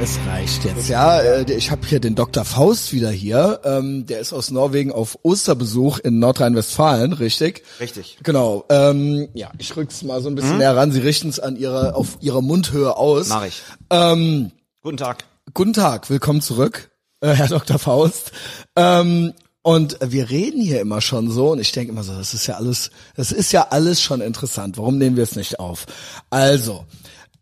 [0.00, 1.20] Es reicht jetzt, ja.
[1.20, 2.44] Äh, Ich habe hier den Dr.
[2.44, 3.60] Faust wieder hier.
[3.64, 7.64] Ähm, Der ist aus Norwegen auf Osterbesuch in Nordrhein-Westfalen, richtig?
[7.80, 8.18] Richtig.
[8.22, 8.64] Genau.
[8.68, 10.92] Ähm, ja, ich rück's mal so ein bisschen näher ran.
[10.92, 13.28] Sie richten es an ihre, auf ihrer Mundhöhe aus.
[13.28, 13.60] Mach ich.
[13.90, 14.52] Ähm,
[14.82, 15.24] Guten Tag.
[15.52, 16.90] Guten Tag, willkommen zurück,
[17.20, 17.78] äh, Herr Dr.
[17.78, 18.30] Faust.
[18.76, 22.46] Ähm, und wir reden hier immer schon so und ich denke immer so, das ist
[22.46, 24.78] ja alles, das ist ja alles schon interessant.
[24.78, 25.86] Warum nehmen wir es nicht auf?
[26.30, 26.84] Also,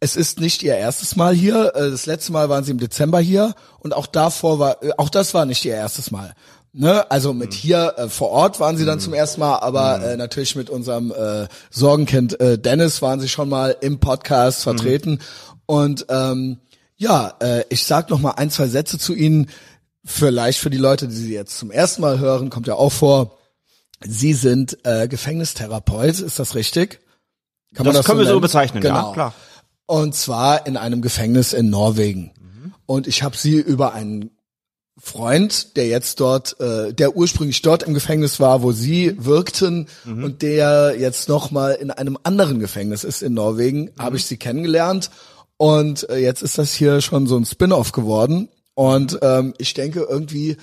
[0.07, 1.73] es ist nicht Ihr erstes Mal hier.
[1.75, 5.09] Äh, Das letzte Mal waren Sie im Dezember hier und auch davor war, äh, auch
[5.09, 6.35] das war nicht Ihr erstes Mal.
[6.73, 7.11] Ne?
[7.11, 10.55] Also mit hier äh, vor Ort waren Sie dann zum ersten Mal, aber äh, natürlich
[10.55, 15.19] mit unserem äh, Sorgenkind äh, Dennis waren Sie schon mal im Podcast vertreten.
[15.67, 16.59] Und ähm,
[16.97, 19.51] ja, äh, ich sag noch mal ein, zwei Sätze zu Ihnen.
[20.05, 23.39] Vielleicht für die Leute, die Sie jetzt zum ersten Mal hören, kommt ja auch vor.
[24.05, 27.01] Sie sind äh, Gefängnistherapeut, ist das richtig?
[27.75, 29.13] Kann Das können wir so bezeichnen, ja, genau.
[29.13, 29.35] klar.
[29.87, 32.33] Und zwar in einem Gefängnis in Norwegen.
[32.87, 34.31] Und ich habe sie über einen
[34.99, 40.41] Freund, der jetzt dort, äh, der ursprünglich dort im Gefängnis war, wo sie wirkten und
[40.41, 45.11] der jetzt noch mal in einem anderen Gefängnis ist in Norwegen, habe ich sie kennengelernt.
[45.59, 48.49] Und äh, jetzt ist das hier schon so ein Spin-off geworden.
[48.75, 50.57] Und ähm, ich denke irgendwie,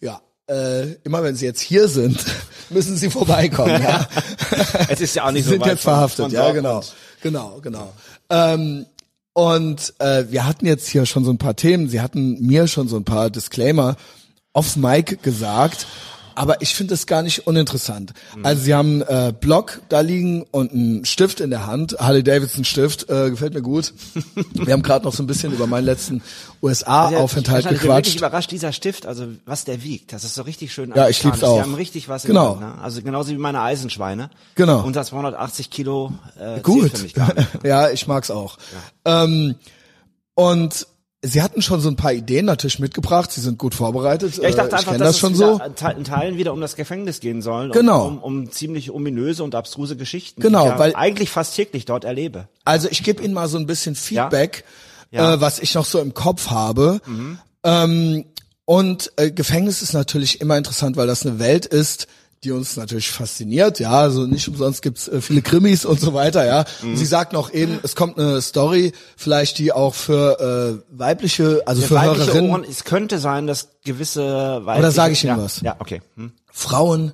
[0.00, 2.24] ja, äh, immer wenn sie jetzt hier sind,
[2.70, 3.82] müssen sie vorbeikommen.
[3.82, 4.08] ja.
[4.88, 6.74] Es ist ja auch nicht Sie so sind weit jetzt verhaftet, ja, genau.
[6.74, 6.94] Dortmund.
[7.22, 7.92] Genau, genau.
[8.30, 8.86] Ähm,
[9.32, 11.88] und äh, wir hatten jetzt hier schon so ein paar Themen.
[11.88, 13.96] Sie hatten mir schon so ein paar Disclaimer
[14.52, 15.86] off Mic gesagt,
[16.36, 18.12] aber ich finde es gar nicht uninteressant.
[18.36, 18.46] Mhm.
[18.46, 22.64] Also sie haben äh, Block da liegen und einen Stift in der Hand, Harley Davidson
[22.64, 23.92] Stift, äh, gefällt mir gut.
[24.52, 26.22] wir haben gerade noch so ein bisschen über meinen letzten
[26.62, 28.16] USA-Aufenthalt ich, ich bin wirklich gequatscht.
[28.18, 30.92] überrascht, dieser Stift, also was der wiegt, das ist so richtig schön.
[30.94, 31.56] Ja, ich lieb's auch.
[31.56, 32.50] Die haben richtig was Genau.
[32.50, 32.82] Hand, ne?
[32.82, 34.30] Also genauso wie meine Eisenschweine.
[34.54, 34.82] Genau.
[34.82, 36.92] Unter 280 Kilo äh, Gut.
[37.64, 38.58] ja, ich mag's auch.
[39.04, 39.54] Ähm,
[40.34, 40.86] und
[41.26, 43.30] sie hatten schon so ein paar Ideen natürlich mitgebracht.
[43.32, 44.36] Sie sind gut vorbereitet.
[44.36, 45.60] Ja, ich dachte Äh, einfach, kenn dass das es schon so.
[45.96, 47.70] In Teilen wieder um das Gefängnis gehen soll.
[47.70, 48.06] Genau.
[48.06, 51.54] Um, um, um ziemlich ominöse und abstruse Geschichten, Genau, die ich ja weil- eigentlich fast
[51.56, 52.48] täglich dort erlebe.
[52.64, 54.64] Also ich gebe Ihnen mal so ein bisschen Feedback,
[55.10, 55.34] Ja.
[55.34, 57.00] Äh, was ich noch so im Kopf habe.
[57.62, 58.24] Ähm,
[58.64, 62.06] und äh, Gefängnis ist natürlich immer interessant, weil das eine Welt ist,
[62.46, 63.80] die uns natürlich fasziniert.
[63.80, 66.46] Ja, also nicht umsonst gibt's äh, viele Krimis und so weiter.
[66.46, 70.98] Ja, und Sie sagten auch eben, es kommt eine Story, vielleicht die auch für äh,
[70.98, 72.50] weibliche, also für Weibliche Hörerinnen.
[72.50, 74.22] Ohren, es könnte sein, dass gewisse
[74.64, 74.78] weibliche...
[74.78, 75.60] Oder sag ich Ihnen ja, was?
[75.60, 76.00] Ja, okay.
[76.14, 76.32] Hm.
[76.50, 77.12] Frauen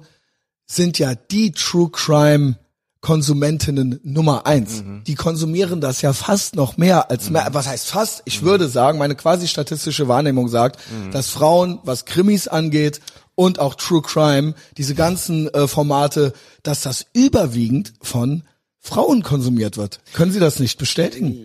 [0.66, 2.56] sind ja die True Crime
[3.02, 4.84] Konsumentinnen Nummer eins.
[4.84, 5.02] Mhm.
[5.04, 7.48] Die konsumieren das ja fast noch mehr als mehr.
[7.50, 8.22] Was heißt fast?
[8.26, 11.10] Ich würde sagen, meine quasi statistische Wahrnehmung sagt, Mhm.
[11.10, 13.00] dass Frauen, was Krimis angeht
[13.42, 16.32] und auch True Crime, diese ganzen äh, Formate,
[16.62, 18.44] dass das überwiegend von
[18.78, 20.00] Frauen konsumiert wird.
[20.12, 21.36] Können Sie das nicht bestätigen?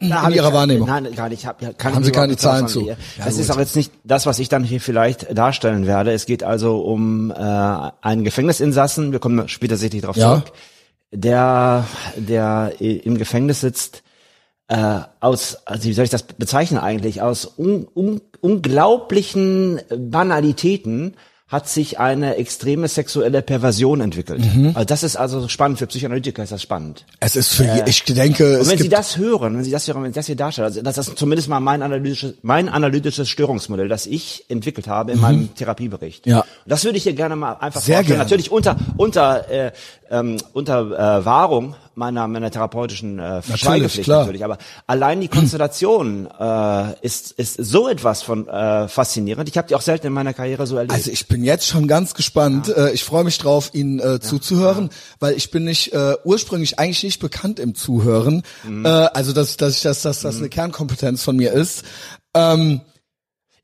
[0.00, 0.88] Da hab in Ihrer ich, Wahrnehmung.
[0.88, 1.46] Nein, gar nicht.
[1.46, 2.86] Hab, kann Haben Sie keine Zahlen zu?
[2.86, 3.40] Ja, das gut.
[3.40, 6.12] ist auch jetzt nicht das, was ich dann hier vielleicht darstellen werde.
[6.12, 10.42] Es geht also um äh, einen Gefängnisinsassen, wir kommen später sicherlich darauf Ja.
[10.42, 10.52] zurück,
[11.12, 11.86] der,
[12.16, 14.02] der im Gefängnis sitzt,
[14.68, 21.14] äh, aus, also wie soll ich das bezeichnen eigentlich, aus un, un, unglaublichen Banalitäten
[21.52, 24.40] hat sich eine extreme sexuelle Perversion entwickelt.
[24.54, 24.68] Mhm.
[24.74, 27.04] Also das ist also spannend, für Psychoanalytiker ist das spannend.
[27.20, 30.02] Es ist für, je- ich denke, Und wenn Sie das hören, wenn Sie das hören,
[30.02, 33.88] wenn Sie das hier darstellen, also das ist zumindest mal mein analytisches, mein analytisches Störungsmodell,
[33.88, 36.24] das ich entwickelt habe in meinem Therapiebericht.
[36.24, 36.32] Mhm.
[36.32, 36.40] Ja.
[36.40, 38.06] Und das würde ich hier gerne mal einfach Sehr vorstellen.
[38.06, 38.22] gerne.
[38.24, 39.72] Natürlich unter unter äh,
[40.10, 44.20] ähm, unter äh, Wahrung meiner meiner therapeutischen äh, Schweigepflicht klar.
[44.20, 44.44] natürlich.
[44.44, 49.48] Aber allein die Konstellation äh, ist ist so etwas von äh, faszinierend.
[49.48, 50.92] Ich habe die auch selten in meiner Karriere so erlebt.
[50.92, 52.68] Also ich bin jetzt schon ganz gespannt.
[52.68, 57.02] Äh, ich freue mich drauf, Ihnen äh, zuzuhören, weil ich bin nicht äh, ursprünglich eigentlich
[57.02, 58.42] nicht bekannt im Zuhören.
[58.64, 58.84] Mhm.
[58.84, 61.84] Äh, also dass, dass ich das, dass das eine Kernkompetenz von mir ist.
[62.34, 62.80] Ähm,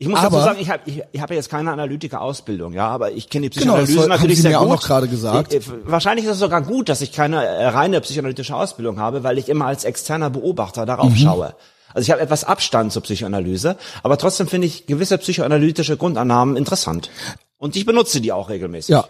[0.00, 2.86] Ich muss Aber- dazu sagen, ich habe ich, ich hab ja jetzt keine Analytiker-Ausbildung, ja,
[2.88, 4.70] aber ich kenne die Genau, Psychoanalyse haben natürlich sehr mir auch gut.
[4.76, 5.52] noch gerade gesagt.
[5.52, 9.24] Ich, äh, wahrscheinlich ist es sogar gut, dass ich keine äh, reine psychoanalytische Ausbildung habe,
[9.24, 11.16] weil ich immer als externer Beobachter darauf Mhm.
[11.16, 11.54] schaue.
[11.94, 17.10] Also ich habe etwas Abstand zur Psychoanalyse, aber trotzdem finde ich gewisse psychoanalytische Grundannahmen interessant.
[17.56, 18.90] Und ich benutze die auch regelmäßig.
[18.90, 19.04] Ja.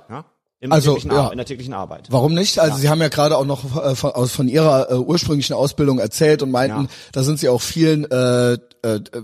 [0.60, 1.22] Im Also, täglichen ja.
[1.26, 2.08] Ar- in der täglichen Arbeit.
[2.10, 2.58] warum nicht?
[2.58, 6.00] Also Sie haben ja gerade auch noch äh, von, aus, von Ihrer äh, ursprünglichen Ausbildung
[6.00, 6.88] erzählt und meinten, Ja.
[7.12, 8.58] da sind Sie auch vielen äh, äh,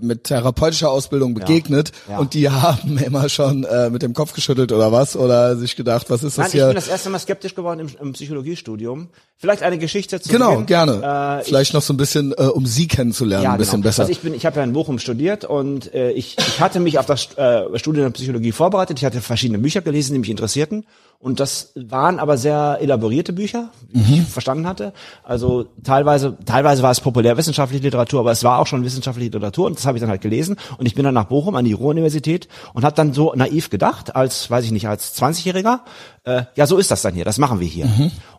[0.01, 2.19] mit therapeutischer Ausbildung begegnet Ja.
[2.19, 6.09] und die haben immer schon äh, mit dem Kopf geschüttelt oder was oder sich gedacht,
[6.09, 6.67] was ist das Nein, ich hier?
[6.67, 9.09] bin das erste Mal skeptisch geworden im, im Psychologiestudium.
[9.37, 10.67] Vielleicht eine Geschichte zu Genau, Beginn.
[10.67, 11.41] gerne.
[11.41, 13.89] Äh, Vielleicht noch so ein bisschen, äh, um Sie kennenzulernen, ein bisschen genau.
[13.89, 14.03] besser.
[14.03, 16.99] Also ich bin, ich habe ja in Bochum studiert und äh, ich, ich hatte mich
[17.01, 18.99] auf das äh, Studium der Psychologie vorbereitet.
[18.99, 20.87] Ich hatte verschiedene Bücher gelesen, die mich interessierten
[21.19, 24.93] Und das waren aber sehr elaborierte Bücher, wie ich verstanden hatte.
[25.23, 29.79] Also teilweise, teilweise war es populärwissenschaftliche Literatur, aber es war auch schon wissenschaftliche Literatur und
[29.79, 30.57] das habe ich dann halt gelesen.
[30.77, 34.15] Und ich bin dann nach Bochum an die Ruhr-Universität und habe dann so naiv gedacht,
[34.15, 35.81] als, weiß ich nicht, als 20-Jähriger,
[36.25, 37.87] äh, ja, so ist das dann hier, das machen wir hier.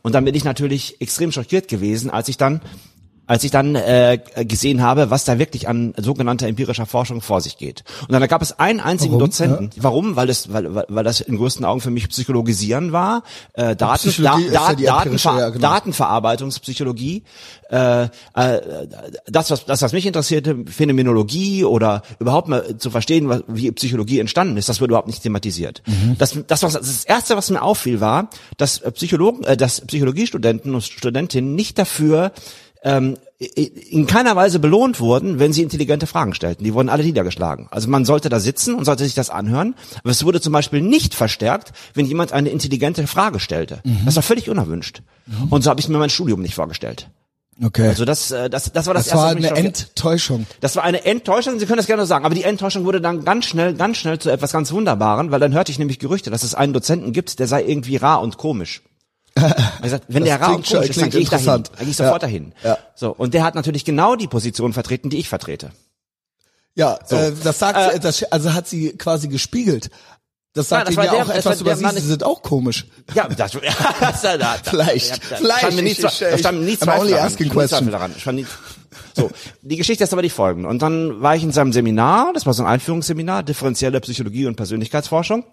[0.03, 2.61] Und dann bin ich natürlich extrem schockiert gewesen, als ich dann
[3.27, 7.57] als ich dann äh, gesehen habe, was da wirklich an sogenannter empirischer Forschung vor sich
[7.57, 7.83] geht.
[8.01, 9.27] Und dann gab es einen einzigen Warum?
[9.27, 9.69] Dozenten.
[9.77, 10.15] Warum?
[10.15, 13.23] Weil das, weil, weil, das in größten Augen für mich Psychologisieren war.
[13.53, 15.67] Äh, Daten, da, ja da, empirische, Datenver ja, genau.
[15.67, 17.23] Datenverarbeitungspsychologie.
[17.69, 18.07] Äh, äh,
[19.25, 24.19] das, was, das, was mich interessierte, Phänomenologie oder überhaupt mal zu verstehen, was, wie Psychologie
[24.19, 25.81] entstanden ist, das wird überhaupt nicht thematisiert.
[25.87, 26.15] Mhm.
[26.19, 30.83] Das, das, was, das erste, was mir auffiel, war, dass Psychologen, äh, dass Psychologiestudenten und
[30.83, 32.31] Studentinnen nicht dafür
[32.85, 36.63] ähm, in keiner Weise belohnt wurden, wenn sie intelligente Fragen stellten.
[36.63, 37.67] Die wurden alle niedergeschlagen.
[37.71, 39.75] Also man sollte da sitzen und sollte sich das anhören.
[39.99, 43.81] Aber es wurde zum Beispiel nicht verstärkt, wenn jemand eine intelligente Frage stellte.
[43.83, 44.03] Mhm.
[44.05, 45.01] Das war völlig unerwünscht.
[45.49, 47.09] Und so habe ich mir mein Studium nicht vorgestellt.
[47.63, 47.87] Okay.
[47.87, 49.17] Also das, äh, das, das war das, das erste.
[49.17, 50.45] war was mich eine Enttäuschung.
[50.59, 53.45] das war eine Enttäuschung, Sie können das gerne sagen, aber die Enttäuschung wurde dann ganz
[53.45, 56.53] schnell, ganz schnell zu etwas ganz Wunderbaren, weil dann hörte ich nämlich Gerüchte, dass es
[56.53, 58.81] einen Dozenten gibt, der sei irgendwie rar und komisch.
[59.35, 61.45] Er gesagt, wenn Das der schon- komisch ist, dann gehe ich dahin.
[61.45, 62.27] Dann gehe ich sofort Ja.
[62.27, 62.53] dahin.
[62.63, 62.77] Ja.
[62.95, 65.71] So, und der hat natürlich genau die Position vertreten, die ich vertrete.
[66.73, 69.89] Ja, äh, das sagt, Äh, das, also hat sie quasi gespiegelt.
[70.53, 71.99] Das Nein, sagt das ihnen war ja der- auch das etwas über der sie.
[72.01, 72.85] Sie sind auch komisch.
[73.13, 73.59] Ja, das, ja,
[73.99, 76.75] das, da, da, Vielleicht, da, da, vielleicht, stand mir nie, ich- ich- stand mir nie
[76.75, 77.27] I'm only daran.
[77.27, 77.91] asking question.
[77.91, 78.13] Daran.
[78.33, 78.45] Nie,
[79.17, 80.69] so, die Geschichte ist aber die folgende.
[80.69, 84.55] Und dann war ich in seinem Seminar, das war so ein Einführungsseminar, differenzielle Psychologie und
[84.55, 85.43] Persönlichkeitsforschung.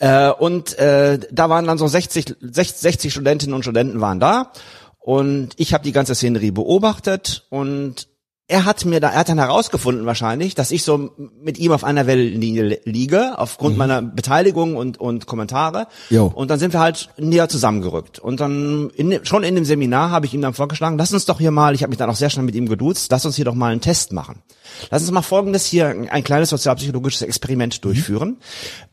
[0.00, 4.52] Äh, und äh, da waren dann so 60, 60, 60 Studentinnen und Studenten waren da.
[4.98, 8.08] Und ich habe die ganze Szenerie beobachtet und
[8.46, 11.82] er hat mir da, er hat dann herausgefunden wahrscheinlich, dass ich so mit ihm auf
[11.82, 15.86] einer Wellenlinie liege, aufgrund meiner Beteiligung und, und Kommentare.
[16.10, 16.26] Jo.
[16.26, 18.18] Und dann sind wir halt näher zusammengerückt.
[18.18, 21.38] Und dann in, schon in dem Seminar habe ich ihm dann vorgeschlagen, lass uns doch
[21.38, 23.46] hier mal, ich habe mich dann auch sehr schnell mit ihm geduzt, lass uns hier
[23.46, 24.42] doch mal einen Test machen.
[24.90, 28.36] Lass uns mal folgendes hier, ein kleines sozialpsychologisches Experiment durchführen.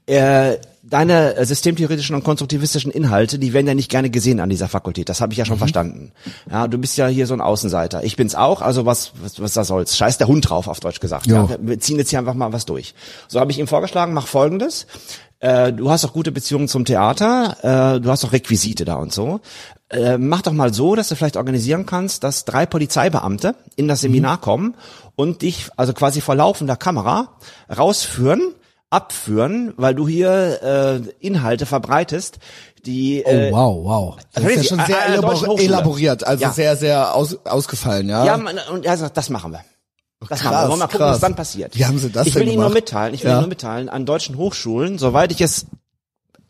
[0.06, 4.68] Äh, deine äh, systemtheoretischen und konstruktivistischen Inhalte, die werden ja nicht gerne gesehen an dieser
[4.68, 5.10] Fakultät.
[5.10, 6.12] Das habe ich ja schon verstanden.
[6.50, 8.04] Ja, du bist ja hier so ein Außenseiter.
[8.04, 8.62] Ich bin's auch.
[8.62, 9.96] Also was, was, was da soll's?
[9.96, 11.28] Scheiß der Hund drauf, auf Deutsch gesagt.
[11.28, 12.94] Ja, wir- ziehen jetzt hier einfach mal was durch.
[13.28, 14.88] So habe ich ihm vorgeschlagen, mach Folgendes.
[15.40, 19.12] Äh, du hast doch gute Beziehungen zum Theater, äh, du hast doch Requisite da und
[19.12, 19.40] so.
[19.90, 24.02] Äh, mach doch mal so, dass du vielleicht organisieren kannst, dass drei Polizeibeamte in das
[24.02, 24.76] Seminar kommen
[25.16, 27.30] und dich also quasi vor laufender Kamera
[27.76, 28.54] rausführen,
[28.92, 32.38] abführen, weil du hier äh, Inhalte verbreitest,
[32.86, 34.18] die Oh, äh, wow, wow.
[34.34, 35.64] Das ist ja schon sehr elabor Hochschule.
[35.64, 36.52] elaboriert, also Ja.
[36.52, 38.26] sehr, sehr aus, ausgefallen, ja.
[38.26, 39.64] Ja, man, und er sagt, das machen wir.
[40.20, 40.60] Das Krass, machen wir.
[40.60, 41.14] Wollen wir mal gucken, krass.
[41.14, 41.76] was dann passiert.
[41.78, 43.38] Wie haben Sie das Ich will Ihnen nur mitteilen, ich will Ja.
[43.38, 45.66] Ihnen nur mitteilen, an deutschen Hochschulen, soweit ich es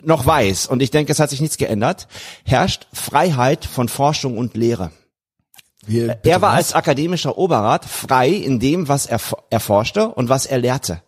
[0.03, 2.07] noch weiß, und ich denke, es hat sich nichts geändert,
[2.43, 4.91] herrscht Freiheit von Forschung und Lehre.
[5.85, 6.57] Wie, bitte Er war was?
[6.57, 11.01] als akademischer Oberrat frei in dem, was er f- erforschte und was er lehrte.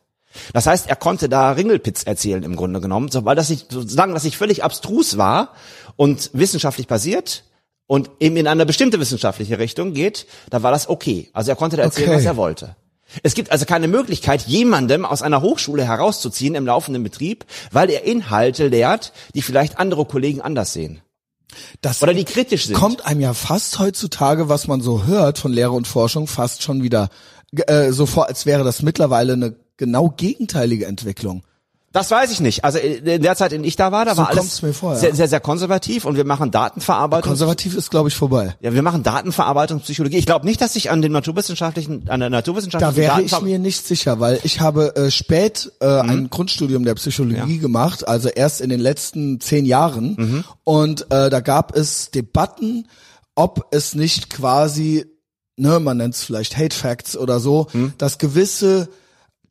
[0.53, 4.13] Das heißt, er konnte da Ringelpitz erzählen im Grunde genommen, so, weil das nicht, sozusagen,
[4.13, 5.53] das nicht völlig abstrus war
[5.95, 7.43] und wissenschaftlich basiert
[7.87, 11.29] und eben in eine bestimmte wissenschaftliche Richtung geht, da war das okay.
[11.33, 12.17] Also er konnte da erzählen, Okay.
[12.17, 12.75] was er wollte.
[13.21, 18.05] Es gibt also keine Möglichkeit, jemandem aus einer Hochschule herauszuziehen im laufenden Betrieb, weil er
[18.05, 21.01] Inhalte lehrt, die vielleicht andere Kollegen anders sehen.
[21.81, 22.75] das Oder die kritisch sind.
[22.75, 26.81] kommt einem ja fast heutzutage, was man so hört von Lehre und Forschung, fast schon
[26.81, 27.09] wieder
[27.67, 31.43] äh, so vor, als wäre das mittlerweile eine genau gegenteilige Entwicklung.
[31.91, 32.65] Das weiß ich nicht.
[32.65, 34.99] Also in der Zeit, in der ich da war, da So war alles vor, ja.
[34.99, 37.29] sehr, sehr, sehr konservativ und wir machen Datenverarbeitung.
[37.29, 38.55] Konservativ ist, glaube ich, vorbei.
[38.61, 40.17] ja, wir machen Datenverarbeitung, Psychologie.
[40.17, 43.59] Ich glaube nicht, dass sich an den naturwissenschaftlichen, an der naturwissenschaftlichen Da wäre ich mir
[43.59, 46.09] nicht sicher, weil ich habe äh, spät äh, Mhm.
[46.09, 50.15] ein Grundstudium der Psychologie gemacht, also erst in den letzten zehn Jahren.
[50.17, 50.43] Mhm.
[50.63, 52.87] Und äh, da gab es Debatten,
[53.35, 55.05] ob es nicht quasi,
[55.57, 57.93] ne, man nennt es vielleicht Hate Facts oder so, Mhm.
[57.99, 58.89] dass gewisse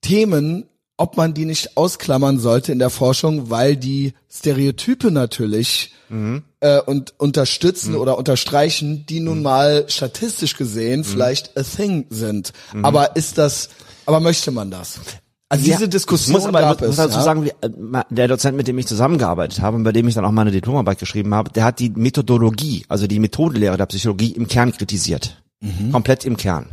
[0.02, 0.64] Themen,
[0.98, 6.42] ob man die nicht ausklammern sollte in der Forschung, weil die Stereotype natürlich Mhm.
[6.60, 11.04] äh, und unterstützen oder unterstreichen, die nun mal statistisch gesehen Mhm.
[11.04, 12.52] vielleicht a thing sind.
[12.82, 13.70] Aber ist das,
[14.04, 15.00] aber möchte man das?
[15.48, 16.96] Also Ja, diese Diskussion muss aber, gab muss es.
[16.96, 17.22] dazu ja?
[17.22, 20.30] sagen, äh, der Dozent, mit dem ich zusammengearbeitet habe und bei dem ich dann auch
[20.30, 24.72] meine Diplomarbeit geschrieben habe, der hat die Methodologie, also die Methodenlehre der Psychologie im Kern
[24.72, 25.42] kritisiert.
[25.60, 25.92] Mhm.
[25.92, 26.66] Komplett im Kern.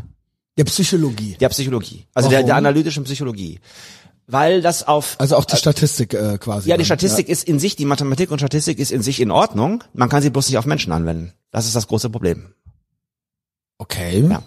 [0.59, 1.37] Der Psychologie.
[1.39, 2.05] Der Psychologie.
[2.13, 3.61] Also der, der analytischen Psychologie.
[4.27, 6.67] Weil das auf Also auch die Statistik äh, quasi.
[6.67, 9.31] Ja, die dann, Statistik ist in sich, die Mathematik und Statistik ist in sich in
[9.31, 9.85] Ordnung.
[9.93, 11.31] Man kann sie bloß nicht auf Menschen anwenden.
[11.51, 12.53] Das ist das große Problem.
[13.77, 14.27] Okay.
[14.29, 14.43] Ja.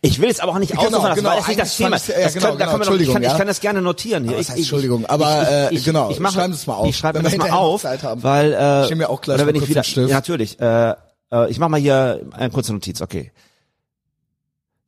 [0.00, 1.96] Ich will es aber auch nicht Genau, aussuchen, genau, weil das nicht das Thema.
[1.96, 3.36] ich's- ja, das genau, da genau, können wir doch, ich, kann, ich ja.
[3.36, 4.34] kann das gerne notieren hier.
[4.34, 6.88] Aber Ich, heißt Entschuldigung, aber, äh, ich, genau, ich, mache, schreiben Sie es mal auf,
[6.88, 9.68] Ich schreibe das mal noch auf, weil äh, Ich mir auch gleich oder wenn ich
[9.68, 10.60] wieder, ja, natürlich.
[10.60, 10.94] Äh,
[11.32, 13.02] äh, ich mache mal hier eine kurze Notiz.
[13.02, 13.32] Okay.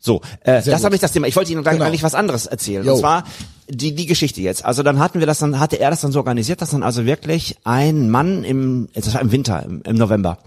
[0.00, 1.26] So, äh, Sehr das habe ich das Thema.
[1.26, 1.84] Ich wollte Ihnen gleich Genau.
[1.84, 2.84] eigentlich was anderes erzählen.
[2.84, 2.94] Jo.
[2.94, 3.24] Und zwar
[3.68, 4.64] die die Geschichte jetzt.
[4.64, 7.04] Also dann hatten wir das dann hatte er das dann so organisiert, dass dann also
[7.04, 10.38] wirklich ein Mann im das war im Winter im, im November.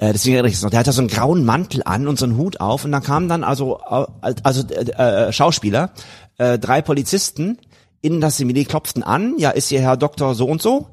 [0.00, 0.70] Äh, deswegen erinnere ich es noch.
[0.70, 3.28] Der hatte so einen grauen Mantel an und so einen Hut auf und dann kamen
[3.28, 5.90] dann also äh, also äh, äh, Schauspieler,
[6.38, 7.58] äh, drei Polizisten
[8.00, 9.34] in das Seminar klopften an.
[9.38, 10.88] Ja, ist hier Herr Doktor so und so?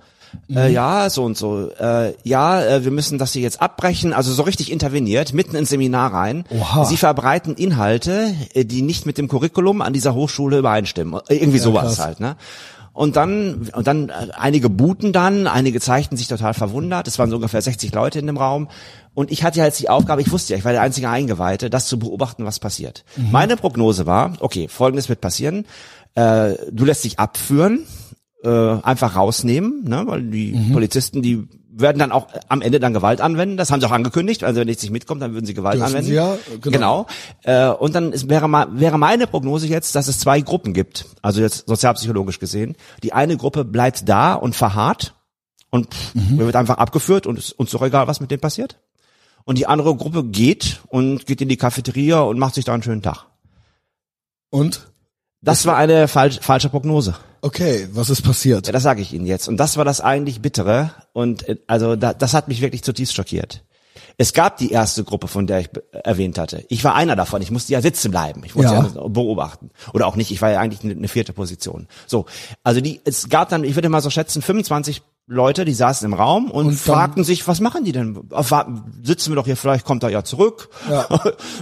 [0.50, 1.70] Äh, ja, so und so.
[1.80, 4.13] Äh, ja, äh, wir müssen das hier jetzt abbrechen.
[4.13, 6.46] Also so richtig interveniert, mitten ins Seminar rein.
[6.50, 6.86] Oha.
[6.86, 11.20] Sie verbreiten Inhalte, äh, die nicht mit dem Curriculum an dieser Hochschule übereinstimmen.
[11.30, 12.00] Äh, Irgendwie sowas krass.
[12.00, 12.36] halt, ne?
[12.94, 17.10] Und dann, und dann äh, einige buten dann, einige zeigten sich total verwundert.
[17.10, 18.70] Es waren so ungefähr 60 Leute in dem Raum.
[19.13, 21.70] Und ich hatte ja jetzt die Aufgabe, ich wusste ja, ich war der einzige Eingeweihte,
[21.70, 23.04] das zu beobachten, was passiert.
[23.32, 25.65] Meine Prognose war, okay, folgendes wird passieren.
[26.15, 27.86] Äh, du lässt dich abführen,
[28.45, 30.03] äh, einfach rausnehmen, ne?
[30.07, 30.71] weil die Mhm.
[30.73, 31.47] Polizisten, die
[31.77, 33.57] werden dann auch am Ende dann Gewalt anwenden.
[33.57, 34.45] Das haben sie auch angekündigt.
[34.45, 36.07] Also wenn nichts nicht mitkommt, dann würden sie Gewalt Dürfen anwenden.
[36.07, 37.05] sie ja, genau.
[37.43, 41.05] Äh, und dann ist, wäre, ma- wäre meine Prognose jetzt, dass es zwei Gruppen gibt,
[41.21, 42.77] also jetzt sozialpsychologisch gesehen.
[43.03, 45.15] Die eine Gruppe bleibt da und verharrt
[45.69, 46.37] und pff, Mhm.
[46.37, 48.77] wird einfach abgeführt und ist uns doch egal, was mit dem passiert.
[49.43, 52.83] Und die andere Gruppe geht und geht in die Cafeteria und macht sich da einen
[52.83, 53.25] schönen Tag.
[54.49, 54.87] Und?
[55.41, 57.15] Das war eine falsch, falsche Prognose.
[57.45, 58.65] Okay, was ist passiert?
[58.65, 59.47] Ja, das sage ich Ihnen jetzt.
[59.47, 60.89] Und das war das eigentlich Bittere.
[61.13, 63.63] Und äh, also da, das hat mich wirklich zutiefst schockiert.
[64.17, 66.65] Es gab die erste Gruppe, von der ich erwähnt hatte.
[66.69, 67.43] Ich war einer davon.
[67.43, 68.41] Ich musste ja sitzen bleiben.
[68.45, 68.89] Ich musste Ja.
[68.95, 69.69] ja, beobachten.
[69.93, 70.31] Oder auch nicht.
[70.31, 71.87] Ich war ja eigentlich eine, vierte Position.
[72.07, 72.25] So,
[72.63, 76.15] also die, es gab dann, ich würde mal so schätzen, 25 Leute, die saßen im
[76.15, 78.27] Raum und, Und fragten sich, was machen die denn?
[79.03, 80.69] Sitzen wir doch hier, vielleicht kommt er ja zurück.
[80.89, 81.07] Ja.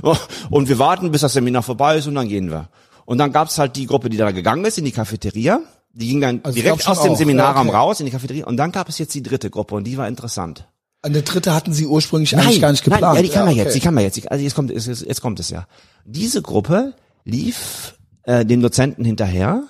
[0.49, 2.69] und wir warten, bis das Seminar vorbei ist und dann gehen wir.
[3.05, 5.60] Und dann gab's halt die Gruppe, die da gegangen ist in die Cafeteria.
[5.93, 7.77] Die ging dann Also direkt aus dem auch, Seminarraum ja, okay.
[7.77, 8.45] raus in die Cafeteria.
[8.45, 10.67] Und dann gab es jetzt die dritte Gruppe und die war interessant.
[11.01, 13.03] Eine dritte hatten Sie ursprünglich eigentlich gar nicht geplant.
[13.03, 13.63] Nein, ja, die kann man okay.
[13.63, 14.31] jetzt, die kann man jetzt.
[14.31, 15.67] Also jetzt kommt, es, jetzt kommt es ja.
[16.05, 16.93] Diese Gruppe
[17.25, 19.63] lief äh, dem Dozenten hinterher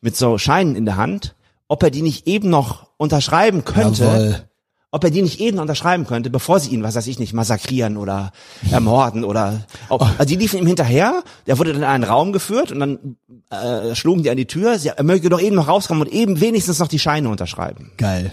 [0.00, 1.36] mit so Scheinen in der Hand,
[1.68, 4.48] ob er die nicht eben noch unterschreiben könnte, Jawohl.
[4.94, 7.96] Ob er die nicht eben unterschreiben könnte, bevor sie ihn, was weiß ich nicht, massakrieren
[7.96, 8.30] oder
[8.70, 10.06] ermorden oder, ob, Oh.
[10.18, 13.16] also die liefen ihm hinterher, der wurde dann in einen Raum geführt und dann
[13.50, 16.40] äh, schlugen die an die Tür, sie, er möge doch eben noch rauskommen und eben
[16.40, 17.90] wenigstens noch die Scheine unterschreiben.
[17.96, 18.30] Geil.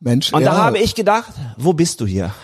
[0.00, 2.34] Mensch, Und ja, da habe ich gedacht, wo bist du hier?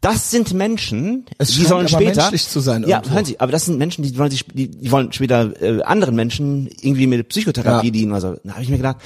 [0.00, 3.66] Das sind Menschen, Es die sollen später menschlich zu sein Ja, hören Sie, aber das
[3.66, 7.86] sind Menschen, die wollen sich, die, die wollen später äh, anderen Menschen irgendwie mit Psychotherapie
[7.88, 7.92] Ja.
[7.92, 8.12] dienen.
[8.12, 8.96] Also, da habe ich mir gedacht,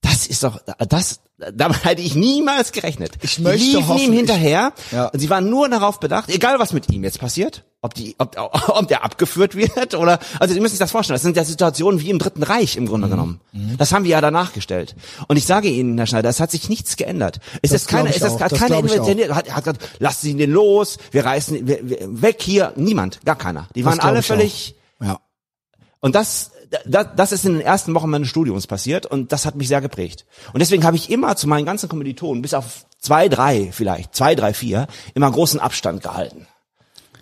[0.00, 1.20] das ist doch, das,
[1.52, 3.12] damit hätte ich niemals gerechnet.
[3.22, 4.72] Ich Die möchte liefen hoffen, ihm ich- hinterher.
[4.92, 5.06] Ja.
[5.08, 8.36] Und sie waren nur darauf bedacht, egal was mit ihm jetzt passiert, ob die, ob,
[8.68, 11.14] ob der abgeführt wird oder, also Sie müssen sich das vorstellen.
[11.16, 12.88] Das sind ja Situationen wie im Dritten Reich im Mhm.
[12.88, 13.40] Grunde genommen.
[13.76, 14.94] Das haben wir ja danach gestellt.
[15.28, 17.38] Und ich sage Ihnen, Herr Schneider, es hat sich nichts geändert.
[17.62, 18.80] Es Das ist keine, ich es ist Das keine ich.
[18.94, 23.20] Investition, hat, hat gesagt, lasst Sie den los, wir reißen, wir, wir, weg hier, niemand,
[23.24, 23.68] gar keiner.
[23.74, 24.28] Die waren Das alle ich auch.
[24.28, 25.18] völlig, Ja.
[26.00, 26.50] und das,
[26.86, 29.80] das, das ist in den ersten Wochen meines Studiums passiert und das hat mich sehr
[29.80, 30.26] geprägt.
[30.52, 34.34] Und deswegen habe ich immer zu meinen ganzen Kommilitonen, bis auf zwei, drei vielleicht, zwei,
[34.34, 36.46] drei, vier, immer großen Abstand gehalten.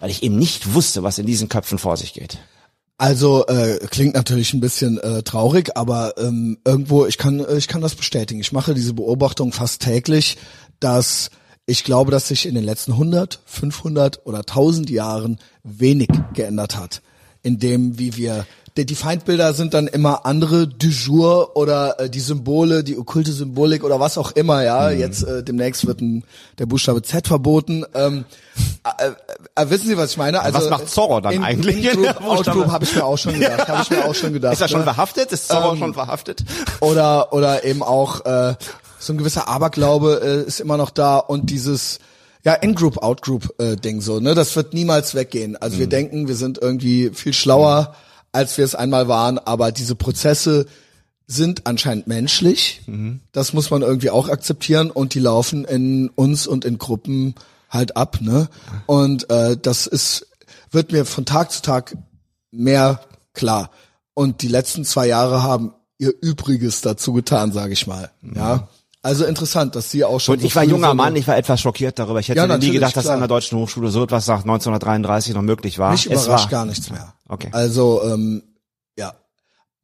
[0.00, 2.38] Weil ich eben nicht wusste, was in diesen Köpfen vor sich geht.
[2.98, 7.68] Also äh, klingt natürlich ein bisschen äh, traurig, aber ähm, irgendwo ich kann äh, ich
[7.68, 8.40] kann das bestätigen.
[8.40, 10.38] Ich mache diese Beobachtung fast täglich,
[10.80, 11.30] dass
[11.66, 17.02] ich glaube, dass sich in den letzten 100, 500 oder 1000 Jahren wenig geändert hat,
[17.42, 18.46] in dem wie wir
[18.84, 23.84] die, Feindbilder sind dann immer andere du jour oder äh, die Symbole, die okkulte Symbolik
[23.84, 24.90] oder was auch immer, ja.
[24.90, 26.24] Jetzt äh, demnächst wird ein,
[26.58, 27.84] der Buchstabe Z verboten.
[27.94, 28.24] Ähm,
[28.84, 29.10] äh,
[29.54, 30.42] äh, wissen Sie, was ich meine?
[30.42, 31.84] Also was macht Zorro dann in, eigentlich?
[31.84, 32.20] In Group?
[32.26, 33.68] Outgroup habe ich mir auch schon gedacht.
[33.68, 34.52] Habe ich mir auch schon gedacht.
[34.54, 34.84] Ist er schon ne?
[34.84, 35.32] verhaftet?
[35.32, 36.44] Ist Zorro Ähm, schon verhaftet?
[36.80, 38.54] oder oder eben auch äh,
[38.98, 41.98] so ein gewisser Aberglaube äh, ist immer noch da und dieses
[42.44, 45.56] ja In-Group, Out-Group äh, so, ne, das wird niemals weggehen.
[45.56, 45.80] Also Mhm.
[45.80, 47.94] wir denken, wir sind irgendwie viel schlauer,
[48.36, 50.66] als wir es einmal waren, aber diese Prozesse
[51.26, 52.82] sind anscheinend menschlich.
[52.86, 53.20] Mhm.
[53.32, 57.34] Das muss man irgendwie auch akzeptieren und die laufen in uns und in Gruppen
[57.68, 58.48] halt ab, ne?
[58.86, 60.28] Und äh, das ist
[60.70, 61.96] wird mir von Tag zu Tag
[62.50, 63.00] mehr
[63.32, 63.70] klar.
[64.14, 68.10] Und die letzten zwei Jahre haben ihr Übriges dazu getan, sage ich mal.
[68.22, 68.68] Ja.
[69.06, 70.34] Also interessant, dass sie auch schon.
[70.34, 72.18] Und so ich war eine- Mann, ich war etwas schockiert darüber.
[72.18, 73.14] Ich hätte Ja, nie gedacht, dass klar.
[73.14, 75.92] an der deutschen Hochschule so etwas nach 1933 noch möglich war.
[75.92, 77.14] Mich es überrascht war, gar nichts mehr.
[77.28, 77.48] Okay.
[77.52, 78.42] Also, ähm,
[78.98, 79.14] ja,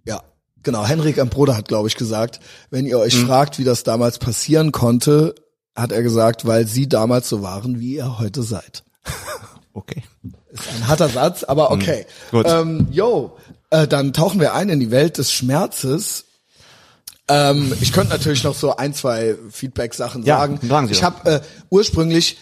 [0.05, 0.23] ja,
[0.65, 0.85] genau.
[0.85, 3.03] Henrik am Bruder hat, glaube ich, gesagt, wenn ihr Mhm.
[3.03, 5.35] euch fragt, wie das damals passieren konnte,
[5.77, 8.83] hat er gesagt, weil sie damals so waren, wie ihr heute seid.
[9.75, 10.03] Okay.
[10.51, 12.05] Ist ein harter Satz, aber okay.
[12.31, 12.45] Gut.
[12.47, 13.39] Ähm, yo,
[13.71, 16.27] äh, dann tauchen wir ein in die Welt des Schmerzes.
[17.29, 20.59] Ähm, ich könnte natürlich noch so ein, zwei Feedback-Sachen Ja, sagen.
[20.63, 22.39] sagen Sie ich habe äh, ursprünglich,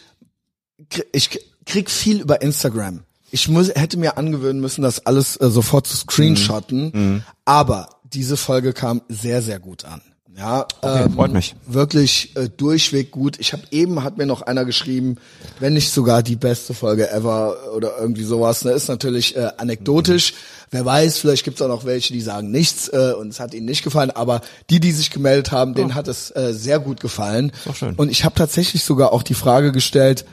[1.13, 3.05] ich krieg viel über Instagram.
[3.31, 6.91] Ich muss, hätte mir angewöhnen müssen, das alles äh, sofort zu screenshotten.
[6.93, 7.23] Mhm.
[7.45, 10.01] Aber diese Folge kam sehr, sehr gut an.
[10.41, 11.55] Ja, ähm, freut mich.
[11.67, 13.39] wirklich äh, durchweg gut.
[13.39, 15.17] Ich habe eben hat mir noch einer geschrieben,
[15.59, 18.65] wenn nicht sogar die beste Folge ever oder irgendwie sowas.
[18.65, 20.33] Ne, ist natürlich äh, anekdotisch.
[20.71, 23.67] Wer weiß, vielleicht gibt's auch noch welche, die sagen nichts äh, und es hat ihnen
[23.67, 24.11] nicht gefallen.
[24.11, 27.53] Aber die, die sich gemeldet haben, denen hat es äh, sehr gut gefallen.
[27.67, 27.95] doch schön.
[27.97, 30.25] Und ich habe tatsächlich sogar auch die Frage gestellt: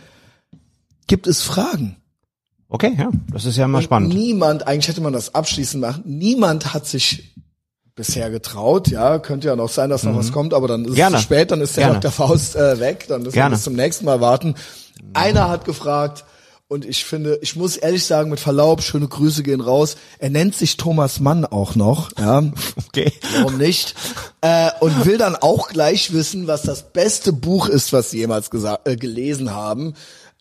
[1.07, 1.97] Gibt es Fragen?
[2.69, 4.13] Okay, ja, das ist ja mal spannend.
[4.13, 6.03] Niemand, eigentlich hätte man das abschließend machen.
[6.05, 7.33] Niemand hat sich
[7.97, 10.95] bisher getraut, ja, könnte ja noch sein, dass noch was kommt, aber dann ist Mhm.
[10.95, 11.15] Gerne.
[11.17, 11.99] es zu spät, dann ist der Gerne.
[11.99, 12.11] Dr.
[12.11, 13.55] Faust äh, weg, dann müssen wir Gerne.
[13.55, 14.55] bis zum nächsten Mal warten.
[15.13, 16.23] Einer hat gefragt
[16.69, 19.95] und ich finde, ich muss ehrlich sagen, mit Verlaub, schöne Grüße gehen raus.
[20.19, 22.43] Er nennt sich Thomas Mann auch noch, ja,
[22.89, 23.11] Okay.
[23.37, 23.95] warum nicht?
[24.41, 28.49] äh, und will dann auch gleich wissen, was das beste Buch ist, was sie jemals
[28.83, 29.95] äh, gelesen haben.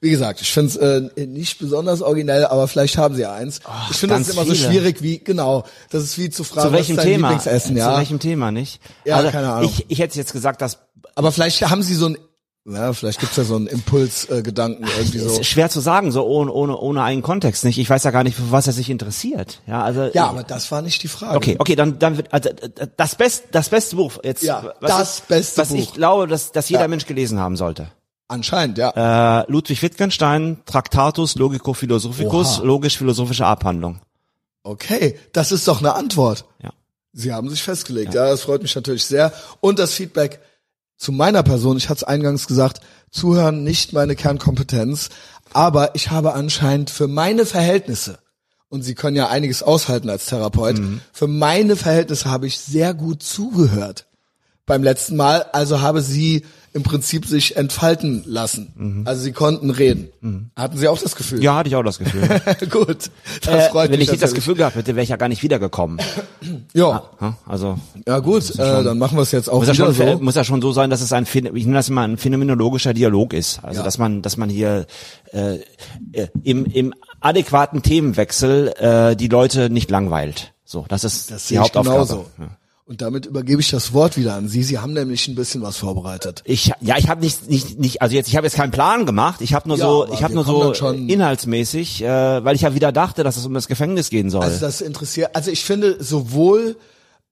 [0.06, 0.76] Wie gesagt, ich finde es
[1.16, 3.58] äh, nicht besonders originell, aber vielleicht haben sie ja eins.
[3.90, 4.68] ich finde das immer so viele.
[4.68, 7.28] schwierig wie, genau, das ist wie zu fragen, Zu welchem was ist dein Thema?
[7.30, 7.90] Lieblingsessen, ja.
[7.90, 8.80] Zu welchem Thema, nicht?
[9.04, 9.68] Ja, also, keine Ahnung.
[9.68, 10.78] Ich, ich hätte jetzt gesagt, dass
[11.16, 12.18] Aber vielleicht haben sie so ein,
[12.68, 15.40] ja, vielleicht gibt's ja so einen Impulsgedanken äh, irgendwie so.
[15.40, 17.78] ist schwer zu sagen, so ohne, ohne, ohne einen Kontext, nicht?
[17.78, 19.60] Ich weiß ja gar nicht, für was er sich interessiert.
[19.66, 20.10] Ja, also.
[20.14, 21.36] Ja, aber das war nicht die Frage.
[21.36, 22.50] Okay, okay, dann, dann wird, also,
[22.96, 24.42] das best, das beste Buch jetzt.
[24.44, 25.94] Ja, was das ich, beste was ich Buch.
[25.94, 26.88] glaube, dass, dass jeder Ja.
[26.88, 27.88] Mensch gelesen haben sollte.
[28.28, 29.42] Anscheinend, ja.
[29.42, 32.66] Äh, Ludwig Wittgenstein, Tractatus Logico-Philosophicus, Oha.
[32.66, 34.00] logisch-philosophische Abhandlung.
[34.64, 36.44] Okay, das ist doch eine Antwort.
[36.62, 36.70] Ja.
[37.12, 38.14] Sie haben sich festgelegt.
[38.14, 38.28] Ja.
[38.28, 39.32] das freut mich natürlich sehr.
[39.60, 40.40] Und das Feedback
[40.96, 42.80] zu meiner Person, ich hatte es eingangs gesagt,
[43.10, 45.10] zuhören nicht meine Kernkompetenz,
[45.52, 48.18] aber ich habe anscheinend für meine Verhältnisse,
[48.68, 50.80] und Sie können ja einiges aushalten als Therapeut,
[51.12, 54.06] für meine Verhältnisse habe ich sehr gut zugehört
[54.66, 56.44] beim letzten Mal, also habe sie
[56.76, 59.02] im Prinzip sich entfalten lassen.
[59.06, 60.08] Also sie konnten reden.
[60.54, 61.42] Hatten Sie auch das Gefühl?
[61.42, 62.22] Ja, hatte ich auch das Gefühl.
[62.70, 63.10] Gut,
[63.42, 64.34] das äh, freut wenn mich ich nicht das.
[64.34, 65.98] Gefühl gehabt hätte, wäre ich ja gar nicht wiedergekommen.
[66.74, 69.94] Ja, Ja, Also ja gut, äh, dann machen wir es jetzt auch muss ja, wieder
[69.94, 70.22] schon, so.
[70.24, 73.32] muss ja schon so sein, dass es ein, ich nenne das immer ein phänomenologischer Dialog
[73.32, 73.60] ist.
[73.64, 73.84] Also Ja.
[73.84, 74.86] dass man, dass man hier
[75.32, 75.56] äh,
[76.12, 80.52] äh, im, im adäquaten Themenwechsel äh, die Leute nicht langweilt.
[80.64, 81.94] So, das ist Das die Hauptaufgabe.
[81.96, 82.26] genauso.
[82.38, 82.48] Ja.
[82.88, 84.62] Und damit übergebe ich das Wort wieder an Sie.
[84.62, 86.42] Sie haben nämlich ein bisschen was vorbereitet.
[86.44, 89.40] Ich ja, ich habe nicht nicht nicht also jetzt ich habe jetzt keinen Plan gemacht.
[89.40, 92.92] Ich habe nur Ja, so ich habe nur so inhaltsmäßig, äh, weil ich ja wieder
[92.92, 94.42] dachte, dass es um das Gefängnis gehen soll.
[94.42, 96.76] Also das interessiert, also ich finde sowohl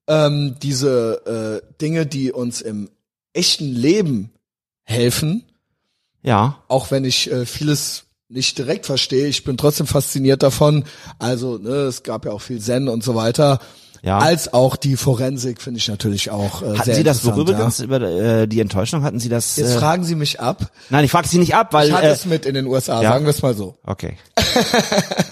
[0.09, 2.91] ähm, diese äh, Dinge, die uns im
[3.33, 4.33] echten Leben
[4.83, 5.45] helfen,
[6.25, 6.63] ja.
[6.67, 10.85] auch wenn ich äh, vieles nicht direkt verstehe, ich bin trotzdem fasziniert davon.
[11.21, 13.61] Also ne, es gab ja auch viel Zen und so weiter.
[14.05, 14.19] Ja.
[14.19, 17.85] Als auch die Forensik finde ich natürlich auch äh, Hatten sehr Sie das übrigens Ja.
[17.85, 19.03] über äh, die Enttäuschung?
[19.03, 19.57] Hatten Sie das?
[19.57, 20.71] Jetzt äh, fragen Sie mich ab.
[20.91, 23.03] nein, ich frage Sie nicht ab, weil Ich hatte äh, es mit in den USA,
[23.03, 23.13] ja.
[23.13, 23.77] sagen wir es mal so.
[23.85, 24.19] Okay.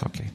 [0.05, 0.31] Okay.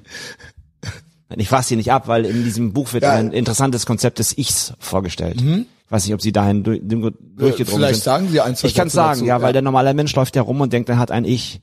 [1.36, 3.12] Ich frage Sie nicht ab, weil in diesem Buch wird Ja.
[3.12, 5.40] ein interessantes Konzept des Ichs vorgestellt.
[5.40, 7.66] Ich weiß nicht, ob Sie dahin durch, durchgedrungen Mhm.
[7.66, 8.04] Vielleicht sind.
[8.04, 10.42] sagen Sie ein, zwei Ich kann sagen, dazu, ja, weil der normale Mensch läuft ja
[10.42, 11.60] rum und denkt, er hat ein Ich.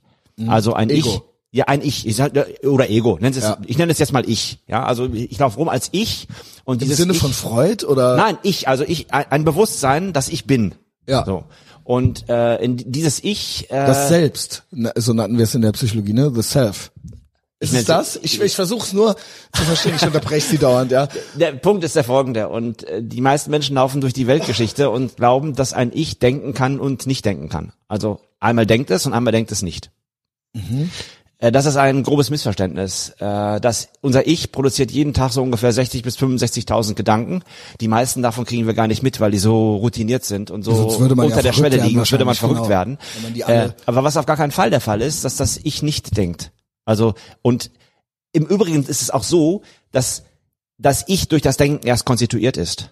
[0.48, 1.10] Also ein Ego.
[1.10, 1.22] Ich.
[1.52, 2.06] Ja, ein Ich.
[2.06, 3.18] ich sag, oder Ego.
[3.20, 3.58] Nennen Sie es, Ja.
[3.66, 4.60] Ich nenne es jetzt mal Ich.
[4.68, 6.28] Ja, also ich laufe rum als Ich
[6.66, 8.18] und Im dieses Sinne ich, von Freud oder?
[8.18, 10.76] Nein, ich, also ich, ein, ein Bewusstsein, dass ich bin.
[11.08, 11.24] Ja.
[11.26, 11.46] So.
[11.86, 13.70] Und äh, in dieses Ich.
[13.72, 14.64] Äh, Das Selbst,
[14.96, 16.32] so nannten wir es in der Psychologie, ne?
[16.34, 16.92] The Self.
[17.60, 18.20] Ist es nenn's- das?
[18.22, 19.16] Ich, ich versuche es nur
[19.54, 19.94] zu verstehen.
[19.96, 21.08] Ich unterbreche Sie dauernd, ja.
[21.36, 22.50] Der Punkt ist der folgende.
[22.50, 26.54] Und äh, die meisten Menschen laufen durch die Weltgeschichte und glauben, dass ein Ich denken
[26.54, 27.72] kann und nicht denken kann.
[27.88, 29.90] Also einmal denkt es und einmal denkt es nicht.
[30.54, 30.60] Äh,
[31.40, 33.10] Das ist ein grobes Missverständnis.
[33.20, 37.44] Äh, Das, unser Ich produziert jeden Tag so ungefähr 60 bis 65.000 Gedanken.
[37.82, 40.72] Die meisten davon kriegen wir gar nicht mit, weil die so routiniert sind und so
[40.74, 42.70] unter ja der Schwelle liegen, sonst würde man verrückt genau.
[42.70, 42.98] werden.
[43.22, 46.16] Man Äh, aber was auf gar keinen Fall der Fall ist, dass das Ich nicht
[46.16, 46.52] denkt.
[46.86, 47.72] Also, und
[48.32, 50.24] im Übrigen ist es auch so, dass
[50.78, 52.92] das Ich durch das Denken erst konstituiert ist.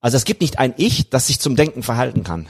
[0.00, 2.48] Also es gibt nicht ein Ich, das sich zum Denken verhalten kann.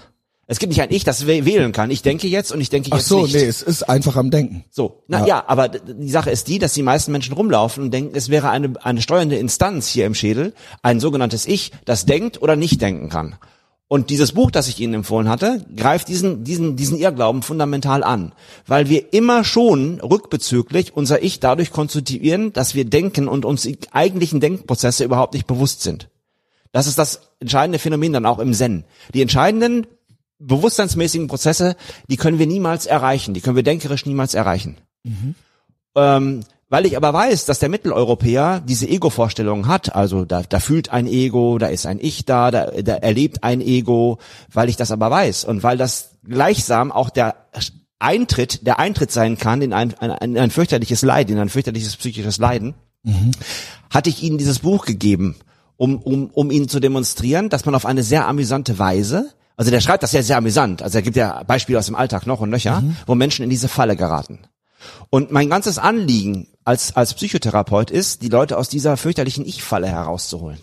[0.52, 1.90] Es gibt nicht ein Ich, das wäh- wählen kann.
[1.90, 3.34] Ich denke jetzt und ich denke Ach jetzt so, nicht.
[3.34, 4.64] nee, es ist einfach am Denken.
[4.70, 5.26] So, na Ja.
[5.26, 5.44] ja.
[5.46, 8.74] aber die Sache ist die, dass die meisten Menschen rumlaufen und denken, es wäre eine,
[8.84, 13.36] eine steuernde Instanz hier im Schädel, ein sogenanntes Ich, das denkt oder nicht denken kann.
[13.88, 18.32] Und dieses Buch, das ich Ihnen empfohlen hatte, greift diesen, diesen, diesen Irrglauben fundamental an.
[18.66, 23.78] Weil wir immer schon rückbezüglich unser Ich dadurch konstituieren, dass wir denken und uns die
[23.90, 26.08] eigentlichen Denkprozesse überhaupt nicht bewusst sind.
[26.72, 28.84] Das ist das entscheidende Phänomen dann auch im Zen.
[29.12, 29.86] Die entscheidenden
[30.46, 31.76] bewusstseinsmäßigen Prozesse,
[32.08, 34.76] die können wir niemals erreichen, die können wir denkerisch niemals erreichen.
[35.96, 40.88] Ähm, Weil ich aber weiß, dass der Mitteleuropäer diese Ego-Vorstellungen hat, also da, da fühlt
[40.88, 44.18] ein Ego, da ist ein Ich da, da, da erlebt ein Ego,
[44.50, 47.34] weil ich das aber weiß und weil das gleichsam auch der
[47.98, 52.38] Eintritt, der Eintritt sein kann in ein, ein, ein fürchterliches Leid, in ein fürchterliches psychisches
[52.38, 53.32] Leiden, mhm.
[53.90, 55.36] hatte ich ihnen dieses Buch gegeben,
[55.76, 59.80] um, um, um ihnen zu demonstrieren, dass man auf eine sehr amüsante Weise also der
[59.80, 60.82] schreibt das ja sehr amüsant.
[60.82, 62.96] Also er gibt ja Beispiele aus dem Alltag noch und nöcher, mhm.
[63.06, 64.40] wo Menschen in diese Falle geraten.
[65.10, 70.58] Und mein ganzes Anliegen als, als Psychotherapeut ist, die Leute aus dieser fürchterlichen Ich-Falle herauszuholen.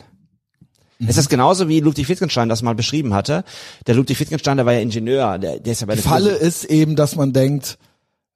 [0.99, 1.08] Mhm.
[1.08, 3.43] Es ist genauso wie Ludwig Wittgenstein das mal beschrieben hatte.
[3.88, 6.47] Der Ludwig Wittgenstein, der war ja Ingenieur, der, der ist ja bei der Falle Physik.
[6.47, 7.78] ist eben, dass man denkt,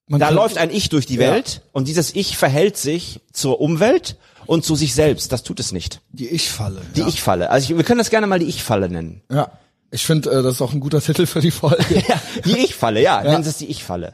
[0.08, 1.62] man da läuft ein Ich durch die Welt ja.
[1.72, 5.32] und dieses Ich verhält sich zur Umwelt und zu sich selbst.
[5.32, 6.02] Das tut es nicht.
[6.12, 6.82] Die Ich-Falle.
[6.96, 7.08] Die ja.
[7.08, 7.50] Ich-Falle.
[7.50, 9.22] Also ich, wir können das gerne mal die Ich-Falle nennen.
[9.32, 9.52] Ja.
[9.94, 12.04] Ich finde, äh, das ist auch ein guter Titel für die Folge.
[12.08, 13.24] ja, die Ich-Falle, ja.
[13.24, 13.32] ja.
[13.32, 14.14] Nennen Sie es die Ich-Falle.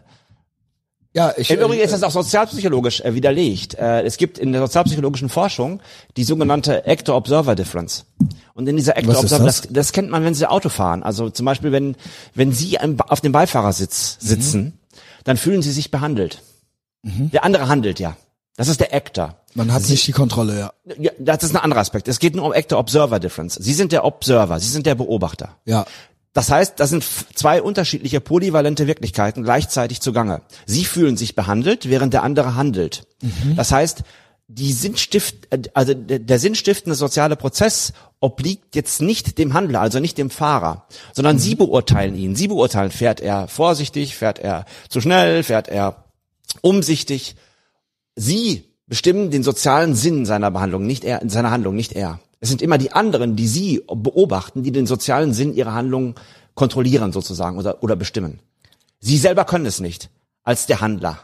[1.14, 3.76] Ja, ich, Im Übrigen ist das auch sozialpsychologisch äh, widerlegt.
[3.76, 5.82] Äh, es gibt in der sozialpsychologischen Forschung
[6.18, 8.06] die sogenannte Actor-Observer-Difference.
[8.54, 9.62] Und in dieser Actor-Observer, das?
[9.62, 9.72] das?
[9.72, 11.02] Das, kennt man, wenn Sie Auto fahren.
[11.02, 11.96] Also zum Beispiel, wenn,
[12.36, 14.74] wenn Sie auf dem Beifahrersitz sitzen, mhm.
[15.24, 16.44] dann fühlen Sie sich behandelt.
[17.04, 17.32] Mhm.
[17.32, 18.18] Der andere handelt ja.
[18.60, 19.38] Das ist der Actor.
[19.54, 20.74] Man hat Sie, nicht die Kontrolle, ja.
[21.00, 21.12] ja.
[21.18, 22.10] Das ist ein anderer Aspekt.
[22.10, 23.56] Es geht nur um Actor-Observer-Difference.
[23.56, 25.56] Sie sind der Observer, Sie sind der Beobachter.
[25.64, 25.86] Ja.
[26.34, 30.42] Das heißt, da sind zwei unterschiedliche polyvalente Wirklichkeiten gleichzeitig zugange.
[30.66, 33.08] Sie fühlen sich behandelt, während der andere handelt.
[33.22, 33.56] Mhm.
[33.56, 34.04] Das heißt,
[34.50, 40.30] die Sinnstift, also der sinnstiftende soziale Prozess obliegt jetzt nicht dem Handler, also nicht dem
[40.30, 41.40] Fahrer, sondern mhm.
[41.40, 42.36] Sie beurteilen ihn.
[42.36, 46.04] Sie beurteilen, fährt er vorsichtig, fährt er zu schnell, fährt er
[46.60, 47.38] umsichtig.
[48.20, 52.20] Sie bestimmen den sozialen Sinn seiner Behandlung, nicht er, seiner Handlung, nicht er.
[52.42, 56.16] Es sind immer die anderen, die sie beobachten, die den sozialen Sinn ihrer Handlungen
[56.54, 58.40] kontrollieren sozusagen oder, oder bestimmen.
[59.00, 60.10] Sie selber können es nicht,
[60.44, 61.20] als der Handler.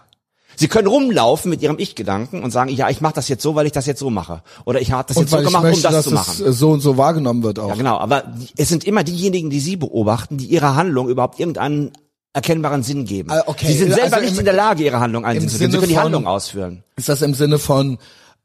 [0.56, 3.66] Sie können rumlaufen mit ihrem Ich-Gedanken und sagen, ja, ich mache das jetzt so, weil
[3.66, 4.42] ich das jetzt so mache.
[4.64, 6.46] Oder ich habe das jetzt so gemacht, möchte, um das zu machen.
[6.46, 7.68] Es so und so wahrgenommen wird auch.
[7.68, 7.98] Ja, genau.
[7.98, 8.24] Aber
[8.56, 11.92] es sind immer diejenigen, die Sie beobachten, die ihrer Handlung überhaupt irgendeinen
[12.36, 13.32] erkennbaren Sinn geben.
[13.32, 13.68] Ah, okay.
[13.68, 15.72] Sie sind selber also nicht in der Lage, ihre Handlung einzusehen.
[15.72, 16.84] Sie können die Handlung ausführen.
[16.98, 17.98] Ist das im Sinne von,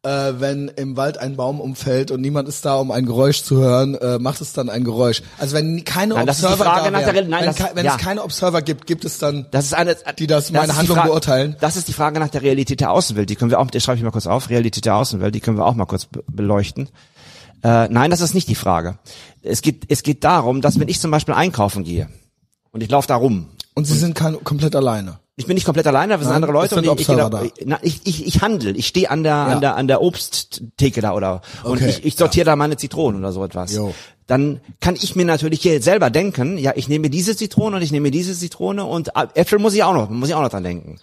[0.04, 3.56] äh, wenn im Wald ein Baum umfällt und niemand ist da, um ein Geräusch zu
[3.56, 5.22] hören, äh, macht es dann ein Geräusch.
[5.38, 7.96] Also wenn keine nein, Observer da wären, nein, wenn, das, wenn ja.
[7.96, 11.08] es keine Observer gibt, gibt es dann, das ist eine, die das, meine Handlung Frage,
[11.08, 11.56] beurteilen.
[11.60, 13.28] Das ist die Frage nach der Realität der Außenwelt.
[13.28, 15.58] Die können wir auch, das schreibe ich mal kurz auf, Realität der Außenwelt, die können
[15.58, 16.88] wir auch mal kurz beleuchten.
[17.64, 18.98] Äh, nein, das ist nicht die Frage.
[19.42, 22.08] Es geht, es geht darum, dass wenn ich zum Beispiel einkaufen gehe
[22.70, 23.48] und ich laufe da rum.
[23.80, 25.20] Und Sie und, sind kein, komplett alleine.
[25.36, 28.26] Ich bin nicht komplett alleine, das sind andere Leute und ich, ich, da, ich, ich,
[28.26, 29.46] ich handle, ich stehe an der ja.
[29.46, 32.52] an der an der Obsttheke da oder und ich, ich sortiere ja.
[32.52, 33.74] da meine Zitronen oder so etwas.
[33.74, 33.94] Jo.
[34.26, 37.90] Dann kann ich mir natürlich hier selber denken, ja, ich nehme diese Zitrone und ich
[37.90, 40.98] nehme diese Zitrone und Äpfel muss ich auch noch, muss ich auch noch dran denken.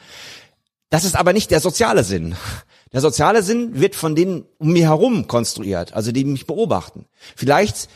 [0.91, 2.35] Das ist aber nicht der soziale Sinn.
[2.93, 7.05] Der soziale Sinn wird von denen um mir herum konstruiert, also die mich beobachten.
[7.35, 7.89] Vielleicht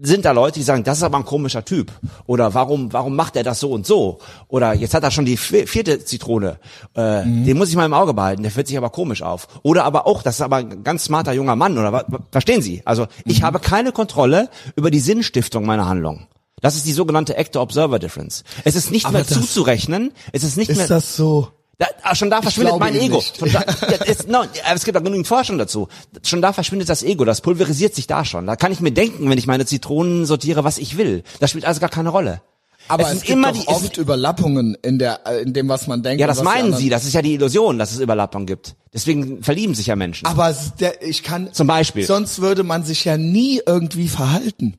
[0.00, 1.92] sind da Leute, die sagen, das ist aber ein komischer Typ.
[2.26, 4.18] Oder warum, warum macht er das so und so?
[4.48, 6.58] Oder jetzt hat er schon die vierte Zitrone.
[6.96, 7.44] Äh, mhm.
[7.44, 9.48] Den muss ich mal im Auge behalten, der fühlt sich aber komisch auf.
[9.62, 11.78] Oder aber auch, das ist aber ein ganz smarter junger Mann.
[11.78, 12.82] Oder verstehen Sie?
[12.84, 13.46] Also ich mhm.
[13.46, 16.26] habe keine Kontrolle über die Sinnstiftung meiner Handlung.
[16.60, 18.42] Das ist die sogenannte Actor-Observer-Difference.
[18.64, 20.12] Es ist nicht aber mehr zuzurechnen.
[20.32, 20.84] Es ist nicht ist mehr.
[20.84, 21.48] Ist das so?
[21.78, 23.20] Da, ah, schon da verschwindet mein Ego.
[23.20, 23.62] Schon da,
[24.06, 25.88] es, no, es gibt auch genügend Forschung dazu.
[26.22, 28.46] Schon da verschwindet das Ego, das pulverisiert sich da schon.
[28.46, 31.24] Da kann ich mir denken, wenn ich meine Zitronen sortiere, was ich will.
[31.40, 32.42] Das spielt also gar keine Rolle.
[32.88, 36.20] Aber es, es gibt immer die, oft Überlappungen in der in dem, was man denkt.
[36.20, 36.90] Ja, das meinen Sie.
[36.90, 38.76] Das ist ja die Illusion, dass es Überlappungen gibt.
[38.92, 40.26] Deswegen verlieben sich ja Menschen.
[40.26, 41.52] Aber der, ich kann.
[41.52, 42.04] Zum Beispiel.
[42.04, 44.76] Sonst würde man sich ja nie irgendwie verhalten.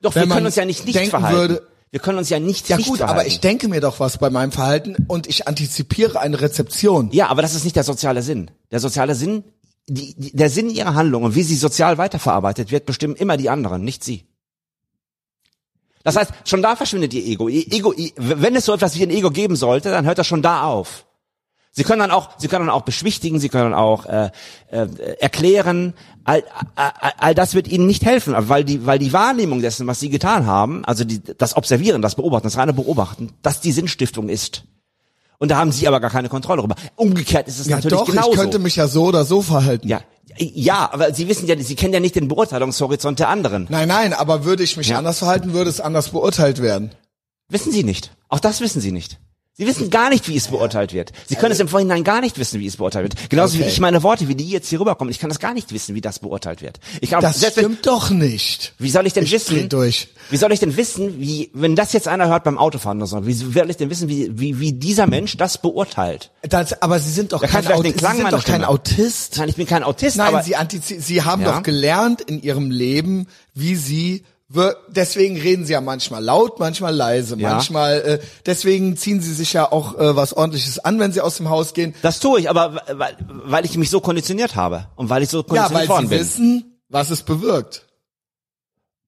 [0.00, 1.38] Doch, wir können uns ja nicht nicht verhalten.
[1.38, 1.62] Würde,
[1.94, 3.04] wir können uns ja nicht Ja gut, verhalten.
[3.20, 7.10] aber ich denke mir doch was bei meinem Verhalten und ich antizipiere eine Rezeption.
[7.12, 8.50] Ja, aber das ist nicht der soziale Sinn.
[8.72, 9.44] Der soziale Sinn,
[9.86, 13.48] die, die, der Sinn ihrer Handlung und wie sie sozial weiterverarbeitet wird, bestimmen immer die
[13.48, 14.24] anderen, nicht sie.
[16.02, 17.46] Das heißt, schon da verschwindet ihr Ego.
[17.46, 20.42] Ihr Ego, wenn es so etwas wie ein Ego geben sollte, dann hört das schon
[20.42, 21.06] da auf.
[21.76, 24.30] Sie können dann auch, Sie können dann auch beschwichtigen, Sie können auch äh,
[24.70, 24.86] äh,
[25.18, 25.94] erklären.
[26.22, 26.44] All,
[26.76, 30.08] all, all das wird Ihnen nicht helfen, weil die, weil die Wahrnehmung dessen, was Sie
[30.08, 34.62] getan haben, also die, das Observieren, das Beobachten, das reine Beobachten, das die Sinnstiftung ist.
[35.38, 36.76] Und da haben Sie aber gar keine Kontrolle darüber.
[36.94, 38.30] Umgekehrt ist es ja, natürlich doch, genauso.
[38.30, 39.88] Ich könnte mich ja so oder so verhalten.
[39.88, 40.00] Ja,
[40.38, 43.66] ja, aber Sie wissen ja, Sie kennen ja nicht den Beurteilungshorizont der anderen.
[43.68, 44.98] Nein, nein, aber würde ich mich ja.
[44.98, 46.92] anders verhalten, würde es anders beurteilt werden.
[47.48, 48.12] Wissen Sie nicht.
[48.28, 49.18] Auch das wissen Sie nicht.
[49.56, 51.12] Sie wissen gar nicht, wie es beurteilt wird.
[51.26, 53.30] Sie können es im Vorhinein gar nicht wissen, wie es beurteilt wird.
[53.30, 53.70] Genauso wie Okay.
[53.70, 55.12] ich meine Worte, wie die jetzt hier rüberkommen.
[55.12, 56.80] Ich kann das gar nicht wissen, wie das beurteilt wird.
[57.00, 58.74] Ich glaube, Das selbst wenn, stimmt doch nicht.
[58.78, 60.08] wie soll ich denn Ich wissen, durch.
[60.30, 63.24] wie soll ich denn wissen, wie, wenn das jetzt einer hört beim Autofahren oder so,
[63.28, 66.32] wie soll ich denn wissen, wie, wie, wie dieser Mensch das beurteilt?
[66.42, 68.64] Das, aber Sie sind doch Da kein, Aut Sie sind doch kein.
[68.64, 69.36] Autist.
[69.38, 71.52] Nein, ich bin kein Autist, Nein, Sie, Sie haben Ja.
[71.52, 74.24] doch gelernt in Ihrem Leben, wie Sie
[74.88, 77.50] Deswegen reden sie ja manchmal laut, manchmal leise, Ja.
[77.54, 78.00] manchmal.
[78.00, 81.48] Äh, deswegen ziehen sie sich ja auch äh, was Ordentliches an, wenn sie aus dem
[81.50, 81.94] Haus gehen.
[82.02, 85.38] das tue ich, aber weil, weil ich mich so konditioniert habe und weil ich so
[85.38, 86.20] Ja, konditioniert weil worden sie bin.
[86.20, 87.86] wissen, was es bewirkt.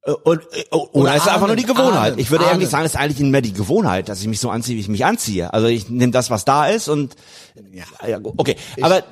[0.03, 2.13] Äh, Und, äh, oder Oder es ist einfach nur die Gewohnheit.
[2.13, 4.51] ahnen, ich würde eigentlich sagen, es ist eigentlich mehr die Gewohnheit, dass ich mich so
[4.51, 5.53] anziehe, wie ich mich anziehe.
[5.53, 7.15] Also ich nehme das, was da ist und
[7.73, 8.57] ja, okay.
[8.81, 9.03] Aber äh,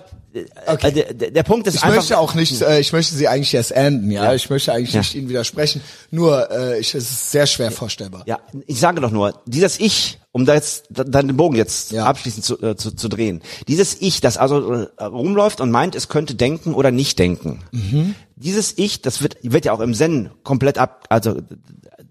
[0.67, 0.89] Okay.
[1.01, 1.97] äh, der, der Punkt ist Ich einfach.
[1.97, 4.25] möchte auch nicht, äh, ich möchte sie eigentlich erst enden, ja.
[4.25, 4.35] Ja.
[4.35, 5.01] Ich möchte eigentlich Ja.
[5.01, 5.81] nicht ihnen widersprechen.
[6.11, 8.25] Nur, äh, ich, es ist sehr schwer vorstellbar.
[8.27, 11.93] Ja, ich sage doch nur, dieses Ich, um da jetzt da- dann den Bogen jetzt
[11.93, 12.07] Ja.
[12.07, 16.09] abschließend zu, äh, zu, zu drehen, dieses Ich, das also äh, rumläuft und meint, es
[16.09, 17.63] könnte denken oder nicht denken.
[17.71, 18.15] Mhm.
[18.37, 21.41] Dieses Ich, das wird wird ja auch im Zen komplett ab, also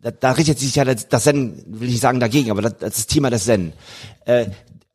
[0.01, 2.73] da, da richtet sich ja das, das Zen, will ich nicht sagen dagegen, aber das,
[2.79, 3.73] das ist das Thema des Zen.
[4.25, 4.45] Äh,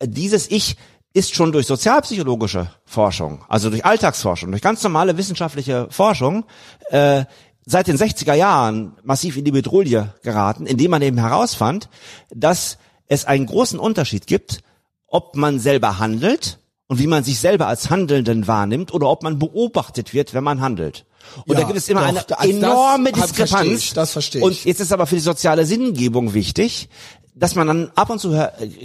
[0.02, 0.76] dieses Ich
[1.18, 6.44] ist schon durch sozialpsychologische Forschung, also durch Alltagsforschung, durch ganz normale wissenschaftliche Forschung,
[6.90, 7.24] äh,
[7.66, 11.88] seit den 60er Jahren massiv in die Bedrohung geraten, indem man eben herausfand,
[12.30, 14.60] dass es einen großen Unterschied gibt,
[15.06, 19.38] ob man selber handelt und wie man sich selber als Handelnden wahrnimmt oder ob man
[19.38, 21.04] beobachtet wird, wenn man handelt.
[21.44, 23.78] Und Ja, da gibt es immer doch, eine also das enorme hab- verstehe Diskrepanz.
[23.82, 24.46] ich, das verstehe ich.
[24.46, 26.88] Und jetzt ist aber für die soziale Sinngebung wichtig,
[27.34, 28.30] dass man dann ab und zu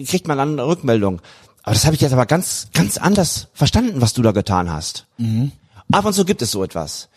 [0.08, 1.22] kriegt man dann eine Rückmeldung.
[1.64, 5.08] Aber das habe ich jetzt aber ganz, ganz anders verstanden, was du da getan hast.
[5.18, 5.52] Mhm.
[5.92, 7.10] Ab und zu gibt es so etwas.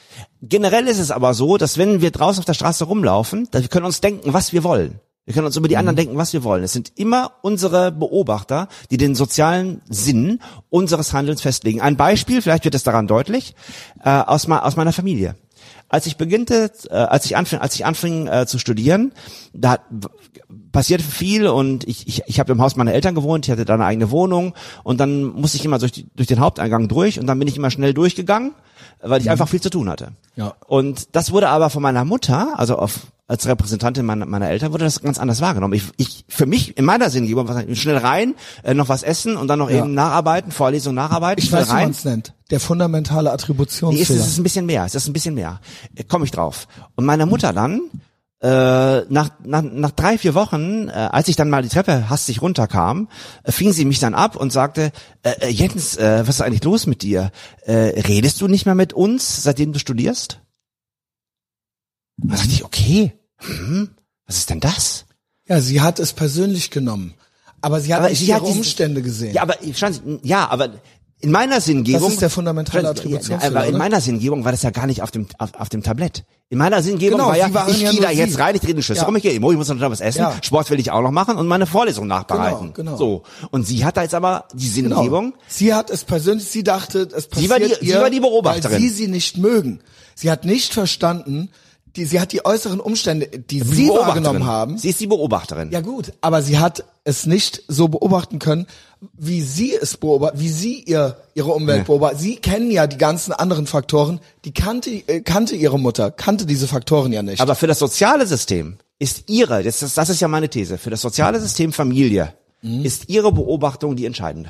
[0.42, 3.68] Generell ist es aber so, dass wenn wir draußen auf der Straße rumlaufen, dass wir
[3.68, 5.00] können uns denken, was wir wollen.
[5.24, 5.80] Wir können uns über die Mhm.
[5.80, 6.62] anderen denken, was wir wollen.
[6.62, 11.80] Es sind immer unsere Beobachter, die den sozialen Sinn unseres Handelns festlegen.
[11.80, 13.54] Ein Beispiel, vielleicht wird es daran deutlich,
[14.04, 15.35] äh, aus, ma- aus meiner Familie.
[15.88, 19.12] Als ich beginnte, äh, als ich anfing, als ich anfing äh, zu studieren,
[19.53, 19.79] da
[20.72, 23.75] passierte viel und ich, ich, ich habe im Haus meiner Eltern gewohnt, ich hatte da
[23.75, 27.27] eine eigene Wohnung und dann musste ich immer durch, die, durch den Haupteingang durch und
[27.27, 28.53] dann bin ich immer schnell durchgegangen,
[29.01, 30.12] weil ich einfach viel zu tun hatte.
[30.35, 30.55] Ja.
[30.66, 34.84] Und das wurde aber von meiner Mutter, also auf, als Repräsentantin meiner, meiner Eltern, wurde
[34.84, 35.74] das ganz anders wahrgenommen.
[35.74, 39.48] Ich, ich für mich in meiner Sinngebung was schnell rein, äh, noch was essen und
[39.48, 39.78] dann noch Ja.
[39.78, 41.90] eben nacharbeiten, Vorlesung nacharbeiten, Ich weiß, wie man rein.
[41.90, 42.34] es nennt.
[42.50, 44.02] Der fundamentale Nee, es Attributionsfehler.
[44.20, 44.84] ist, es ist ein bisschen mehr.
[44.84, 45.60] Es ist ein bisschen mehr.
[46.08, 46.68] Komme ich drauf.
[46.94, 47.80] Und meine Mutter dann,
[48.42, 52.42] äh, nach, nach, nach drei, vier Wochen, äh, als ich dann mal die Treppe hastig
[52.42, 53.08] runterkam,
[53.42, 56.62] äh, fing sie mich dann ab und sagte, äh, äh, Jens, äh, was ist eigentlich
[56.62, 57.32] los mit dir?
[57.64, 57.72] Äh,
[58.06, 60.38] redest du nicht mehr mit uns, seitdem du studierst?
[62.18, 63.90] Da dachte ich, okay, hm,
[64.26, 65.05] was ist denn das?
[65.48, 67.14] ja, sie hat es persönlich genommen.
[67.61, 69.33] Aber sie hat Aber nicht sie ihre hat diesen- Umstände gesehen.
[69.35, 70.70] Ja, aber schauen Sie, ja, aber
[71.20, 72.02] in meiner Sinngebung.
[72.02, 75.02] Das ist der fundamentale Ja, Attributionsfehler, Aber in meiner Sinngebung war das ja gar nicht
[75.02, 76.24] auf dem auf, auf dem Tablett.
[76.50, 78.16] In meiner Sinngebung Genau, war ja, Sie ich ja gehe da Sie.
[78.18, 79.07] jetzt rein, ich drehe den Schlüssel Ja.
[79.07, 80.35] rum, ich gehe immer, ich muss noch was essen, Ja.
[80.42, 82.72] Sport will ich auch noch machen und meine Vorlesung nachbereiten.
[82.74, 82.96] Genau, genau.
[82.96, 83.22] So.
[83.50, 84.96] Und sie hat da jetzt aber die Genau.
[84.96, 85.35] Sinngebung.
[85.48, 88.20] Sie hat es persönlich, sie dachte, es passiert Sie war die- sie ihr, war die
[88.20, 88.72] Beobachterin.
[88.74, 89.81] weil sie sie nicht mögen.
[90.14, 91.50] Sie hat nicht verstanden,
[91.96, 94.78] die, sie hat die äußeren Umstände, die sie wahrgenommen haben.
[94.78, 95.70] Sie ist die Beobachterin.
[95.70, 98.66] Ja gut, aber sie hat es nicht so beobachten können,
[99.16, 101.85] wie sie es beobachtet, wie sie ihr ihre Umwelt Ja.
[101.85, 102.20] beobachtet.
[102.20, 104.20] Sie kennen ja die ganzen anderen Faktoren.
[104.44, 107.40] Die kannte äh, kannte ihre Mutter, kannte diese Faktoren ja nicht.
[107.40, 110.90] Aber für das soziale System ist ihre, das ist, das ist ja meine These, für
[110.90, 112.32] das soziale System Familie
[112.62, 112.85] Mhm.
[112.87, 114.48] ist ihre Beobachtung die entscheidende.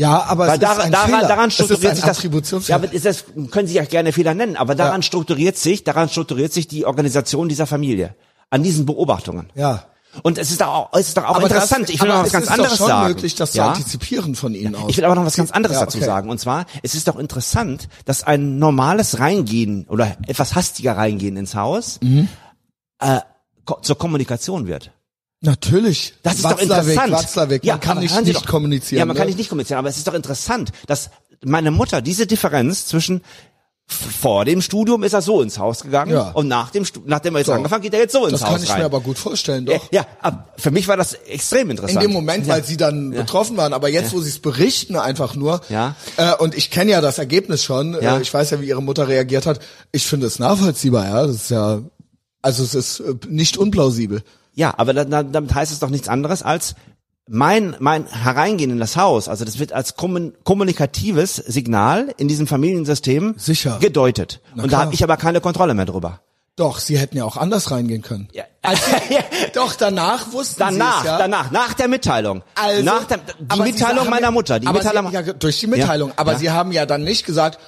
[0.00, 1.28] Ja, aber Weil es daran, ist ein daran, Fehler.
[1.28, 2.68] daran es ist strukturiert sich das.
[2.68, 5.02] Ja, aber ist das können Sie ja gerne Fehler nennen, aber daran Ja.
[5.02, 8.14] strukturiert sich, daran strukturiert sich die Organisation dieser Familie
[8.50, 9.50] an diesen Beobachtungen.
[9.54, 9.84] ja.
[10.24, 11.84] Und es ist doch auch, es ist doch auch Aber interessant.
[11.84, 13.08] Das, ich will noch was es ganz ist anderes doch schon sagen.
[13.10, 13.62] möglich, das ja?
[13.66, 14.86] zu antizipieren von Ihnen aus.
[14.90, 16.04] Ich will aber noch was ganz anderes Ja, dazu okay.
[16.04, 16.30] sagen.
[16.30, 21.54] Und zwar, es ist doch interessant, dass ein normales Reingehen oder etwas hastiger Reingehen ins
[21.54, 22.26] Haus Mhm.
[22.98, 23.20] äh,
[23.82, 24.90] zur Kommunikation wird.
[25.42, 26.14] Natürlich.
[26.22, 27.12] Das ist Watzlawick, doch interessant.
[27.12, 27.64] Watzlawick.
[27.64, 28.98] Man kann nicht, nicht doch, kommunizieren.
[28.98, 29.30] Ja, man kann ne?
[29.30, 31.10] nicht nicht kommunizieren, aber es ist doch interessant, dass
[31.44, 33.22] meine Mutter diese Differenz zwischen
[33.92, 36.30] vor dem Studium ist er so ins Haus gegangen Ja.
[36.30, 37.54] und nach dem nachdem er jetzt So.
[37.54, 38.78] angefangen geht er jetzt so ins Das Haus kann ich rein.
[38.80, 39.88] mir aber gut vorstellen, ja, doch.
[39.90, 42.00] ja, ab- für mich war das extrem In interessant.
[42.04, 45.60] dem Moment, weil sie dann betroffen waren, aber jetzt, wo sie es berichten, einfach nur.
[45.70, 45.96] Ja.
[46.18, 47.94] Äh, und ich kenne ja das Ergebnis schon.
[48.00, 48.18] Ja.
[48.18, 49.58] Äh, ich weiß ja, wie ihre Mutter reagiert hat.
[49.90, 51.26] Ich finde es nachvollziehbar, ja.
[51.26, 51.80] Das ist ja,
[52.42, 54.22] also es ist äh, nicht unplausibel.
[54.60, 56.74] Ja, aber da, da, damit heißt es doch nichts anderes als
[57.26, 62.46] mein, mein Hereingehen in das Haus, also das wird als kommun kommunikatives Signal in diesem
[62.46, 63.78] Familiensystem Sicher.
[63.80, 64.40] gedeutet.
[64.54, 64.80] Und da klar.
[64.82, 66.20] habe ich aber keine Kontrolle mehr drüber.
[66.56, 68.28] Doch, sie hätten ja auch anders reingehen können.
[68.34, 69.16] Ja, Als sie,
[69.54, 71.16] doch, danach wussten Danach, sie es, ja.
[71.16, 72.42] danach, nach der Mitteilung.
[72.54, 74.60] Also, nach der, die Mitteilung meiner ja- Mutter.
[74.60, 76.12] Die Mitteilung, sie, ja, durch die Mitteilung.
[76.16, 77.58] Aber sie haben ja dann nicht gesagt,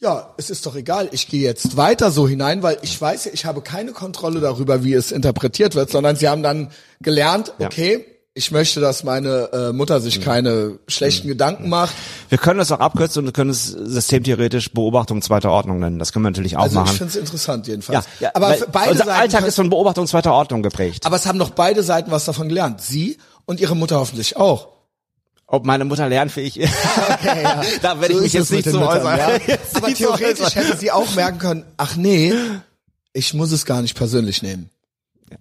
[0.00, 3.30] ja, es ist doch egal, ich gehe jetzt weiter so hinein, weil ich weiß ja,
[3.34, 7.66] ich habe keine Kontrolle darüber, wie es interpretiert wird, sondern sie haben dann gelernt, Ja.
[7.66, 10.02] okay, ich möchte, dass meine äh, Mutter Mhm.
[10.04, 11.92] sich keine schlechten Gedanken macht.
[12.28, 15.98] Wir können das auch abkürzen und wir können es systemtheoretisch Beobachtung zweiter Ordnung nennen.
[15.98, 16.96] Das können wir natürlich auch Also ich machen.
[16.98, 18.04] finde es interessant Ja, jedenfalls.
[18.20, 21.04] ja, aber weil für beide unser Seiten Alltag ist von Beobachtung zweiter Ordnung geprägt.
[21.04, 22.80] aber es haben doch beide Seiten was davon gelernt.
[22.80, 24.68] Sie und ihre Mutter hoffentlich auch.
[25.50, 26.72] Ob meine Mutter lernfähig ist,
[27.10, 27.62] Okay, ja.
[27.82, 29.18] da werde ich So mich ist jetzt nicht so Müttern, äußern.
[29.18, 29.36] ja.
[29.46, 30.62] Jetzt Aber theoretisch äußern.
[30.64, 32.34] hätte sie auch merken können, ach nee,
[33.14, 34.68] ich muss es gar nicht persönlich nehmen.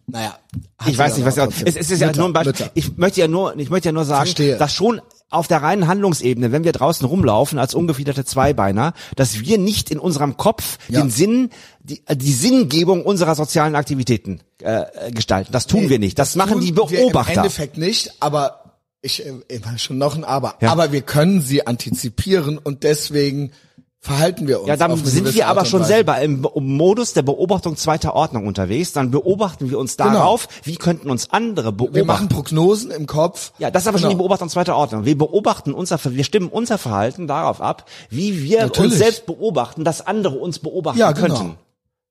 [0.06, 0.38] Naja.
[0.86, 2.52] Ich weiß nicht, was aber es, es ist ja Mütter, nur ein Beispiel.
[2.54, 2.72] Mütter.
[2.74, 4.58] Ich möchte ja nur, ich möchte ja nur sagen, Verstehe.
[4.58, 9.58] dass schon auf der reinen Handlungsebene, wenn wir draußen rumlaufen als ungefiederte Zweibeiner, dass wir
[9.58, 11.02] nicht in unserem Kopf Ja.
[11.02, 11.50] den Sinn,
[11.82, 15.52] die, äh, die Sinngebung unserer sozialen Aktivitäten äh, gestalten.
[15.52, 16.17] Das tun wir nicht.
[16.17, 17.34] Das, machen die wir Im Beobachter.
[17.36, 18.63] Endeffekt nicht, aber
[19.01, 20.55] ich äh, immer schon noch ein Aber.
[20.62, 20.71] Ja.
[20.71, 23.51] Aber wir können sie antizipieren und deswegen
[23.99, 24.69] verhalten wir uns.
[24.69, 28.93] Ja, dann sind wir aber schon selber im Modus der Beobachtung zweiter Ordnung unterwegs.
[28.93, 31.93] Dann beobachten wir uns darauf, wie könnten uns andere beobachten.
[31.93, 32.05] Genau.
[32.07, 33.51] Wir machen Prognosen im Kopf.
[33.57, 34.23] Ja, das ist aber schon die Genau.
[34.23, 35.03] Beobachtung zweiter Ordnung.
[35.05, 38.91] Wir beobachten unser, wir stimmen unser Verhalten darauf ab, wie wir Natürlich.
[38.93, 41.36] uns selbst beobachten, dass andere uns beobachten Ja, genau.
[41.36, 41.57] könnten.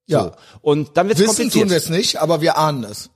[0.05, 0.23] Ja.
[0.23, 0.31] So.
[0.61, 1.63] Und dann wird es Wissen kompliziert.
[1.63, 3.09] tun wir es nicht, aber wir ahnen es.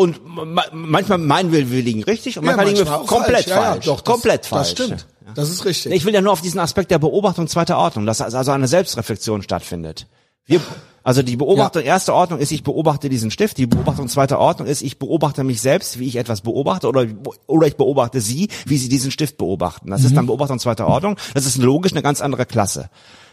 [0.00, 3.46] Und ma manchmal meinen wir, wir liegen richtig und Ja, manchmal liegen wir manchmal komplett
[3.46, 3.84] Ja, ja, falsch.
[3.84, 4.74] doch, das, komplett falsch.
[4.74, 5.06] Das stimmt.
[5.34, 5.92] Das ist richtig.
[5.92, 9.42] Ich will ja nur auf diesen Aspekt der Beobachtung zweiter Ordnung, dass also eine Selbstreflexion
[9.42, 10.06] stattfindet.
[10.46, 10.62] Wir,
[11.02, 13.58] also die Beobachtung erster Ordnung ist, ich beobachte diesen Stift.
[13.58, 17.04] Die Beobachtung zweiter Ordnung ist, ich beobachte mich selbst, wie ich etwas beobachte, oder,
[17.46, 19.90] oder ich beobachte Sie, wie Sie diesen Stift beobachten.
[19.90, 21.16] Das ist dann Beobachtung zweiter Ordnung.
[21.34, 22.88] Das ist logisch eine ganz andere Klasse.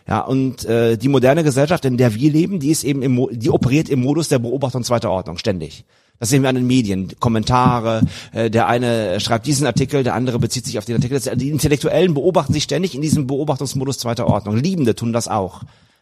[0.06, 3.50] Ja, und äh, die moderne Gesellschaft, in der wir leben, die ist eben im, die
[3.50, 5.86] operiert im Modus der Beobachtung zweiter Ordnung ständig.
[6.20, 8.02] Das sehen wir an den Medien, Kommentare,
[8.34, 11.20] äh, der eine schreibt diesen Artikel, der andere bezieht sich auf den Artikel.
[11.20, 14.58] Das- Die Intellektuellen beobachten sich ständig in diesem Beobachtungsmodus zweiter Ordnung.
[14.58, 15.62] Liebende tun das auch.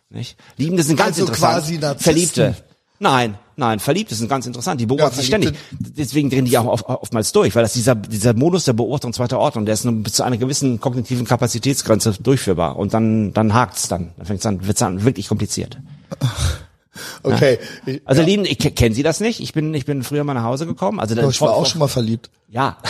[0.10, 0.38] Nicht?
[0.58, 1.54] Liebende sind ganz Also interessant.
[1.54, 2.04] quasi Narzissten.
[2.04, 2.56] Verliebte.
[2.98, 4.80] Nein, nein, Verliebte sind ganz interessant.
[4.80, 5.54] Die beobachten Ja, sich ständig.
[5.72, 9.38] Deswegen drehen die auch oft, oftmals durch, weil das dieser, dieser Modus der Beobachtung zweiter
[9.38, 12.78] Ordnung, der ist nur bis zu einer gewissen kognitiven Kapazitätsgrenze durchführbar.
[12.78, 14.12] Und dann, dann hakt's dann.
[14.16, 15.78] Dann fängt's an, wird's dann wirklich kompliziert.
[17.24, 17.60] Okay.
[17.86, 19.40] Ich, Also lieben, ich, kennen Sie das nicht?
[19.40, 21.00] Ich bin, ich bin früher mal nach Hause gekommen.
[21.00, 22.30] Also ich war auch schon mal verliebt.
[22.50, 22.78] Ja.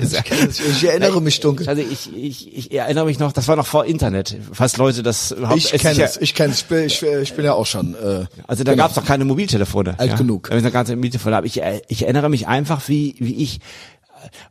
[0.00, 1.68] Ich, ich erinnere mich dunkel.
[1.68, 5.32] Also ich, ich, ich erinnere mich noch, das war noch vor Internet, falls Leute das
[5.32, 6.60] überhaupt Ich es kenne ja- es, ich kenne es.
[6.60, 7.94] Ich bin, ich, ich bin ja auch schon.
[7.94, 9.98] Äh, Also da gab's noch keine Mobiltelefone.
[9.98, 10.16] Alt ja.
[10.16, 10.48] genug.
[10.50, 11.36] Da noch keine Mobiltelefone.
[11.36, 13.58] Aber ich, ich erinnere mich einfach, wie, wie ich,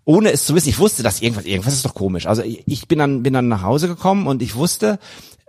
[0.06, 2.28] ohne es zu wissen, ich wusste, dass irgendwas, irgendwas ist doch komisch.
[2.28, 5.00] Also ich, ich bin dann, bin dann nach Hause gekommen und ich wusste,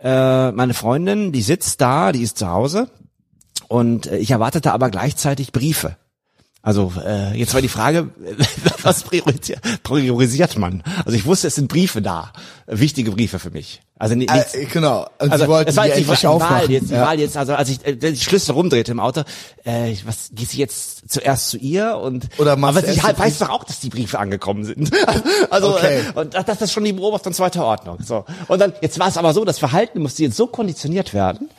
[0.02, 2.88] äh, meine Freundin, die sitzt da, die ist zu Hause
[3.68, 5.96] und äh, ich erwartete aber gleichzeitig Briefe.
[6.62, 8.10] Also äh, jetzt war die Frage,
[8.82, 10.82] was priorisiert, man?
[11.04, 12.32] Also ich wusste, es sind Briefe da,
[12.66, 13.80] wichtige Briefe für mich.
[13.98, 15.08] Also ni- nichts, äh, genau.
[15.18, 16.70] Und also sie wollten es war die die, Wahl, aufmachen.
[16.70, 17.00] jetzt, die ja.
[17.06, 19.22] Wahl jetzt, also als ich äh, die Schlüssel rumdrehte im Auto,
[19.64, 23.50] äh, was gehst du jetzt zuerst zu ihr und Oder aber sie halt weiß doch
[23.50, 24.90] auch, dass die Briefe angekommen sind.
[25.50, 26.00] also Okay.
[26.14, 27.98] äh, und das, das ist schon die Beobachtung zweiter Ordnung.
[28.04, 31.50] So und dann jetzt war es aber so, das Verhalten musste jetzt so konditioniert werden,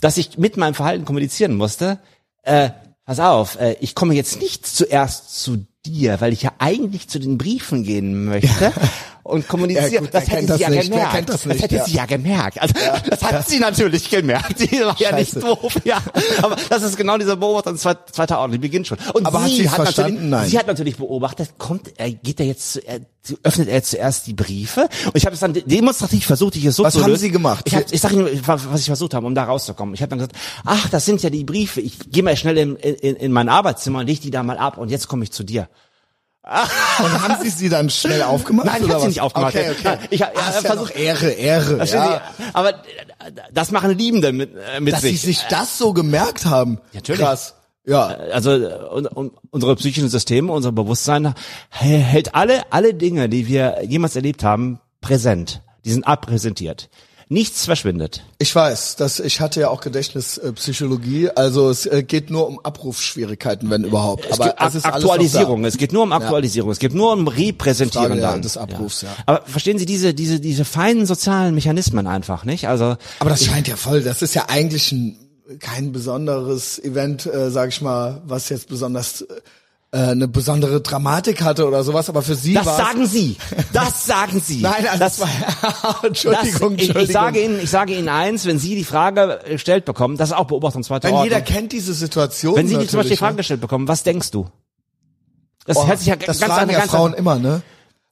[0.00, 1.98] dass ich mit meinem Verhalten kommunizieren musste.
[2.42, 2.70] Äh,
[3.04, 7.18] pass auf, äh, ich komme jetzt nicht zuerst zu dir, weil ich ja eigentlich zu
[7.18, 8.72] den Briefen gehen möchte.
[9.28, 10.90] Und kommunizieren, Ja, gut, das hätte sie das ja nicht?
[10.90, 11.28] Gemerkt.
[11.28, 11.62] das nicht?
[11.62, 11.84] hätte Ja.
[11.84, 12.60] sie ja gemerkt.
[12.62, 12.74] Also,
[13.10, 14.58] das hat sie natürlich gemerkt.
[14.58, 15.40] Sie war ja nicht Scheiße.
[15.40, 15.76] doof.
[15.84, 15.98] Ja.
[16.42, 18.52] Aber das ist genau dieser Beobachtung zweit- zweiter Ordnung.
[18.52, 18.96] Die beginnt schon.
[19.12, 20.14] Und Aber hat sie hat verstanden?
[20.14, 20.48] natürlich, Nein.
[20.48, 23.00] sie hat natürlich beobachtet, kommt, er geht er jetzt, zu, er,
[23.42, 24.88] öffnet er zuerst die Briefe?
[25.04, 27.20] Und ich habe es dann demonstrativ versucht, ich es so Was zu haben lösen.
[27.20, 27.64] Sie gemacht?
[27.68, 29.94] Ich, hab, ich sag Ihnen, was ich versucht habe, um da rauszukommen.
[29.94, 31.82] Ich habe dann gesagt, ach, das sind ja die Briefe.
[31.82, 34.78] Ich gehe mal schnell in, in, in mein Arbeitszimmer und leg die da mal ab
[34.78, 35.68] und jetzt komme ich zu dir.
[36.98, 38.66] Und haben Sie sie dann schnell aufgemacht?
[38.66, 39.54] Nein, ich oder hab sie nicht aufgemacht.
[39.54, 39.80] Okay, okay.
[39.84, 41.76] Nein, ich hab- ah, ja, ist ja versucht- noch Ehre, Ehre.
[41.76, 42.22] Verstehen Ja.
[42.54, 42.74] Aber äh,
[43.52, 45.20] das machen Liebende mit, äh, mit Dass Sie sich.
[45.38, 46.78] sich das so gemerkt haben.
[46.94, 47.20] Natürlich.
[47.20, 47.54] Krass.
[47.84, 48.06] Ja.
[48.06, 51.34] also äh, un, un, unsere psychischen Systeme, unser Bewusstsein
[51.70, 55.62] hä- hält alle alle Dinge, die wir jemals erlebt haben, präsent.
[55.84, 56.88] Die sind abpräsentiert.
[57.30, 58.22] Nichts verschwindet.
[58.38, 63.68] Ich weiß, dass ich hatte ja auch Gedächtnispsychologie, also es äh, geht nur um Abrufschwierigkeiten,
[63.68, 64.24] wenn überhaupt.
[64.30, 65.64] Es Aber es ist Aktualisierung.
[65.66, 66.70] Es geht nur um Aktualisierung.
[66.70, 68.42] Es geht nur um Repräsentieren Frage, ja, dann.
[68.42, 69.14] des Abrufs, ja.
[69.26, 72.66] Aber verstehen Sie diese diese diese feinen sozialen Mechanismen einfach nicht?
[72.66, 72.96] Also.
[73.18, 74.02] Aber das scheint ja voll.
[74.02, 75.18] Das ist ja eigentlich ein
[75.60, 79.40] kein besonderes Event, äh, sag ich mal, was jetzt besonders äh, äh,
[79.90, 83.36] eine besondere Dramatik hatte oder sowas, aber für sie Das war sagen Sie.
[83.72, 84.60] Das sagen Sie.
[84.60, 85.28] Nein, also das, das war
[86.02, 87.02] das, Entschuldigung, ich, Entschuldigung.
[87.04, 90.36] ich sage Ihnen, ich sage Ihnen eins, wenn Sie die Frage gestellt bekommen, das ist
[90.36, 91.24] auch Beobachtung zweiter Denn Ordnung.
[91.32, 92.56] jeder kennt diese Situation.
[92.56, 93.36] wenn Sie die zum Beispiel die natürlich, Frage ne?
[93.38, 94.48] gestellt bekommen, was denkst du?
[95.64, 97.62] Das Oh, hört sich ja das ganz fragen an ja ganz Frauen immer, ne?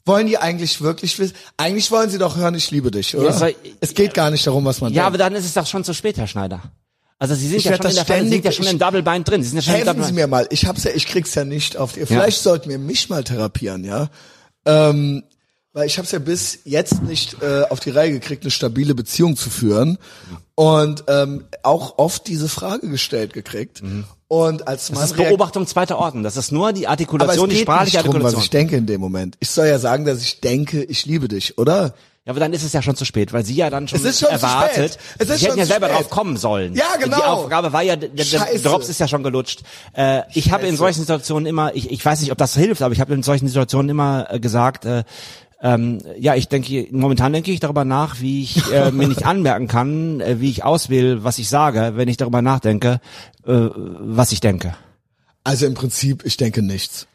[0.07, 1.35] Wollen die eigentlich wirklich wissen?
[1.57, 3.27] Eigentlich wollen sie doch hören, ich liebe dich, oder?
[3.27, 5.33] Ja, soll- es geht gar nicht darum, was man Ja, aber denkt.
[5.33, 6.61] dann ist es doch schon zu spät, Herr Schneider.
[7.19, 8.15] Also Sie sind Ich ja schon in der Sie sind ja
[8.53, 9.43] ständig- schon ich- im Double Bind drin.
[9.43, 10.47] Sie sind ja schon im Helfen Double Sie mir mal.
[10.51, 12.05] Ich hab's ja, ich krieg's ja nicht auf die.
[12.05, 14.09] Vielleicht sollten wir mich mal therapieren, ja?
[14.67, 15.23] Ähm,
[15.73, 19.37] weil ich hab's ja bis jetzt nicht äh, auf die Reihe gekriegt, eine stabile Beziehung
[19.37, 19.99] zu führen
[20.55, 23.83] und ähm, auch oft diese Frage gestellt gekriegt.
[24.29, 25.03] Und als Mann Mhm.
[25.03, 26.23] Das ist Beobachtung zweiter Ordnung.
[26.25, 28.43] Das ist nur die Artikulation, die sprachliche nicht drum, was Artikulation.
[28.43, 29.37] ich denke in dem Moment.
[29.41, 31.95] Ich soll ja sagen, dass ich denke, ich liebe dich, oder?
[32.27, 34.05] Ja, aber dann ist es ja schon zu spät, weil Sie ja dann schon Es
[34.05, 34.95] ist schon zu erwartet.
[34.95, 34.99] spät.
[35.19, 35.99] Es ist Sie hätten schon ja zu selber spät.
[35.99, 36.75] drauf kommen sollen.
[36.75, 37.17] Ja, genau.
[37.19, 38.59] Die Aufgabe war ja, der, der.
[38.59, 39.63] Drops ist ja schon gelutscht.
[39.93, 42.93] Äh, ich habe in solchen Situationen immer, ich, ich weiß nicht, ob das hilft, aber
[42.93, 45.05] ich habe in solchen Situationen immer äh, gesagt, äh,
[45.63, 49.69] ähm, ja, ich denke, momentan denke ich darüber nach, wie ich äh, mir nicht anmerken
[49.69, 53.01] kann, äh, wie ich auswähle, was ich sage, wenn ich darüber nachdenke,
[53.47, 54.75] äh, was ich denke.
[55.45, 57.07] Also im Prinzip, ich denke nichts.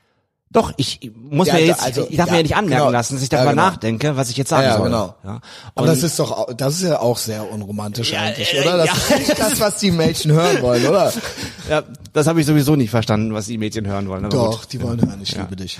[0.54, 2.92] Doch, ich muss Ja, mir jetzt, also, ich darf ja, mir ja nicht anmerken genau.
[2.92, 3.64] lassen, dass ich Ja, darüber genau.
[3.70, 4.84] nachdenke, was ich jetzt sagen Ja, soll.
[4.88, 5.16] genau.
[5.24, 5.40] Ja.
[5.76, 8.78] Aber Und- das ist doch, das ist ja auch sehr unromantisch eigentlich, äh, oder?
[8.80, 9.16] Das ja.
[9.16, 11.14] ist nicht das, was die Mädchen hören wollen, oder?
[11.70, 14.26] Ja, das habe ich sowieso nicht verstanden, was die Mädchen hören wollen.
[14.26, 14.74] Aber Doch, gut.
[14.74, 15.80] die wollen hören, ich liebe dich.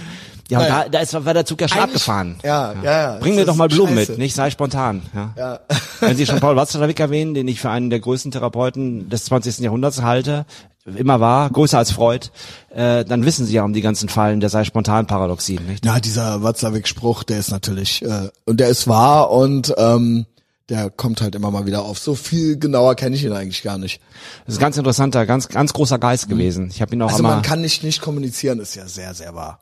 [0.50, 2.38] Ja, und da, da ist, war der Zug ja schon Eigentlich- abgefahren.
[2.44, 3.18] Ja, ja, ja.
[3.20, 4.12] Bring mir doch mal Blumen scheiße.
[4.14, 4.36] mit, nicht?
[4.36, 5.02] Sei spontan.
[5.14, 5.34] Ja.
[5.38, 5.60] Ja.
[6.00, 9.60] Wenn Sie schon Paul Watzlawick erwähnen, den ich für einen der größten Therapeuten des 20.
[9.60, 10.46] Jahrhunderts halte,
[10.86, 12.28] immer war, größer als Freud,
[12.70, 15.86] äh, dann wissen Sie ja um die ganzen Fallen der sei spontan Paradoxien, nicht?
[15.86, 20.26] Na, dieser Watzlawick-Spruch, der ist natürlich, äh, und der ist wahr und ähm,
[20.70, 22.00] der kommt halt immer mal wieder auf.
[22.00, 24.02] So viel genauer kenne ich ihn eigentlich gar nicht.
[24.46, 26.70] Das ist ein ganz interessanter, ganz, ganz großer Geist gewesen.
[26.72, 29.60] Ich habe ihn auch Also man kann nicht nicht kommunizieren, ist ja sehr, sehr wahr.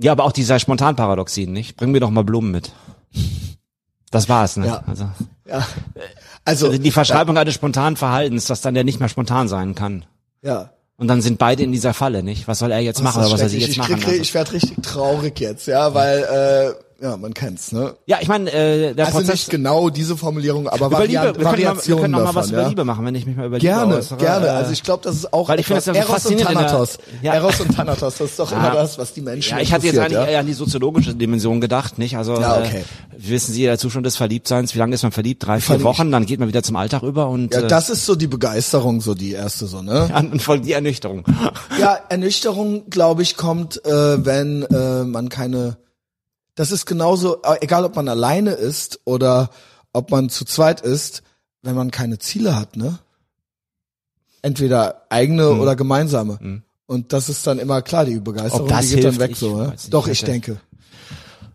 [0.00, 1.76] ja, aber auch die sei spontan Paradoxien, nicht?
[1.76, 2.72] Bring mir doch mal Blumen mit.
[4.10, 4.66] Das war's, ne?
[4.66, 4.82] Ja.
[4.86, 5.10] Also,
[5.46, 5.66] Ja.
[6.44, 10.06] Also, also die Verschreibung eines spontanen Verhaltens, das dann ja nicht mehr spontan sein kann.
[10.42, 10.70] Ja.
[10.96, 12.48] Und dann sind beide in dieser Falle, nicht?
[12.48, 13.94] Was soll er jetzt machen Das oder was soll sie jetzt ich machen?
[13.96, 14.20] krieg, Also.
[14.20, 17.94] ich werde richtig traurig jetzt, ja, weil äh, ja, man kennt's, ne?
[18.06, 21.36] Ja, ich meine, äh, der Also Prozess nicht genau diese Formulierung, aber über Liebe, Variant,
[21.38, 22.58] wir können, mal, wir Variationen können auch mal davon, was ja?
[22.60, 24.18] über Liebe machen, wenn ich mich mal über Liebe Gerne, äußere.
[24.18, 24.46] gerne.
[24.46, 26.38] Äh, Also ich glaube, das ist auch weil ich finde das ja Eros und in
[26.38, 26.98] der- Thanatos.
[27.22, 27.34] Ja.
[27.34, 28.74] Eros und Thanatos, das ist doch immer Ja.
[28.74, 31.98] das, was die Menschen ja, ich hatte jetzt eigentlich eher an die soziologische Dimension gedacht,
[31.98, 32.16] nicht?
[32.16, 32.80] Also Ja, okay.
[32.80, 35.46] äh, wissen Sie, der Zustand des Verliebtseins, wie lange ist man verliebt?
[35.46, 35.84] Drei, vier Verliebt.
[35.84, 38.26] Wochen, dann geht man wieder zum Alltag über und Ja, äh, das ist so die
[38.26, 40.10] Begeisterung, so die erste so, ne?
[40.14, 41.24] an und folgt die Ernüchterung.
[41.80, 45.76] Ja, Ernüchterung, glaube ich, kommt, äh, wenn äh, man keine.
[46.58, 49.50] Das ist genauso, äh, egal ob man alleine ist oder
[49.92, 51.22] ob man zu zweit ist,
[51.62, 52.98] wenn man keine Ziele hat, ne?
[54.42, 55.60] Entweder eigene Hm.
[55.60, 56.62] oder gemeinsame.
[56.86, 59.74] Und das ist dann immer klar, die Begeisterung, die geht hilft, dann weg so, ne?
[59.90, 60.60] Doch, Ich denke.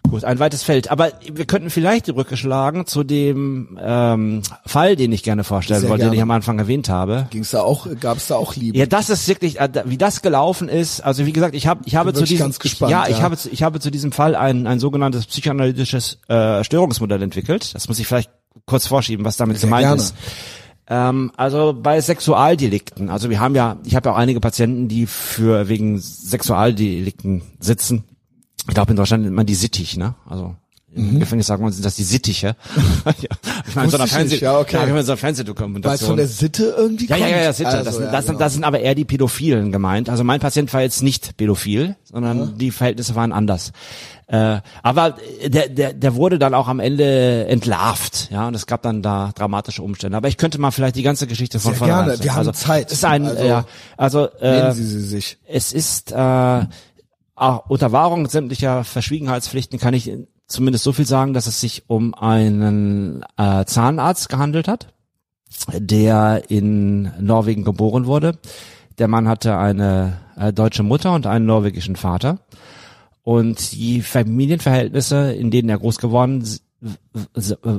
[0.10, 0.92] Gut, ein weites Feld.
[0.92, 5.82] Aber wir könnten vielleicht die Brücke schlagen zu dem ähm, Fall, den ich gerne vorstellen
[5.82, 7.28] Sehr wollte, den ich am Anfang erwähnt habe.
[7.32, 8.78] Ging's da auch, gab's da auch Liebe?
[8.78, 11.02] Ja, das ist wirklich, äh, wie das gelaufen ist.
[11.02, 13.24] Also wie gesagt, ich habe, ich habe zu diesem, ganz gespannt, ja, ich ja.
[13.24, 17.74] habe, ich habe zu diesem Fall ein, ein sogenanntes psychoanalytisches äh, Störungsmodell entwickelt.
[17.74, 18.30] Das muss ich vielleicht
[18.66, 20.02] kurz vorschieben, was damit Sehr gemeint gerne.
[20.02, 20.16] ist.
[20.88, 25.08] Ähm, also bei Sexualdelikten, also wir haben ja, ich habe ja auch einige Patienten, die
[25.08, 28.04] für wegen Sexualdelikten sitzen.
[28.68, 30.16] Ich glaube in Deutschland nennt man die sittig, ne?
[30.30, 30.56] Also
[30.96, 32.56] im Gefängnis sagt man, sind das die Sittiche.
[33.06, 33.14] ja.
[33.68, 34.10] Ich meine, so einer Mhm.
[34.10, 34.74] Fernseh, ja, okay.
[34.76, 36.08] ja, so einer Weil es Fernsehdokumentation.
[36.10, 37.36] von der Sitte irgendwie Ja, ja, kommt?
[37.36, 37.70] ja, ja, Sitte.
[37.70, 38.38] Also, das, sind, ja, das, genau.
[38.40, 40.08] das sind aber eher die Pädophilen gemeint.
[40.10, 43.72] Also mein Patient war jetzt nicht pädophil, sondern die Verhältnisse waren anders.
[44.28, 45.16] Äh, aber
[45.48, 49.32] der, der, der wurde dann auch am Ende entlarvt, ja, und es gab dann da
[49.34, 50.16] dramatische Umstände.
[50.16, 52.24] Aber ich könnte mal vielleicht die ganze Geschichte von vornherein gerne.
[52.24, 52.88] Wir haben also, Zeit.
[52.88, 53.66] Es ist ein, Also, ja,
[53.98, 55.38] also äh, Nehmen Sie sie sich.
[55.48, 56.62] es ist äh,
[57.36, 60.12] auch unter Wahrung sämtlicher Verschwiegenheitspflichten kann ich
[60.48, 64.94] zumindest so viel sagen, dass es sich um einen äh, Zahnarzt gehandelt hat,
[65.74, 68.38] der in Norwegen geboren wurde.
[69.00, 72.40] Der Mann hatte eine äh, deutsche Mutter und einen norwegischen Vater.
[73.24, 76.46] Und die Familienverhältnisse, in denen er groß geworden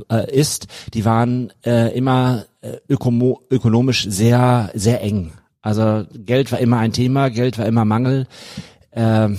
[0.09, 5.31] äh, ist, die waren äh, immer äh, ökomo ökonomisch sehr, sehr eng.
[5.61, 8.27] Also Geld war immer ein Thema, Geld war immer Mangel.
[8.95, 9.37] Ähm,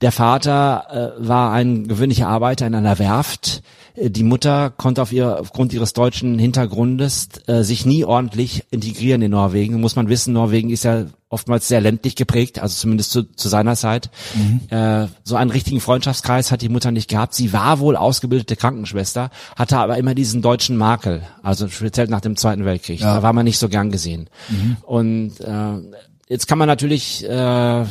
[0.00, 3.62] der Vater äh, war ein gewöhnlicher Arbeiter in einer Werft.
[3.94, 9.22] Äh, Die Mutter konnte auf ihr, aufgrund ihres deutschen Hintergrundes äh, sich nie ordentlich integrieren
[9.22, 9.80] in Norwegen.
[9.80, 13.76] Muss man wissen, Norwegen ist ja oftmals sehr ländlich geprägt, also zumindest zu, zu seiner
[13.76, 14.10] Zeit.
[14.68, 17.34] Äh, so einen richtigen Freundschaftskreis hat die Mutter nicht gehabt.
[17.34, 22.36] Sie war wohl ausgebildete Krankenschwester, hatte aber immer diesen deutschen Makel, also speziell nach dem
[22.36, 23.00] Zweiten Weltkrieg.
[23.00, 24.28] Da war man nicht so gern gesehen.
[24.82, 25.72] Und äh,
[26.28, 27.84] jetzt kann man natürlich äh,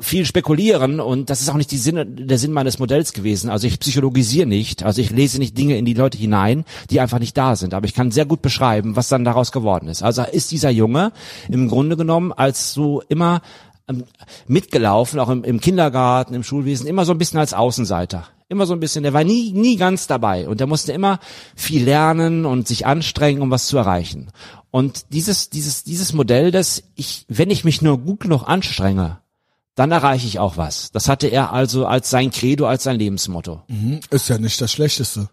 [0.00, 3.48] viel spekulieren und das ist auch nicht die Sinne, der Sinn meines Modells gewesen.
[3.50, 7.18] Also ich psychologisiere nicht, also ich lese nicht Dinge in die Leute hinein, die einfach
[7.18, 7.74] nicht da sind.
[7.74, 10.02] Aber ich kann sehr gut beschreiben, was dann daraus geworden ist.
[10.02, 11.12] Also ist dieser Junge
[11.48, 13.40] im Grunde genommen als so immer
[13.86, 14.04] ähm,
[14.46, 18.26] mitgelaufen, auch im, im Kindergarten, im Schulwesen, immer so ein bisschen als Außenseiter.
[18.48, 21.18] Immer so ein bisschen, der war nie, nie ganz dabei und der musste immer
[21.54, 24.30] viel lernen und sich anstrengen, um was zu erreichen.
[24.70, 29.18] Und dieses, dieses, dieses Modell, dass ich, wenn ich mich nur gut genug anstrenge,
[29.74, 30.90] dann erreiche ich auch was.
[30.92, 33.62] Das hatte er also als sein Credo, als sein Lebensmotto.
[33.68, 34.00] Mhm.
[34.10, 35.28] Ist ja nicht das Schlechteste.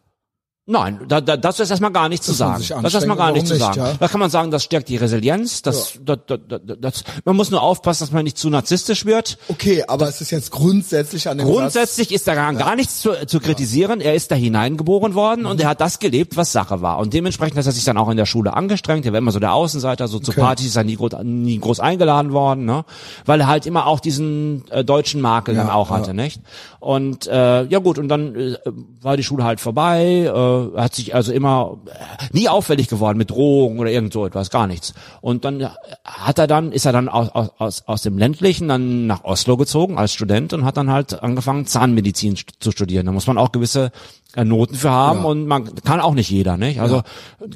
[0.67, 2.63] Nein, da, da, das ist erstmal gar nicht zu sagen.
[2.69, 3.81] Das ist erstmal gar nicht zu sagen.
[3.81, 3.97] nicht, ja?
[3.99, 5.63] Da kann man sagen, das stärkt die Resilienz.
[5.63, 9.39] Das, das, das, das, das, man muss nur aufpassen, dass man nicht zu narzisstisch wird.
[9.47, 13.39] Okay, aber es ist jetzt grundsätzlich an dem Grundsätzlich ist daran gar nichts zu, zu
[13.39, 14.01] kritisieren.
[14.01, 16.99] Er ist da hineingeboren worden und er hat das gelebt, was Sache war.
[16.99, 19.05] Und dementsprechend hat er sich dann auch in der Schule angestrengt.
[19.07, 20.41] Er war immer so der Außenseiter, so zu Okay.
[20.41, 22.85] Partys ist er nie groß, nie groß eingeladen worden, ne?
[23.25, 25.97] Weil er halt immer auch diesen äh, deutschen Makel dann Ja, auch ja.
[25.97, 26.39] hatte, nicht?
[26.79, 28.57] Und äh, ja gut, und dann äh,
[29.01, 33.29] war die Schule halt vorbei, äh, hat sich also immer äh, nie auffällig geworden mit
[33.31, 34.93] Drohungen oder irgend so etwas, gar nichts.
[35.21, 35.69] Und dann äh,
[36.03, 39.97] hat er dann, ist er dann aus, aus- aus, dem ländlichen dann nach Oslo gezogen
[39.97, 43.05] als Student und hat dann halt angefangen Zahnmedizin zu studieren.
[43.05, 43.91] Da muss man auch gewisse
[44.37, 45.25] Noten für haben Ja.
[45.25, 46.79] und man kann auch nicht jeder, nicht?
[46.79, 47.01] Also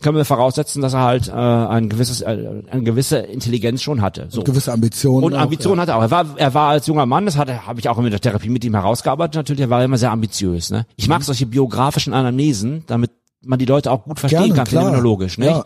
[0.01, 4.27] können wir voraussetzen, dass er halt äh, ein gewisses äh, eine gewisse Intelligenz schon hatte.
[4.29, 4.37] So.
[4.41, 4.45] Satz.
[4.45, 5.23] Gewisse Ambitionen.
[5.23, 6.01] Und Ambitionen hatte er auch.
[6.01, 8.49] Er war, er war als junger Mann, das hatte, habe ich auch in der Therapie
[8.49, 10.69] mit ihm herausgearbeitet, natürlich, er war immer sehr ambitiös.
[10.69, 10.85] Ne?
[10.97, 11.13] Ich Mhm.
[11.13, 13.11] mag solche biografischen Anamnesen, damit
[13.45, 14.83] man die Leute auch gut verstehen Gerne, kann, klar.
[14.83, 15.37] phänomenologisch.
[15.37, 15.61] Nicht?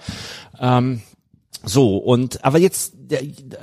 [0.59, 1.01] Ähm,
[1.65, 2.93] so, und aber jetzt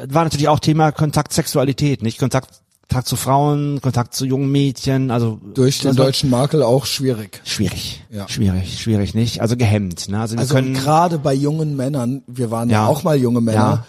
[0.09, 2.19] war natürlich auch Thema Kontakt Sexualität, nicht?
[2.19, 2.51] Kontakt,
[2.89, 5.53] Kontakt zu Frauen, Kontakt zu jungen Mädchen, also Ja.
[5.55, 7.41] Durch den also, deutschen Makel auch schwierig.
[7.45, 8.29] schwierig, Ja.
[8.29, 10.09] schwierig, schwierig nicht, also gehemmt.
[10.09, 10.21] Ne?
[10.21, 12.87] Also Also gerade bei jungen Männern, wir waren ja, Ja.
[12.87, 13.87] auch mal junge Männer, Ja.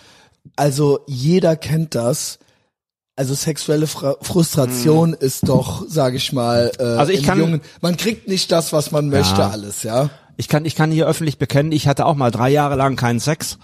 [0.55, 2.39] also jeder kennt das.
[3.15, 6.83] Also sexuelle Fra Frustration ist doch, sage ich mal, äh.
[6.83, 10.09] Also ich kann- Jungen, man kriegt nicht das, was man möchte, alles, ja.
[10.37, 13.19] Ich kann, ich kann hier öffentlich bekennen, ich hatte auch mal drei Jahre lang keinen
[13.19, 13.57] Sex,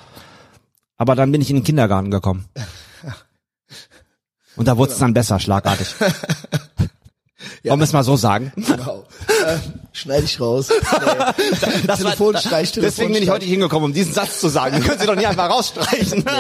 [0.98, 2.46] aber dann bin ich in den Kindergarten gekommen.
[4.56, 5.88] Und da wurde es dann besser, schlagartig.
[7.66, 8.52] Wollen wir es mal so sagen?
[8.56, 9.06] Genau.
[9.28, 9.58] äh,
[9.94, 10.70] schneid ich raus.
[10.94, 11.88] Nee.
[11.88, 14.76] Das Telefon streich, Telefon Deswegen bin ich heute hingekommen, um diesen Satz zu sagen.
[14.76, 16.26] Den können Sie doch nicht einfach rausstreichen.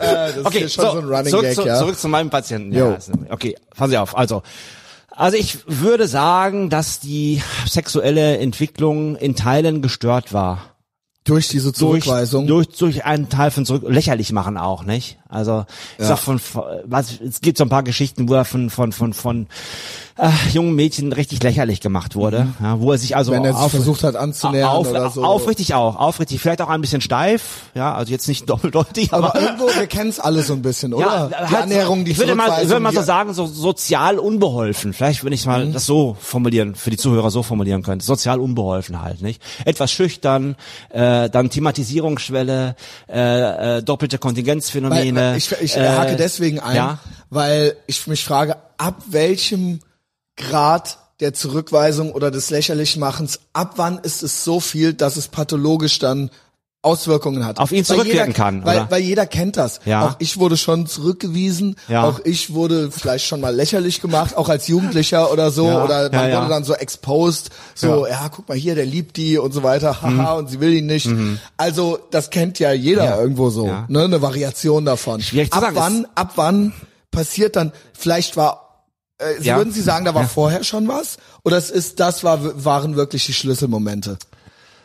[0.00, 1.78] Äh, das ist Okay, hier schon so, so, ein Running zurück, Gag, zu, ja.
[1.78, 2.72] zurück zu meinem Patienten.
[2.72, 4.16] Ja, ist- okay, fassen Sie auf.
[4.16, 4.42] Also,
[5.10, 10.76] also ich würde sagen, dass die sexuelle Entwicklung in Teilen gestört war.
[11.24, 12.46] Durch diese durch, Zurückweisung.
[12.46, 15.18] durch, durch einen Teil von zurück, lächerlich machen auch, nicht?
[15.28, 15.66] Also,
[15.98, 16.08] ich Ja.
[16.08, 19.12] sag von, von, was, es gibt so ein paar Geschichten, wo er von, von, von,
[19.12, 19.46] von,
[20.16, 23.36] äh, jungen Mädchen richtig lächerlich gemacht wurde, ja, wo er sich also Mhm.
[23.36, 25.22] Wenn er sich auf, versucht hat anzunähern auf, oder so.
[25.22, 29.40] aufrichtig auch, aufrichtig, vielleicht auch ein bisschen steif, ja, also jetzt nicht doppeldeutig, aber, aber
[29.40, 31.28] irgendwo, wir kennen es alle so ein bisschen, oder?
[31.30, 34.92] die halt, Annäherung, die ich würde mal, ich würde mal so sagen, so sozial unbeholfen.
[34.92, 35.72] Vielleicht, wenn ich mal Mhm.
[35.74, 38.04] das so formulieren, für die Zuhörer so formulieren könnte.
[38.04, 39.40] Sozial unbeholfen halt, nicht?
[39.66, 40.56] Etwas schüchtern,
[40.90, 42.74] äh, dann Thematisierungsschwelle,
[43.08, 45.00] äh, äh, doppelte Kontingenzphänomene.
[45.00, 46.98] weil ich ich äh, hake deswegen ein, Ja,
[47.30, 49.80] weil ich mich frage, ab welchem
[50.36, 55.98] Grad der Zurückweisung oder des Lächerlichmachens, ab wann ist es so viel, dass es pathologisch
[55.98, 56.30] dann
[56.88, 57.58] Auswirkungen hat.
[57.58, 59.80] Auf ihn zurückwirken jeder, kann, Weil, weil jeder kennt das.
[59.84, 60.06] Ja.
[60.06, 61.76] Auch ich wurde schon zurückgewiesen.
[61.88, 62.04] Ja.
[62.04, 65.66] Auch ich wurde vielleicht schon mal lächerlich gemacht, auch als Jugendlicher oder so.
[65.66, 66.40] Ja, Oder man ja, ja.
[66.40, 67.50] wurde dann so exposed.
[67.74, 68.28] So, ja.
[68.34, 70.00] guck mal hier, der liebt die und so weiter.
[70.02, 71.08] Haha, und sie will ihn nicht.
[71.56, 73.08] Also, das kennt ja jeder Mhm.
[73.08, 73.20] Ja.
[73.20, 73.66] irgendwo so.
[73.66, 73.84] Ja.
[73.88, 74.04] Ne?
[74.04, 75.20] Eine Variation davon.
[75.20, 76.72] Schwierig zu ab sagen, wann, ab wann
[77.10, 78.84] passiert dann, vielleicht war,
[79.20, 79.56] äh, Ja.
[79.56, 81.16] würden Sie sagen, da war vorher schon was?
[81.44, 84.18] Oder es ist, das war, waren wirklich die Schlüsselmomente?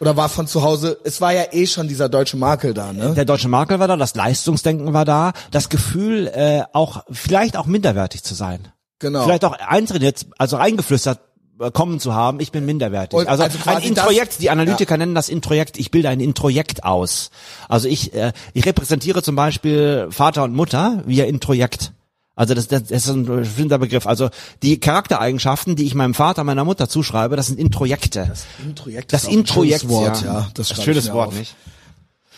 [0.03, 3.13] Oder war von zu Hause, es war ja eh schon dieser deutsche Makel da, ne?
[3.13, 7.67] der deutsche Makel war da, das Leistungsdenken war da, das Gefühl, äh, auch, vielleicht auch
[7.67, 8.67] minderwertig zu sein.
[8.99, 9.23] Genau.
[9.23, 11.21] Vielleicht auch eintrainiert, also reingeflüstert
[11.57, 13.17] äh, kommen zu haben, ich bin minderwertig.
[13.17, 17.29] Und also, also ein Introjekt, die Analytiker nennen das Introjekt, ich bilde ein Introjekt aus.
[17.69, 21.93] Also ich, äh, ich repräsentiere zum Beispiel Vater und Mutter via Introjekt.
[22.35, 24.07] Also das, das, das ist ein bestimmter Begriff.
[24.07, 24.29] Also
[24.63, 28.25] die Charaktereigenschaften, die ich meinem Vater, meiner Mutter zuschreibe, das sind Introjekte.
[28.27, 30.33] Das, Introjekt das ist ein schönes Wort, ja.
[30.33, 30.47] ja.
[30.55, 31.35] Das, Das schönes Wort, auf.
[31.37, 31.55] nicht?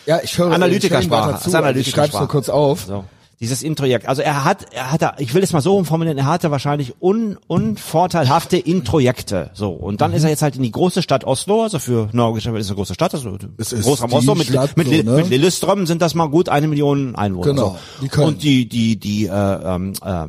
[0.04, 1.30] Ja, ich höre Analytikersprache.
[1.30, 2.06] Ich, Das ist Analytikersprache.
[2.06, 2.84] ich schreibe nur kurz auf.
[2.84, 3.04] So.
[3.38, 4.08] Dieses Introjekt.
[4.08, 7.36] Also er hat, er hatte, ich will es mal so formulieren, er hatte wahrscheinlich un,
[7.48, 9.50] unvorteilhafte Introjekte.
[9.52, 9.70] So.
[9.72, 12.68] Und dann ist er jetzt halt in die große Stadt Oslo, also für norwegische ist
[12.68, 15.16] eine große Stadt, also Es ist Großraum Oslo mit, Stadt mit, so, ne?
[15.18, 17.46] mit Lillestrøm sind das mal gut eine Million Einwohner.
[17.52, 17.78] Genau.
[18.10, 18.22] So.
[18.24, 20.26] Und die, die, die, äh, ähm, äh,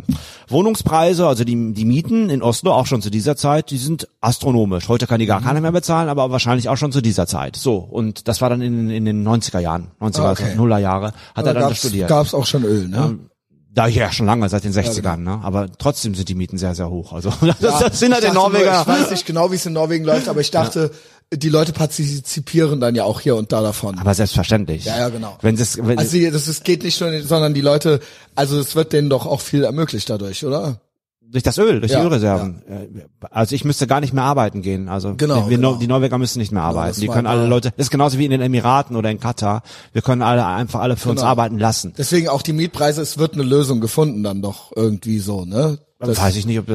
[0.49, 4.87] Wohnungspreise, also die, die Mieten in Oslo auch schon zu dieser Zeit, die sind astronomisch.
[4.87, 5.29] Heute kann die Mhm.
[5.29, 7.55] gar keiner mehr bezahlen, aber wahrscheinlich auch schon zu dieser Zeit.
[7.57, 7.75] So.
[7.77, 10.55] Und das war dann in, in den 90er Jahren, 90er, Ah, okay.
[10.55, 12.07] Nuller Jahre, hat er dann gab's, studiert.
[12.07, 12.96] gab's auch schon Öl, ne?
[13.73, 15.39] Da ja schon lange, seit den 60ern, ne?
[15.43, 17.13] Aber trotzdem sind die Mieten sehr, sehr hoch.
[17.13, 17.31] Also
[17.61, 18.81] das, das sind halt den dachte nur, Norweger.
[18.81, 20.89] Ich weiß nicht genau, wie es in Norwegen läuft, aber ich dachte,
[21.31, 23.99] die Leute partizipieren dann ja auch hier und da davon.
[23.99, 24.85] Aber selbstverständlich.
[24.85, 25.37] Ja, ja, genau.
[25.41, 27.99] Wenn das, wenn, also die- das ist, geht nicht nur, sondern die Leute,
[28.33, 30.81] also es wird denen doch auch viel ermöglicht dadurch, oder?
[31.29, 32.61] Durch das Öl, durch Ja, die Ölreserven.
[32.67, 34.87] Äh, Also ich müsste gar nicht mehr arbeiten gehen.
[34.89, 35.75] Also Genau, wir, genau.
[35.75, 37.01] die Norweger müssen nicht mehr das arbeiten.
[37.01, 39.61] die war können alle Leute, das ist genauso wie in den Emiraten oder in Katar.
[39.93, 41.29] Wir können alle einfach alle für uns Genau.
[41.31, 41.93] arbeiten lassen.
[41.97, 45.79] Deswegen auch die Mietpreise, es wird eine Lösung gefunden dann doch irgendwie so, ne?
[45.99, 46.67] Das, weiß ich nicht, ob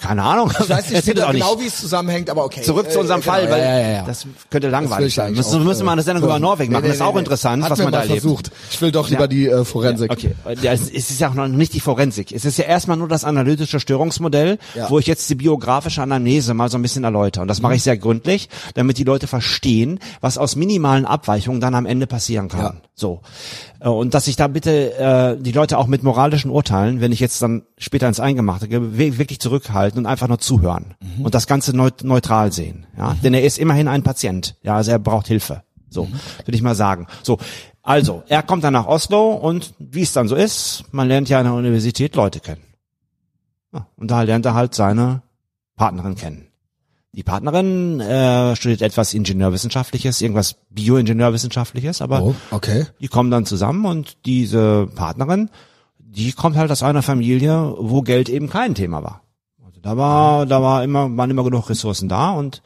[0.00, 0.52] keine Ahnung.
[0.60, 1.42] ich weiß nicht auch nicht.
[1.42, 2.62] genau, wie es zusammenhängt, aber okay.
[2.62, 4.04] Zurück zu unserem Äh, Fall, genau, weil ja, ja, ja.
[4.04, 5.34] das könnte langweilig ich sein.
[5.34, 6.38] Müssen, müssen wir mal eine Sendung über.
[6.38, 6.82] Norwegen machen.
[6.82, 7.18] Nee, das ist auch nee.
[7.18, 8.20] interessant, was man da erlebt.
[8.20, 8.52] versucht.
[8.70, 10.12] Ich will doch lieber die äh, Forensik.
[10.12, 12.30] Okay, ja, es ist ja auch noch nicht die Forensik.
[12.30, 14.58] Es ist ja erstmal nur das analytische Störungsmodell,
[14.88, 17.42] wo ich jetzt die biografische Anamnese mal so ein bisschen erläutere.
[17.42, 21.74] Und das mache ich sehr gründlich, damit die Leute verstehen, was aus minimalen Abweichungen dann
[21.74, 22.80] am Ende passieren kann.
[22.94, 23.20] So.
[23.80, 27.20] Äh, Und dass ich da bitte äh, die Leute auch mit moralischen Urteilen, wenn ich
[27.20, 30.94] jetzt dann später ins Eingemachte we- wirklich zurückhalten und einfach nur zuhören.
[31.22, 32.86] Und das Ganze neut neutral sehen.
[32.96, 33.16] Ja?
[33.22, 34.56] Denn er ist immerhin ein Patient.
[34.62, 35.62] Ja, also er braucht Hilfe.
[35.88, 36.08] So,
[36.44, 37.06] würde ich mal sagen.
[37.22, 37.38] So,
[37.82, 41.38] also, er kommt dann nach Oslo und wie es dann so ist, man lernt ja
[41.38, 42.62] an der Universität Leute kennen.
[43.72, 45.22] Ja, und da lernt er halt seine
[45.76, 46.46] Partnerin kennen.
[47.12, 52.86] Die Partnerin äh, studiert etwas Ingenieurwissenschaftliches, irgendwas Bioingenieurwissenschaftliches, aber Oh, okay.
[53.00, 55.50] die kommen dann zusammen und diese Partnerin,
[56.10, 59.22] die kommt halt aus einer Familie, wo Geld eben kein Thema war.
[59.82, 62.62] Da war, da war immer, waren immer genug Ressourcen da und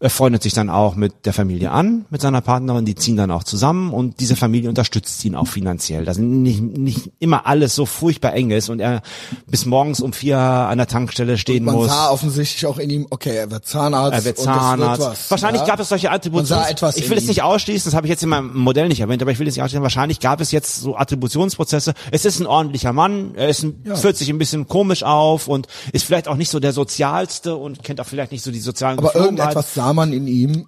[0.00, 3.30] er freundet sich dann auch mit der Familie an, mit seiner Partnerin, die ziehen dann
[3.30, 6.04] auch zusammen und diese Familie unterstützt ihn auch finanziell.
[6.04, 9.00] Das sind nicht, nicht immer alles so furchtbar eng ist und er
[9.46, 11.88] bis morgens um vier an der Tankstelle stehen Man muss.
[11.88, 14.18] sah offensichtlich auch in ihm, okay, er wird Zahnarzt.
[14.18, 15.00] Er wird und Zahnarzt.
[15.00, 15.68] Was, wahrscheinlich ja?
[15.68, 16.08] gab es solche.
[16.08, 19.00] Man etwas ich will es nicht ausschließen, das habe ich jetzt in meinem Modell nicht
[19.00, 19.82] erwähnt, aber ich will es nicht ausschließen.
[19.82, 21.94] Wahrscheinlich gab es jetzt so Attributionsprozesse.
[22.10, 25.68] Es ist ein ordentlicher Mann, er ist ein, führt sich ein bisschen komisch auf und
[25.92, 28.98] ist vielleicht auch nicht so der sozialste und kennt auch vielleicht nicht so die sozialen
[28.98, 30.66] Aber irgendetwas sah man in ihm.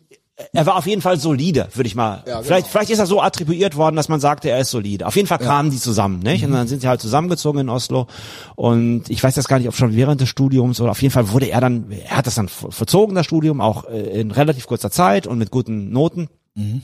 [0.53, 2.19] Er war auf jeden Fall solide, würde ich mal.
[2.19, 2.43] Ja, genau.
[2.43, 5.05] Vielleicht, vielleicht ist er so attribuiert worden, dass man sagte, er ist solide.
[5.09, 6.43] Auf jeden Fall kamen die zusammen, nicht?
[6.43, 6.51] Mhm.
[6.51, 8.07] Und dann sind sie halt zusammengezogen in Oslo.
[8.55, 11.33] Und ich weiß jetzt gar nicht, ob schon während des Studiums oder auf jeden Fall
[11.33, 14.69] wurde er dann, er hat das dann ver- verzogen, das Studium, auch äh, in relativ
[14.69, 16.29] kurzer Zeit und mit guten Noten.
[16.59, 16.83] Mhm.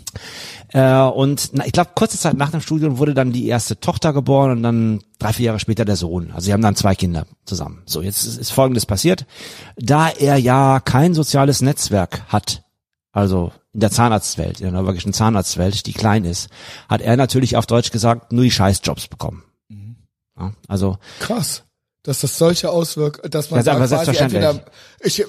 [0.69, 4.13] Äh, und na, ich glaube, kurze Zeit nach dem Studium wurde dann die erste Tochter
[4.13, 6.31] geboren und dann drei, vier Jahre später der Sohn.
[6.31, 7.83] Also sie haben dann zwei Kinder zusammen.
[7.85, 9.27] So, jetzt ist, ist Folgendes passiert.
[9.77, 12.63] Da er ja kein soziales Netzwerk hat,
[13.11, 16.49] also in der Zahnarztwelt, in der norwegischen Zahnarztwelt, die klein ist,
[16.89, 19.43] hat er natürlich auf Deutsch gesagt nur die Scheißjobs bekommen.
[19.69, 19.97] Mhm.
[20.39, 21.65] Ja, also Krass.
[22.05, 24.61] Dass das solche Auswirkungen, dass man Ja, sagt, quasi entweder,
[25.01, 25.25] ich, äh,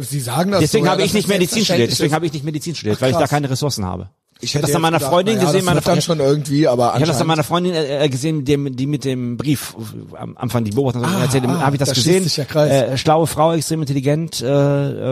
[0.00, 1.90] Sie sagen das deswegen so, ja, habe ich nicht das Medizin studiert.
[1.90, 4.08] Deswegen habe ich nicht Medizin studiert, weil ich da keine Ressourcen habe.
[4.44, 6.88] Ich hätte das an meiner gedacht, Freundin naja, gesehen, das meine Freundin- schon irgendwie, aber
[6.88, 9.74] Ich habe das an meiner Freundin äh, gesehen, dem, die mit dem Brief
[10.12, 12.24] äh, am Anfang die Beobachtung Ah, erzählt, ah, habe ich das da gesehen.
[12.48, 12.70] Kreis.
[12.70, 14.46] Äh, schlaue Frau, extrem intelligent, äh,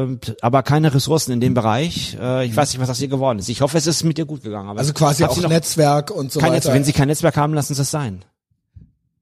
[0.05, 2.17] äh, aber keine Ressourcen in dem Bereich.
[2.21, 3.49] Äh, ich weiß nicht, was aus ihr geworden ist.
[3.49, 4.77] Ich hoffe, es ist mit ihr gut gegangen.
[4.77, 6.53] Also quasi auch Netzwerk und so weiter.
[6.53, 6.75] Netzwerk.
[6.77, 8.25] Wenn sie kein Netzwerk haben, lassen sie es sein.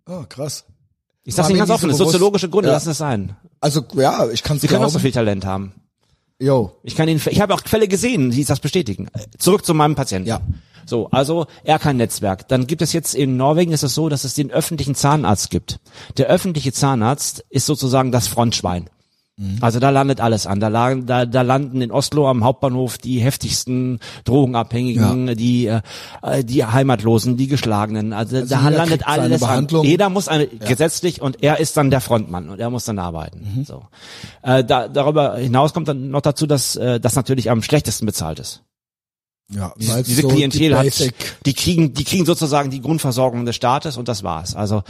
[0.07, 0.64] oh, krass.
[1.28, 2.74] Ich War Ihnen ganz offen, so soziologische Gründe, Ja.
[2.74, 3.36] lassen es sein.
[3.60, 5.02] Also ja, ich kann es Sie können auch so glauben.
[5.02, 5.74] viel Talent haben.
[6.40, 6.72] Jo.
[6.82, 9.08] Ich kann Ihnen, ich habe auch Fälle gesehen, die das bestätigen.
[9.38, 10.26] Zurück zu meinem Patienten.
[10.26, 10.40] Ja.
[10.86, 12.48] So, also er kein Netzwerk.
[12.48, 15.80] Dann gibt es jetzt in Norwegen ist es so, dass es den öffentlichen Zahnarzt gibt.
[16.16, 18.88] Der öffentliche Zahnarzt ist sozusagen das Frontschwein.
[19.61, 20.59] Also da landet alles an.
[20.59, 25.80] Da, lagen, da, da landen in Oslo am Hauptbahnhof die heftigsten Drogenabhängigen, die äh,
[26.43, 28.12] die Heimatlosen, die Geschlagenen.
[28.12, 29.68] Also, da jeder landet alles an.
[29.84, 33.64] Jeder muss eine, gesetzlich und er ist dann der Frontmann und er muss dann arbeiten.
[33.64, 33.84] So.
[34.43, 38.41] Äh, da, darüber hinaus kommt dann noch dazu, dass äh, das natürlich am schlechtesten bezahlt
[38.41, 38.62] ist.
[39.51, 41.14] Ja, Diese, diese so die Klientel hat, Basic-
[41.47, 44.55] die kriegen, die kriegen sozusagen die Grundversorgung des Staates und das war's.
[44.55, 44.82] Also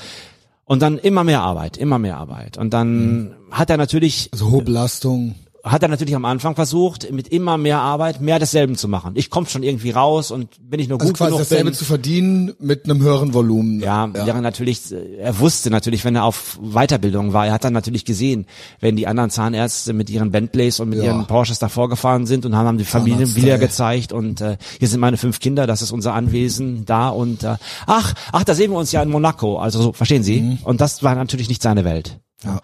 [0.68, 4.62] und dann immer mehr Arbeit, immer mehr Arbeit und dann hat er natürlich also hohe
[4.62, 5.34] Belastung.
[5.64, 9.12] Hat er natürlich am Anfang versucht, mit immer mehr Arbeit mehr desselben zu machen.
[9.16, 11.74] Ich komme schon irgendwie raus und wenn ich nur Also gut quasi genug dasselbe bin,
[11.74, 13.80] zu verdienen mit einem höheren Volumen.
[13.80, 14.82] ja, wäre natürlich,
[15.18, 18.46] er wusste natürlich, wenn er auf Weiterbildung war, er hat dann natürlich gesehen,
[18.80, 21.06] wenn die anderen Zahnärzte mit ihren Bentleys und mit Ja.
[21.06, 24.88] ihren Porsches davor gefahren sind und haben, haben die Familien wieder gezeigt und äh, hier
[24.88, 27.56] sind meine fünf Kinder, das ist unser Anwesen da und äh,
[27.86, 30.40] ach, ach, da sehen wir uns ja in Monaco, also so, verstehen Sie?
[30.40, 30.58] Mhm.
[30.62, 32.20] Und das war natürlich nicht seine Welt.
[32.44, 32.60] Ja.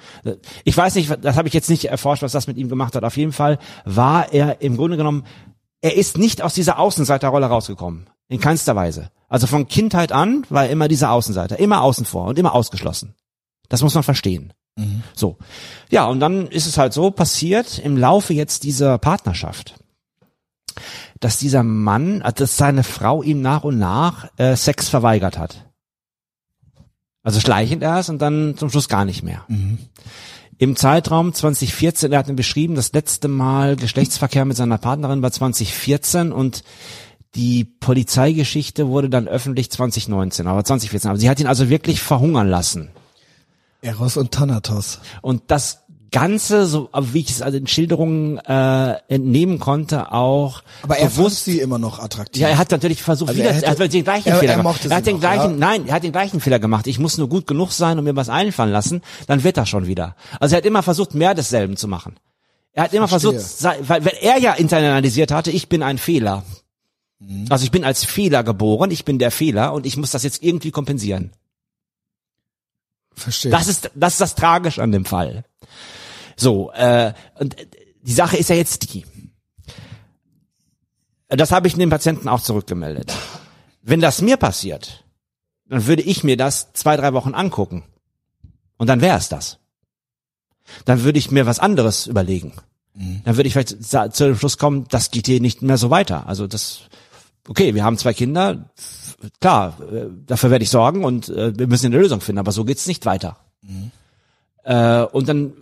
[0.65, 3.05] Ich weiß nicht, das habe ich jetzt nicht erforscht, was das mit ihm gemacht hat.
[3.05, 5.25] Auf jeden Fall war er im Grunde genommen,
[5.81, 8.09] er ist nicht aus dieser Außenseiterrolle rausgekommen.
[8.29, 9.11] In keinster Weise.
[9.29, 13.15] Also von Kindheit an war er immer dieser Außenseiter, immer außen vor und immer ausgeschlossen.
[13.69, 14.53] Das muss man verstehen.
[15.15, 15.39] So.
[15.91, 19.75] Ja, und dann ist es halt so passiert im Laufe jetzt dieser Partnerschaft,
[21.21, 25.67] dass dieser Mann, äh, dass seine Frau ihm nach und nach äh, Sex verweigert hat.
[27.25, 29.45] Also schleichend erst und dann zum Schluss gar nicht mehr.
[30.59, 35.33] Im Zeitraum 2014, er hat mir beschrieben, das letzte Mal Geschlechtsverkehr mit seiner Partnerin war
[35.33, 36.63] 2014 und
[37.35, 41.11] die Polizeigeschichte wurde dann öffentlich 2019, aber 2014.
[41.11, 42.91] Aber sie hat ihn also wirklich verhungern lassen.
[43.81, 45.01] Eros und Thanatos.
[45.21, 45.84] Und das
[46.15, 51.45] Ganze, so wie ich es also in Schilderungen äh, entnehmen konnte, auch Aber er bewusst.
[51.45, 52.41] sie immer noch attraktiv.
[52.41, 54.53] Ja, er hat natürlich versucht, Also wieder, er er, hätte- hat den gleichen er- Fehler
[54.53, 54.85] er gemacht.
[54.87, 55.57] Er hat den noch, gleichen, ja.
[55.57, 56.87] nein, er hat den gleichen Fehler gemacht.
[56.87, 59.87] Ich muss nur gut genug sein und mir was einfallen lassen, dann wird er schon
[59.87, 60.15] wieder.
[60.41, 62.15] Also er hat immer versucht, mehr desselben zu machen.
[62.73, 63.33] Er hat immer Verstehe.
[63.39, 66.45] versucht, weil, weil er ja internalisiert hatte, ich bin ein Fehler.
[67.19, 67.47] Mhm.
[67.51, 70.43] Also ich bin als Fehler geboren, ich bin der Fehler und ich muss das jetzt
[70.43, 71.33] irgendwie kompensieren.
[73.17, 73.53] Verstehe.
[73.53, 75.45] Das ist, das ist das Tragische an dem Fall.
[76.37, 77.67] So, äh, und äh,
[78.03, 79.05] die Sache ist ja jetzt die.
[81.29, 83.13] Das habe ich dem Patienten auch zurückgemeldet.
[83.83, 85.05] Wenn das mir passiert,
[85.69, 87.85] dann würde ich mir das zwei, drei Wochen angucken.
[88.77, 89.59] Und dann wäre es das.
[90.85, 92.53] Dann würde ich mir was anderes überlegen.
[93.25, 93.83] Dann würde ich vielleicht
[94.15, 96.29] zu dem Schluss kommen, das geht hier nicht mehr so weiter.
[96.29, 96.83] Also das,
[97.49, 98.71] okay, wir haben zwei Kinder,
[99.41, 102.65] klar, äh, dafür werde ich sorgen und äh, wir müssen eine Lösung finden, aber so
[102.65, 103.37] geht's nicht weiter.
[104.65, 105.53] Äh, und dann,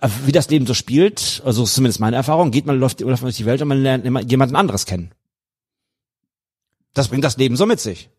[0.00, 3.28] äh, wie das Leben so spielt, also zumindest meine Erfahrung, geht man, läuft, läuft man
[3.28, 5.12] durch die Welt und man lernt immer jemanden anderes kennen.
[6.92, 8.10] Das bringt das Leben so mit sich.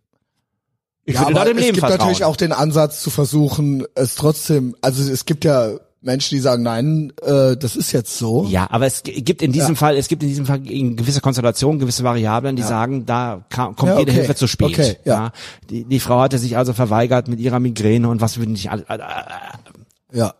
[1.04, 2.00] Ich ja, würde da dem es Leben gibt vertrauen.
[2.00, 5.72] natürlich auch den Ansatz zu versuchen, es trotzdem, also es gibt ja
[6.04, 8.46] Menschen, die sagen, nein, äh, das ist jetzt so.
[8.50, 11.80] Ja, aber es gibt in diesem Fall, es gibt in diesem Fall in gewisse Konstellationen,
[11.80, 14.22] gewisse Variablen, die sagen, da kam, kommt Ja, jede okay.
[14.22, 14.70] Hilfe zu spät.
[14.70, 15.32] Okay, ja.
[15.70, 18.86] Die, die Frau hatte sich also verweigert mit ihrer Migräne und was will nicht all-
[20.14, 20.34] all- all- Ja.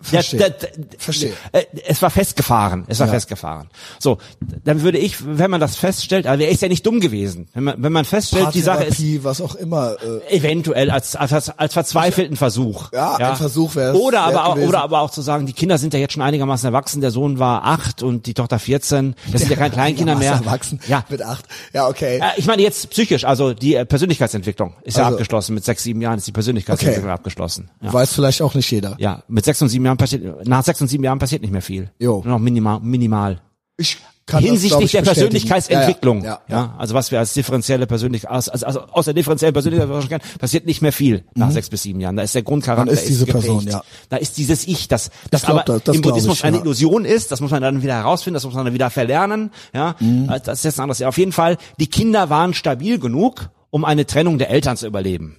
[0.00, 0.38] Verstehe.
[0.40, 1.32] Der- der- Verstehe.
[1.52, 2.84] Äh, Es war festgefahren.
[2.88, 3.12] Es war Ja.
[3.14, 3.68] festgefahren.
[3.98, 4.18] So,
[4.64, 7.48] dann würde ich, wenn man das feststellt, also er ist ja nicht dumm gewesen.
[7.54, 9.96] Wenn man, wenn man feststellt, die Sache ist was auch immer.
[10.28, 12.92] Äh, eventuell als, als, als verzweifelten Versuch.
[12.92, 15.94] Ja, ein Versuch wär's Oder aber auch, oder aber auch zu sagen, die Kinder sind
[15.94, 17.00] ja jetzt schon einigermaßen erwachsen.
[17.00, 19.14] Der Sohn war acht und die Tochter 14.
[19.32, 20.32] Das sind ja keine Kleinkinder mehr.
[20.32, 20.80] Erwachsen.
[20.88, 21.04] Ja.
[21.08, 21.44] Mit acht.
[21.72, 22.18] Ja, okay.
[22.18, 25.54] Äh, Ich meine jetzt psychisch, also die äh, Persönlichkeitsentwicklung ist ja Also- abgeschlossen.
[25.54, 27.70] Mit sechs, sieben Jahren ist die Persönlichkeitsentwicklung abgeschlossen.
[27.80, 27.92] Ja.
[27.92, 28.94] Weiß vielleicht auch nicht jeder.
[28.98, 31.62] Ja, mit sechs und sieben Jahren passiert, nach sechs und sieben Jahren passiert nicht mehr
[31.62, 31.90] viel.
[31.98, 32.22] Jo.
[32.24, 33.40] Nur noch minimal, minimal.
[33.78, 35.28] Ich kann das, Hinsichtlich ich, der bestätigen.
[35.30, 36.24] Persönlichkeitsentwicklung.
[36.24, 36.74] Ja, Ja, ja, ja.
[36.78, 40.82] also was wir als differenzielle Persönlichkeit, aus, also, also aus der differenziellen Persönlichkeit passiert nicht
[40.82, 42.16] mehr viel nach sechs bis sieben Jahren.
[42.16, 43.44] Da ist der Grundcharakter Dann ist diese geprägt.
[43.46, 43.82] Person, ja.
[44.08, 46.62] Da ist dieses Ich, das, das glaub, aber das- das im Buddhismus ich, eine ja.
[46.62, 47.30] Illusion ist.
[47.30, 49.50] Das muss man dann wieder herausfinden, das muss man dann wieder verlernen.
[49.72, 50.26] Ja, Mhm.
[50.44, 51.02] das ist jetzt ein anderes.
[51.02, 55.36] Auf jeden Fall, die Kinder waren stabil genug, um eine Trennung der Eltern zu überleben.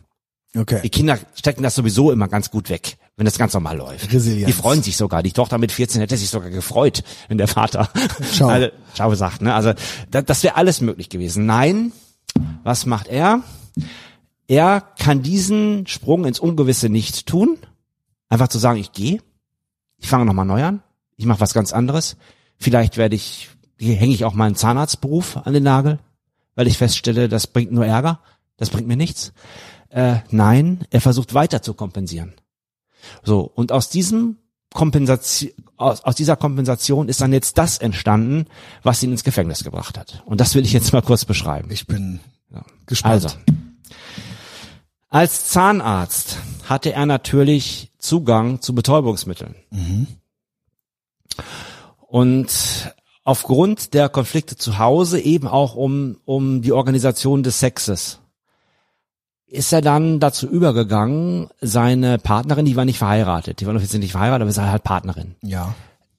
[0.54, 0.88] Die Okay.
[0.90, 4.14] Kinder stecken das sowieso immer ganz gut weg, wenn das ganz normal läuft.
[4.14, 4.46] Resilienz.
[4.46, 5.24] Die freuen sich sogar.
[5.24, 7.90] Die Tochter mit 14 hätte sich sogar gefreut, wenn der Vater
[8.34, 8.48] Schau.
[8.48, 9.42] Also, schau sagt.
[9.42, 9.54] Ne?
[9.54, 9.74] Also
[10.12, 11.48] da, das wäre alles möglich gewesen.
[11.48, 11.92] Nein,
[12.64, 13.42] was macht er?
[14.48, 17.58] Er kann diesen Sprung ins Ungewisse nicht tun.
[18.30, 19.20] Einfach zu sagen, ich gehe,
[19.98, 20.84] ich fange nochmal neu an,
[21.16, 22.18] ich mache was ganz anderes.
[22.58, 23.50] Vielleicht werde ich,
[23.80, 26.00] hier hänge ich auch meinen Zahnarztberuf an den Nagel,
[26.56, 28.20] weil ich feststelle, das bringt nur Ärger,
[28.58, 29.34] das bringt mir nichts.
[29.90, 32.34] Äh, nein, er versucht weiter zu kompensieren.
[33.24, 34.38] So, und aus diesem
[34.74, 38.46] Kompensation, aus, aus dieser Kompensation ist dann jetzt das entstanden,
[38.84, 40.24] was ihn ins Gefängnis gebracht hat.
[40.26, 41.70] Und das will ich jetzt mal kurz beschreiben.
[41.72, 42.20] Ich bin
[42.86, 43.14] gespannt.
[43.14, 43.30] Also,
[45.10, 49.56] als Zahnarzt hatte er natürlich Zugang zu Betäubungsmitteln.
[52.08, 52.94] Und
[53.24, 58.20] aufgrund der Konflikte zu Hause, eben auch um, um die Organisation des Sexes,
[59.50, 64.12] ist er dann dazu übergegangen, seine Partnerin, die war nicht verheiratet, die war offiziell nicht
[64.12, 65.74] verheiratet, aber ist halt Partnerin, Ja.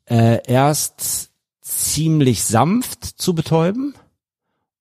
[0.06, 1.28] äh, erst
[1.60, 3.94] ziemlich sanft zu betäuben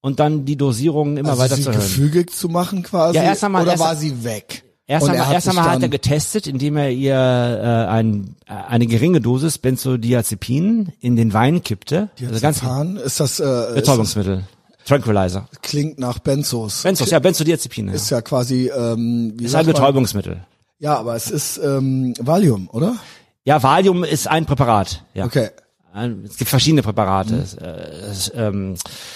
[0.01, 1.83] und dann die Dosierungen immer also weiter sie zu erhöhen.
[1.83, 3.17] gefügig zu machen quasi.
[3.17, 4.63] Ja, erst einmal- oder erst- war sie weg?
[4.89, 8.53] Erst einmal, er hat erst einmal hat er getestet, indem er ihr äh, ein, äh,
[8.69, 12.07] eine geringe Dosis Benzodiazepin in den Wein kippte.
[12.25, 12.61] Also ganz
[13.03, 14.43] ist das, äh, ist das Betäubungsmittel.
[14.88, 15.47] Tranquilizer.
[15.61, 16.81] klingt nach Benzos.
[16.83, 17.93] Benzos, ja, Benzodiazepine.
[17.93, 18.17] Ist Ja.
[18.17, 19.65] ja quasi, ähm, wie Ist ein?
[19.65, 20.45] Betäubungsmittel.
[20.79, 22.95] Ja, aber es ist ähm, Valium, oder?
[23.43, 25.03] Ja, Valium ist ein Präparat.
[25.13, 25.25] Ja.
[25.25, 25.49] Okay.
[25.93, 27.33] Ein- Es gibt verschiedene Präparate.
[27.33, 27.39] Mhm.
[27.41, 27.65] Es, äh,
[28.11, 28.75] es, ähm,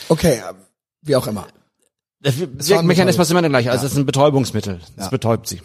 [0.09, 0.53] Okay, äh,
[1.03, 1.45] wie auch immer.
[2.23, 3.71] der war ein Wirkmechanismus ist immer der gleiche.
[3.71, 4.79] Also es ist ein Betäubungsmittel.
[4.97, 5.09] Es Ja.
[5.09, 5.61] betäubt sie.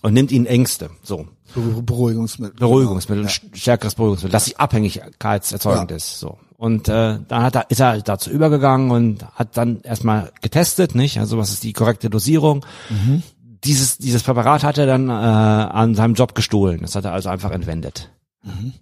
[0.00, 0.90] Und nimmt ihnen Ängste.
[1.02, 1.28] So.
[1.54, 2.56] Beru- Beruhigungsmittel.
[2.58, 5.96] Beruhigungsmittel, ein stärkeres Beruhigungsmittel, das sich abhängigkeitserzeugend Ja.
[5.98, 6.18] ist.
[6.18, 6.38] So.
[6.62, 11.18] Und äh, dann hat er, ist er dazu übergegangen und hat dann erstmal getestet, nicht?
[11.18, 12.64] Also was ist die korrekte Dosierung?
[12.88, 13.24] Mhm.
[13.64, 16.78] Dieses, dieses Präparat hat er dann äh, an seinem Job gestohlen.
[16.82, 18.10] Das hat er also einfach entwendet.
[18.44, 18.74] Mhm.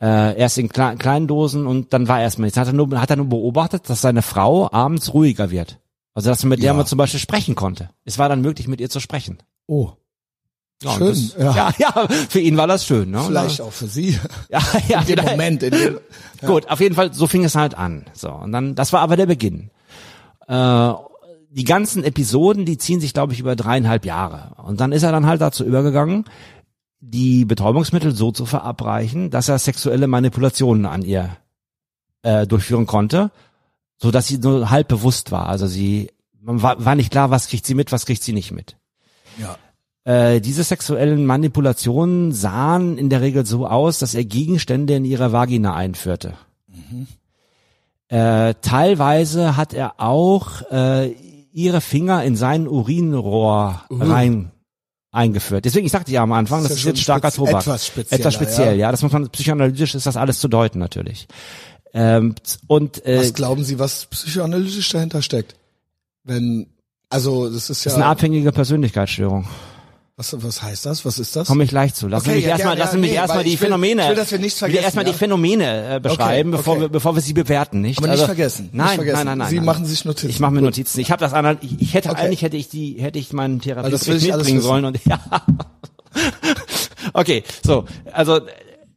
[0.00, 2.56] Äh, erst in kle kleinen Dosen und dann war erstmal nichts.
[2.58, 5.78] Hat er nur, hat er nur beobachtet, dass seine Frau abends ruhiger wird.
[6.14, 6.72] Also dass er mit der Ja.
[6.72, 7.90] mal zum Beispiel sprechen konnte.
[8.06, 9.36] Es war dann möglich, mit ihr zu sprechen.
[9.66, 9.90] Oh.
[10.82, 11.54] Ja, Schön, das, ja.
[11.54, 11.72] ja.
[11.78, 13.10] ja, für ihn war das schön.
[13.10, 13.20] Ne?
[13.26, 14.18] Vielleicht auch für Sie.
[14.48, 15.24] Ja, ja, In dem.
[15.24, 16.00] Moment, in dem,
[16.46, 18.04] Gut, auf jeden Fall, so fing es halt an.
[18.12, 19.70] So, und dann, das war aber der Beginn.
[20.46, 20.92] Äh,
[21.50, 24.54] die ganzen Episoden, die ziehen sich, glaube ich, über dreieinhalb Jahre.
[24.62, 26.24] Und dann ist er dann halt dazu übergegangen,
[27.00, 31.36] die Betäubungsmittel so zu verabreichen, dass er sexuelle Manipulationen an ihr
[32.22, 33.30] äh, durchführen konnte,
[33.96, 35.48] so dass sie so halb bewusst war.
[35.48, 36.10] Also sie
[36.40, 38.76] man war, war nicht klar, was kriegt sie mit, was kriegt sie nicht mit.
[39.38, 39.56] ja.
[40.08, 45.32] Äh, diese sexuellen Manipulationen sahen in der Regel so aus, dass er Gegenstände in ihre
[45.32, 46.32] Vagina einführte.
[48.08, 51.08] Äh, teilweise hat er auch äh,
[51.52, 54.50] ihre Finger in sein Urinrohr rein
[55.12, 55.66] eingeführt.
[55.66, 57.60] Deswegen, ich sagte ja am Anfang, das Ist ist, ja jetzt schon starker Tobak.
[57.60, 58.86] etwas etwas speziell, ja.
[58.86, 58.90] ja.
[58.90, 61.28] Das muss man psychoanalytisch ist das alles zu deuten natürlich.
[61.92, 62.34] Ähm,
[62.66, 65.54] und äh, Was glauben Sie, was psychoanalytisch dahinter steckt?
[66.24, 66.66] Wenn,
[67.10, 69.46] also das ist ja, das ist eine abhängige Persönlichkeitsstörung.
[70.18, 71.04] Was, was heißt das?
[71.04, 71.46] Was ist das?
[71.46, 72.08] Komme ich gleich zu.
[72.08, 74.08] Lass Okay, mich ja, erstmal, gerne, lass ja, mich nee, erstmal die will- Phänomene, ich
[74.08, 75.12] will, dass wir nichts vergessen, erstmal ja?
[75.12, 76.82] die Phänomene äh, beschreiben, Okay, bevor okay.
[76.82, 77.98] wir, bevor wir sie bewerten, nicht?
[77.98, 79.16] Aber nicht vergessen, nicht Nein, vergessen.
[79.18, 79.48] nein, nein, nein.
[79.50, 79.64] Sie nein.
[79.64, 80.28] machen sich Notizen.
[80.30, 80.60] Ich mache mir.
[80.60, 80.98] Notizen.
[81.00, 82.20] Ich habe das anal ich, ich hätte Okay.
[82.20, 85.20] eigentlich hätte ich die hätte ich meinen Therapeuten alles mitbringen sollen und ja.
[87.12, 88.40] okay, so, also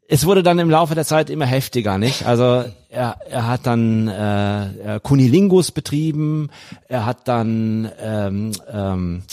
[0.07, 2.26] es wurde dann im Laufe der Zeit immer heftiger, nicht?
[2.26, 6.49] Also er, er hat dann äh, äh, Kunilingus betrieben,
[6.89, 9.32] er hat dann ähm, ähm, äh,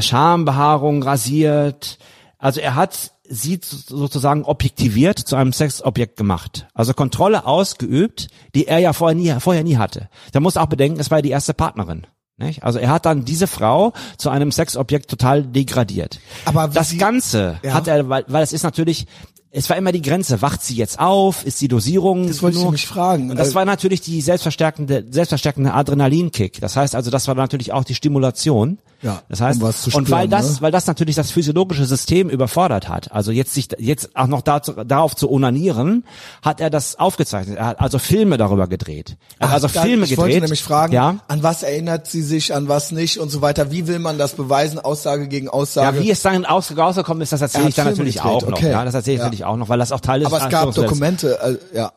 [0.00, 1.98] Schambehaarung rasiert.
[2.38, 6.66] Also er hat sie zu- sozusagen objektiviert zu einem Sexobjekt gemacht.
[6.74, 10.08] Also Kontrolle ausgeübt, die er ja vorher nie, vorher nie hatte.
[10.32, 12.06] Da muss auch bedenken, es war ja die erste Partnerin.
[12.40, 12.62] Nicht?
[12.62, 16.20] Also er hat dann diese Frau zu einem Sexobjekt total degradiert.
[16.44, 17.74] Aber das sie- Ganze Ja.
[17.74, 19.06] hat er, weil, weil es ist natürlich,
[19.50, 22.62] es war immer die Grenze, wacht sie jetzt auf, ist die Dosierung Das wollte ich
[22.64, 23.30] nämlich fragen.
[23.32, 26.60] Und das Äh, war natürlich die selbstverstärkende, selbstverstärkende Adrenalinkick.
[26.60, 28.78] Das heißt also, das war natürlich auch die Stimulation.
[29.00, 30.60] Ja, Das heißt, um zu und weil spüren, das, ne?
[30.62, 34.72] weil das natürlich das physiologische System überfordert hat, also jetzt sich, jetzt auch noch dazu,
[34.72, 36.04] darauf zu onanieren,
[36.42, 37.58] hat er das aufgezeichnet.
[37.58, 39.16] Er hat also Filme darüber gedreht.
[39.38, 40.24] Er hat Ach, also da- Filme ich gedreht.
[40.24, 41.18] wollte nämlich fragen, ja.
[41.28, 43.70] an was erinnert sie sich, an was nicht und so weiter.
[43.70, 44.80] Wie will man das beweisen?
[44.80, 46.00] Aussage gegen Ja, Aussage.
[46.02, 48.42] wie es dann aus- rausgekommen ist, das Er erzähle ich dann Filme natürlich gedreht, auch
[48.48, 48.58] noch.
[48.58, 48.70] okay.
[48.72, 49.24] Ja, das erzähle ich Ja.
[49.26, 50.26] natürlich auch noch, weil das auch Teil ist.
[50.26, 51.38] Aber es gab Dokumente,
[51.72, 51.92] äh, ja.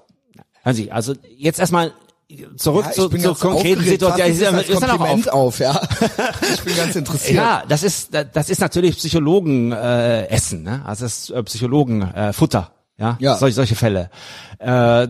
[0.74, 1.92] Sie, also jetzt erstmal
[2.58, 3.84] zurück ja zur ganz konkreten.
[3.84, 4.56] Situation.
[4.56, 5.80] Als Ist auch Kompliment auf, ja.
[6.54, 7.36] Ich bin ganz interessiert.
[7.36, 10.82] Ja, das ist das ist natürlich Psychologen äh, Essen, ne?
[10.86, 13.38] Also das ist äh, Psychologen äh, Futter, ja, Ja.
[13.38, 14.10] solche solche Fälle.
[14.60, 15.08] Äh,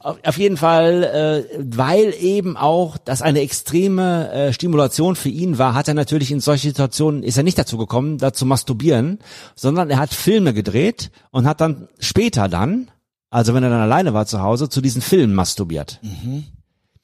[0.00, 1.04] auf, auf jeden Fall,
[1.50, 6.30] äh, weil eben auch das eine extreme äh, Stimulation für ihn war, hat er natürlich
[6.30, 9.18] in solche Situationen ist er nicht dazu gekommen, da zu masturbieren,
[9.54, 12.90] sondern er hat Filme gedreht und hat dann später dann,
[13.32, 16.00] also wenn er dann alleine war zu Hause, zu diesen Filmen masturbiert.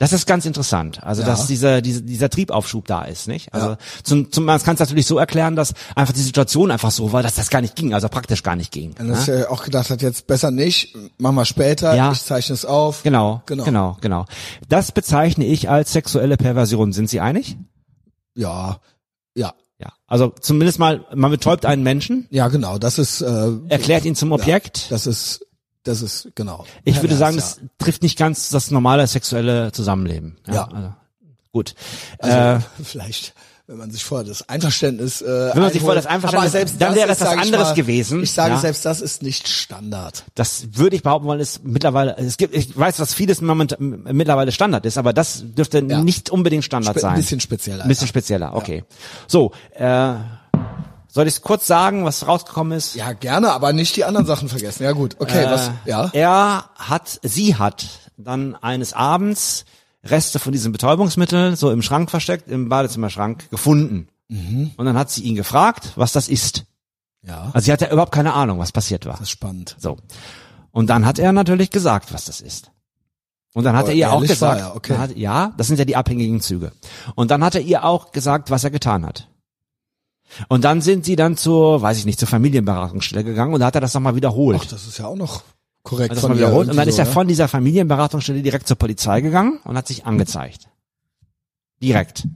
[0.01, 1.03] Das ist ganz interessant.
[1.03, 1.27] Also, Ja.
[1.29, 3.53] dass dieser, dieser, dieser Triebaufschub da ist, nicht?
[3.53, 3.79] Also, Ja.
[4.05, 7.25] zum, zum, man kann es natürlich so erklären, dass einfach die Situation einfach so war,
[7.25, 8.95] dass das gar nicht ging, also praktisch gar nicht ging.
[9.01, 9.35] Und dass ne?
[9.35, 12.13] er auch gedacht hat, jetzt besser nicht, machen wir später, Ja.
[12.13, 13.03] ich zeichne es auf.
[13.03, 13.65] Genau, Genau.
[13.65, 14.25] genau, genau.
[14.69, 16.93] Das bezeichne ich als sexuelle Perversion.
[16.93, 17.57] Sind Sie einig?
[18.37, 18.79] Ja,
[19.35, 19.93] ja, Ja.
[20.07, 22.79] Also zumindest mal, man betäubt einen Menschen, ja, genau.
[22.79, 24.91] Das ist, äh, erklärt ihn zum Objekt.
[24.93, 25.45] das ist,
[25.89, 26.65] das ist genau.
[26.85, 27.41] ich würde Pervers, sagen, ja.
[27.43, 30.37] das trifft nicht ganz das normale sexuelle Zusammenleben.
[30.47, 30.69] Ja.
[30.69, 30.95] Also,
[31.53, 31.75] gut.
[32.19, 33.35] Also, äh, vielleicht,
[33.67, 35.83] wenn man sich vorher das Einverständnis, äh, Wenn man sich einholt.
[35.83, 38.33] vorher das Einverständnis- aber selbst dann das wäre das was ich anderes mal, gewesen, Ich
[38.33, 38.61] sage ja.
[38.61, 40.25] selbst, das ist nicht Standard.
[40.35, 44.53] Das würde ich behaupten wollen, ist mittlerweile, es gibt, ich weiß, dass vieles moment, mittlerweile
[44.53, 46.01] Standard ist, aber das dürfte Ja.
[46.03, 47.15] nicht unbedingt Standard Spe sein.
[47.15, 47.83] ein bisschen spezieller.
[47.85, 48.09] Ein bisschen ja.
[48.09, 48.85] spezieller, okay.
[49.27, 50.15] So, äh,
[51.09, 52.95] soll ich es kurz sagen, was rausgekommen ist?
[52.95, 54.85] Ja, gerne, aber nicht die anderen Sachen vergessen.
[54.85, 56.07] Ja gut, okay, was, ja.
[56.07, 57.87] Äh, Er hat, sie hat
[58.17, 59.65] dann eines Abends
[60.05, 64.09] Reste von diesem Betäubungsmittel so im Schrank versteckt, im Badezimmerschrank gefunden.
[64.29, 64.71] Mhm.
[64.77, 66.65] Und dann hat sie ihn gefragt, was das ist.
[67.23, 69.15] Ja, Also sie hatte überhaupt keine Ahnung, was passiert war.
[69.15, 69.75] das ist spannend.
[69.79, 69.97] So.
[70.71, 72.71] Und dann hat er natürlich gesagt, was das ist.
[73.55, 74.97] Und dann hat Aber er ihr auch gesagt, er, okay.
[74.99, 76.71] hat, ja, das sind ja die abhängigen Züge.
[77.17, 79.27] Und dann hat er ihr auch gesagt, was er getan hat.
[80.49, 83.75] Und dann sind sie dann zur, weiß ich nicht, zur Familienberatungsstelle gegangen und da hat
[83.75, 84.61] er das nochmal wiederholt.
[84.63, 85.43] Ach, das ist ja auch noch
[85.83, 86.69] korrekt das von wiederholt.
[86.69, 90.05] Und dann ist er so, von dieser Familienberatungsstelle direkt zur Polizei gegangen und hat sich
[90.05, 90.69] angezeigt.
[91.83, 92.27] Direkt.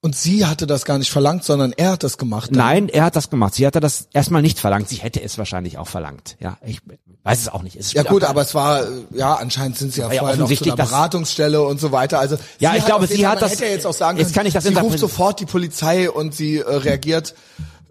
[0.00, 2.50] Und sie hatte das gar nicht verlangt, sondern er hat das gemacht.
[2.50, 2.58] dann.
[2.58, 3.54] Nein, er hat das gemacht.
[3.54, 4.88] Sie hatte das erstmal nicht verlangt.
[4.88, 6.36] Sie hätte es wahrscheinlich auch verlangt.
[6.38, 6.78] Ja, ich
[7.24, 7.74] weiß es auch nicht.
[7.74, 10.64] Es Ja gut, aber es war, ja, anscheinend sind sie ja ja vorher noch zu
[10.64, 12.20] einer Beratungsstelle und so weiter.
[12.20, 14.46] Also Ja, ich glaube, sie hat das- hätte ja jetzt auch sagen jetzt können, kann
[14.46, 17.34] ich das sie ruft sofort die Polizei und sie äh, reagiert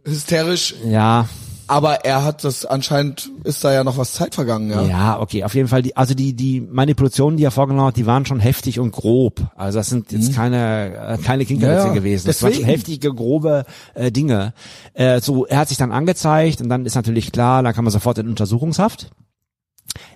[0.05, 0.76] hysterisch.
[0.86, 1.28] Ja,
[1.68, 4.84] Aber er hat das anscheinend ist da ja noch was Zeit vergangen, ja.
[4.84, 5.82] Ja, okay, auf jeden Fall.
[5.82, 9.41] Die, also die die Manipulationen, die er vorgenommen hat, die waren schon heftig und grob.
[9.55, 11.88] Also das sind jetzt keine äh, keine Kinkerwitze Mhm.
[11.88, 12.28] Ja, gewesen.
[12.28, 14.53] Das waren schon heftige, grobe äh, Dinge.
[14.93, 17.91] Äh, so, er hat sich dann angezeigt und dann ist natürlich klar, dann kann man
[17.91, 19.09] sofort in Untersuchungshaft.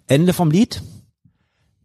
[0.07, 0.81] Ende vom Lied.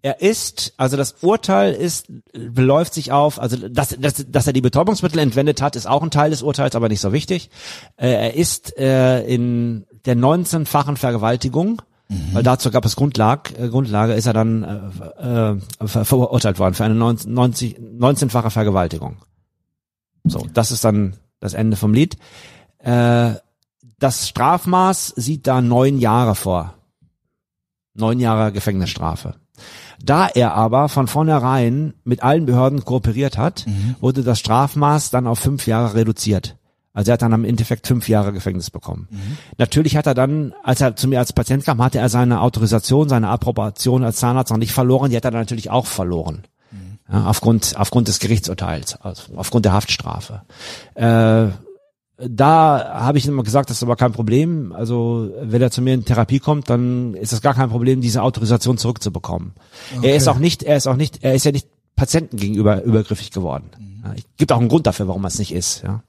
[0.07, 4.61] Er ist, also das Urteil ist, beläuft sich auf, also dass, dass, dass er die
[4.61, 7.51] Betäubungsmittel entwendet hat, ist auch ein Teil des Urteils, aber nicht so wichtig.
[7.97, 11.83] Äh, er ist äh, in der 19-fachen Vergewaltigung,
[12.33, 14.63] weil dazu gab es Grundlag, äh, Grundlage, ist er dann
[15.19, 19.17] äh, äh, ver verurteilt worden für eine 19, 90 19-fache Vergewaltigung.
[20.23, 22.17] So, das ist dann das Ende vom Lied.
[22.79, 23.33] Äh,
[23.99, 26.75] das Strafmaß sieht da neun Jahre vor.
[27.95, 29.35] Neun Jahre Gefängnisstrafe.
[30.03, 33.67] Da er aber von vornherein mit allen Behörden kooperiert hat,
[34.01, 36.57] wurde das Strafmaß dann auf fünf Jahre reduziert.
[36.93, 39.09] Also er hat dann am Endeffekt fünf Jahre Gefängnis bekommen.
[39.59, 43.09] Natürlich hat er dann, als er zu mir als Patient kam, hatte er seine Autorisation,
[43.09, 45.11] seine Approbation als Zahnarzt noch nicht verloren.
[45.11, 46.45] Die hat er dann natürlich auch verloren.
[47.11, 50.43] Ja, aufgrund, aufgrund des Gerichtsurteils, also aufgrund der Haftstrafe.
[50.95, 51.49] Äh,
[52.19, 54.73] da habe ich immer gesagt, das ist aber kein Problem.
[54.73, 58.23] Also wenn er zu mir in Therapie kommt, dann ist das gar kein Problem, diese
[58.23, 59.53] Autorisation zurückzubekommen.
[60.03, 63.31] Er ist auch nicht, er ist auch nicht, er ist ja nicht Patienten gegenüber übergriffig
[63.31, 63.71] geworden.
[64.05, 65.83] Ja, es gibt auch einen Grund dafür, warum er es nicht ist.
[65.83, 66.03] Ja.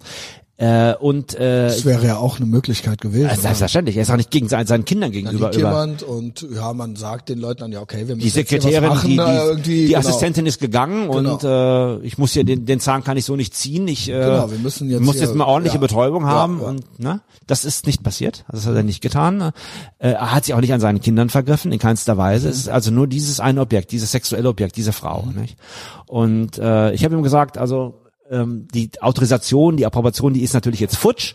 [0.59, 3.29] Äh, und äh, Das wäre ja auch eine Möglichkeit gewesen.
[3.29, 5.69] also selbstverständlich, er ist auch nicht gegen seinen, seinen Kindern Da gegenüber liegt über.
[5.69, 9.09] jemand und ja, man sagt den Leuten dann ja, okay, wir müssen Die Sekretärin, machen,
[9.11, 9.99] die, die, die genau.
[9.99, 13.53] Assistentin ist gegangen und äh, ich muss hier den, den Zahn kann ich so nicht
[13.55, 13.87] ziehen.
[13.87, 15.81] Ich äh, Genau, wir müssen jetzt muss jetzt mal ordentliche ja.
[15.81, 16.67] Betäubung Ja, haben ja.
[16.67, 18.43] und ne, das ist nicht passiert.
[18.51, 19.51] Das hat er nicht getan.
[19.99, 22.49] Äh, er hat sich auch nicht an seinen Kindern vergriffen in keinster Weise.
[22.49, 25.21] Es ist also nur dieses eine Objekt, dieses sexuelle Objekt, diese Frau.
[25.21, 25.39] Mhm.
[25.41, 25.57] Nicht?
[26.07, 27.93] Und äh, ich habe ihm gesagt, also
[28.31, 31.33] ähm, die Autorisation, die Approbation, die ist natürlich jetzt futsch.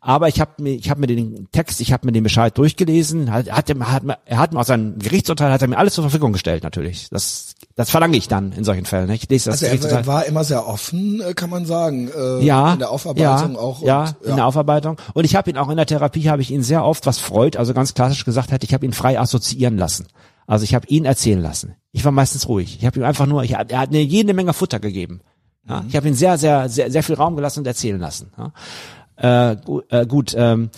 [0.00, 3.32] Aber ich habe mir, ich habe mir den Text, ich habe mir den Bescheid durchgelesen.
[3.32, 5.94] Hat, hat, er hat, mir- er hat mir aus seinem Gerichtsurteil hat er mir alles
[5.94, 7.08] zur Verfügung gestellt natürlich.
[7.10, 9.08] Das, das verlange ich dann in solchen Fällen.
[9.08, 9.24] nicht?
[9.24, 10.04] Ich lese das Also er, Gerichtsurteil.
[10.04, 12.08] er war immer sehr offen, äh, kann man sagen.
[12.16, 13.82] Äh, ja, In der Aufarbeitung ja, auch.
[13.82, 14.98] ja, und, in der Aufarbeitung.
[15.14, 17.58] Und ich habe ihn auch in der Therapie habe ich ihn sehr oft, was Freud
[17.58, 20.06] also ganz klassisch gesagt hat, ich habe ihn frei assoziieren lassen.
[20.46, 21.74] Also ich habe ihn erzählen lassen.
[21.92, 22.78] Ich war meistens ruhig.
[22.78, 25.20] Ich habe ihm einfach nur, ich, er hat mir jede Menge Futter gegeben.
[25.68, 28.32] Ja, Ich habe ihn sehr, sehr, sehr, sehr viel Raum gelassen und erzählen lassen.
[28.36, 29.50] Ja.
[29.52, 30.70] Äh, gu, äh, gut, ähm,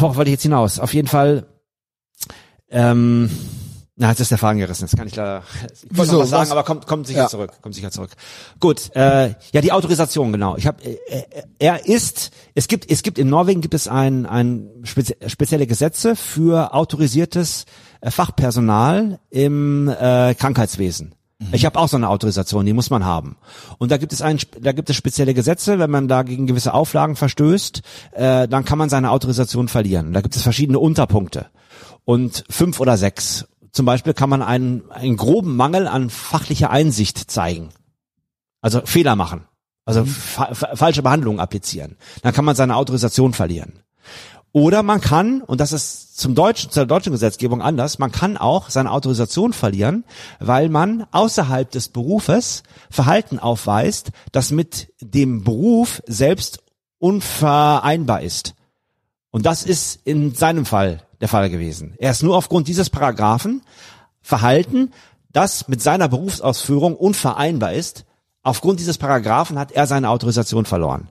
[0.00, 0.78] worauf wollte ich jetzt hinaus?
[0.80, 1.46] Auf jeden Fall,
[2.70, 3.30] ähm,
[3.96, 4.82] na, jetzt ist der Faden gerissen.
[4.90, 5.44] Das kann ich leider.
[5.72, 6.14] Ich Wieso?
[6.14, 6.50] noch was sagen, Was?
[6.50, 7.28] aber kommt, kommt sicher Ja.
[7.28, 7.52] zurück.
[7.62, 8.10] Kommt sicher zurück.
[8.58, 8.90] Gut.
[8.96, 10.56] Äh, ja, die Autorisation genau.
[10.56, 10.82] Ich habe.
[10.82, 12.32] Äh, äh, er ist.
[12.56, 12.90] Es gibt.
[12.90, 17.66] Es gibt in Norwegen gibt es ein ein spezi spezielle Gesetze für autorisiertes
[18.00, 21.14] äh, Fachpersonal im äh, Krankheitswesen.
[21.52, 23.36] Ich habe auch so eine Autorisation, die muss man haben.
[23.78, 26.72] Und da gibt es ein, da gibt es spezielle Gesetze, wenn man da gegen gewisse
[26.72, 27.82] Auflagen verstößt,
[28.12, 30.12] äh, dann kann man seine Autorisation verlieren.
[30.12, 31.46] Da gibt es verschiedene Unterpunkte
[32.04, 33.46] und fünf oder sechs.
[33.72, 37.70] Zum Beispiel kann man einen, einen groben Mangel an fachlicher Einsicht zeigen.
[38.60, 39.46] Also Fehler machen.
[39.84, 41.96] Also fa fa falsche Behandlungen applizieren.
[42.22, 43.80] Dann kann man seine Autorisation verlieren.
[44.52, 48.70] Oder man kann, und das ist zum deutschen, zur deutschen Gesetzgebung anders, man kann auch
[48.70, 50.04] seine Autorisation verlieren,
[50.38, 56.62] weil man außerhalb des Berufes Verhalten aufweist, das mit dem Beruf selbst
[56.98, 58.54] unvereinbar ist.
[59.30, 61.94] Und das ist in seinem Fall der Fall gewesen.
[61.98, 63.62] Er ist nur aufgrund dieses Paragraphen
[64.22, 64.92] Verhalten,
[65.32, 68.04] das mit seiner Berufsausführung unvereinbar ist.
[68.44, 71.08] Aufgrund dieses Paragraphen hat er seine Autorisation verloren.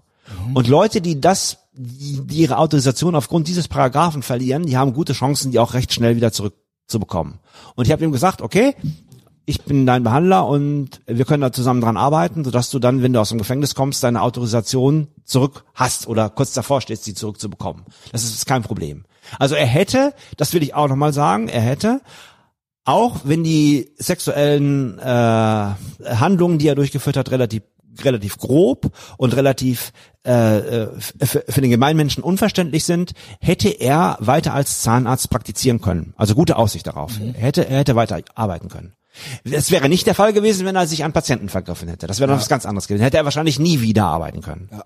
[0.53, 5.13] Und Leute, die das, die, die ihre Autorisation aufgrund dieses Paragraphen verlieren, die haben gute
[5.13, 7.39] Chancen, die auch recht schnell wieder zurückzubekommen.
[7.76, 8.76] Und ich habe ihm gesagt, okay,
[9.45, 13.11] ich bin dein Behandler und wir können da zusammen dran arbeiten, sodass du dann, wenn
[13.11, 17.84] du aus dem Gefängnis kommst, deine Autorisation zurück hast oder kurz davor stehst, sie zurückzubekommen.
[18.11, 19.03] Das ist kein Problem.
[19.39, 22.01] Also er hätte, das will ich auch nochmal sagen, er hätte,
[22.86, 27.63] auch wenn die sexuellen äh, Handlungen, die er durchgeführt hat, relativ
[28.03, 29.91] relativ grob und relativ
[30.25, 30.87] äh, äh,
[31.21, 36.13] für, den Gemeinmenschen unverständlich sind, hätte er weiter als Zahnarzt praktizieren können.
[36.17, 37.11] Also gute Aussicht darauf.
[37.19, 38.93] Er hätte er hätte weiter arbeiten können.
[39.43, 42.07] Es wäre nicht der Fall gewesen, wenn er sich an Patienten vergriffen hätte.
[42.07, 43.03] Das wäre noch was ganz anderes gewesen.
[43.03, 44.69] Hätte er wahrscheinlich nie wieder arbeiten können.
[44.71, 44.83] Ja.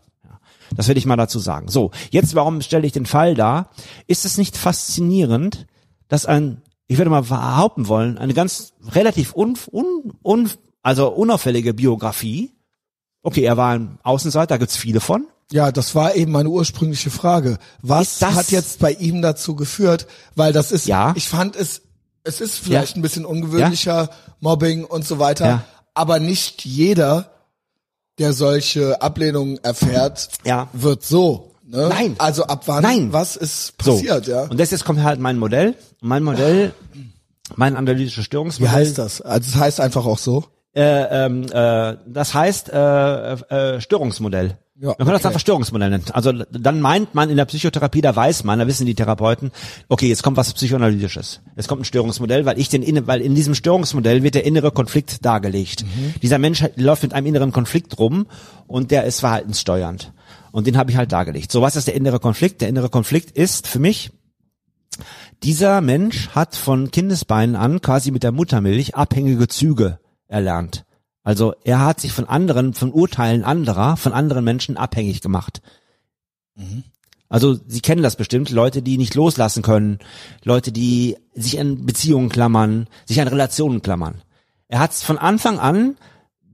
[0.75, 1.69] Das will ich mal dazu sagen.
[1.69, 3.69] So, jetzt warum stelle ich den Fall dar?
[4.07, 5.65] Ist es nicht faszinierend,
[6.09, 10.49] dass ein, ich würde mal behaupten wollen, eine ganz relativ un, un, un
[10.83, 12.53] also unauffällige Biografie.
[13.23, 15.27] Okay, er war ein Außenseiter, da gibt's viele von.
[15.51, 17.57] Ja, das war eben meine ursprüngliche Frage.
[17.81, 20.07] Was hat jetzt bei ihm dazu geführt?
[20.35, 21.13] Weil das ist, Ja.
[21.15, 21.81] ich fand es,
[22.23, 22.99] es ist vielleicht Ja.
[22.99, 24.09] ein bisschen ungewöhnlicher,
[24.41, 25.63] Mobbing und so weiter, Ja.
[25.93, 27.31] aber nicht jeder,
[28.19, 30.67] der solche Ablehnungen erfährt, Ja.
[30.73, 31.87] wird so Ne?
[31.89, 32.15] Nein.
[32.17, 33.11] Also ab wann, Nein.
[33.11, 33.91] was ist So.
[33.95, 34.43] passiert, ja?
[34.43, 35.75] Und das jetzt kommt halt mein Modell.
[35.99, 36.73] Mein Modell,
[37.57, 38.73] mein analytisches Wie Störungsmodell.
[38.73, 39.19] heißt das?
[39.19, 40.45] Also das heißt einfach auch so.
[40.77, 44.59] Äh, ähm, äh, das heißt äh, äh, Störungsmodell.
[44.79, 45.27] Ja, man kann das okay.
[45.29, 46.03] einfach Störungsmodell nennen.
[46.13, 49.49] Also dann meint man in der Psychotherapie, da weiß man, da wissen die Therapeuten,
[49.89, 51.41] okay, jetzt kommt was psychoanalytisches.
[51.55, 55.25] Jetzt kommt ein Störungsmodell, weil ich den weil in diesem Störungsmodell wird der innere Konflikt
[55.25, 55.83] dargelegt.
[55.83, 56.13] Mhm.
[56.21, 58.27] Dieser Mensch läuft mit einem inneren Konflikt rum
[58.67, 60.13] und der ist verhaltenssteuernd.
[60.51, 61.51] Und den habe ich halt dargelegt.
[61.51, 62.61] So, was ist der innere Konflikt?
[62.61, 64.11] Der innere Konflikt ist für mich,
[65.41, 69.97] dieser Mensch hat von Kindesbeinen an quasi mit der Muttermilch abhängige Züge
[70.27, 70.85] erlernt.
[71.23, 75.61] Also er hat sich von anderen, von Urteilen anderer, von anderen Menschen abhängig gemacht.
[77.29, 79.99] Also Sie kennen das bestimmt, Leute, die nicht loslassen können,
[80.43, 84.21] Leute, die sich an Beziehungen klammern, sich an Relationen klammern.
[84.69, 85.97] Er hat von Anfang an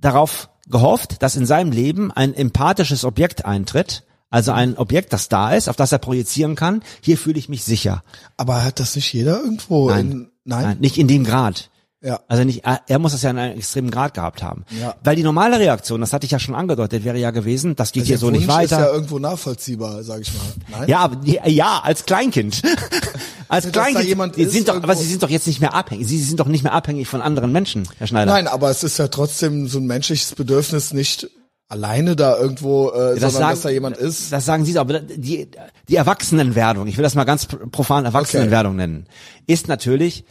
[0.01, 5.53] darauf gehofft, dass in seinem Leben ein empathisches Objekt eintritt, also ein Objekt, das da
[5.53, 6.81] ist, auf das er projizieren kann.
[7.01, 8.03] Hier fühle ich mich sicher.
[8.35, 9.91] Aber hat das nicht jeder irgendwo?
[9.91, 10.11] Nein.
[10.11, 10.63] In, nein?
[10.63, 11.69] Nein, nicht in dem Grad.
[12.03, 12.19] Ja.
[12.27, 14.65] Also nicht, er er muss das ja in einem extremen Grad gehabt haben.
[14.79, 14.95] Ja.
[15.03, 18.01] Weil die normale Reaktion, das hatte ich ja schon angedeutet, wäre ja gewesen, das geht
[18.01, 18.93] Also hier so nicht Wunsch ist ja weiter.
[18.93, 20.79] irgendwo nachvollziehbar, sag ich mal.
[20.79, 20.89] Nein?
[20.89, 21.09] Ja,
[21.45, 22.61] ja, als Kleinkind.
[23.47, 24.35] als Kleinkind.
[24.37, 26.05] ist sind doch, aber sie sind doch jetzt nicht mehr abhängig.
[26.05, 28.31] Sie sind doch nicht mehr abhängig von anderen Menschen, Herr Schneider.
[28.31, 31.29] Nein, aber es ist ja trotzdem so ein menschliches Bedürfnis, nicht
[31.69, 34.31] alleine da irgendwo, äh, sondern dass da jemand ist.
[34.31, 35.49] Das sagen Sie, doch, aber die,
[35.87, 39.07] die Erwachsenenwerdung, ich will das mal ganz profan Erwachsenenwerdung nennen,
[39.47, 40.25] ist natürlich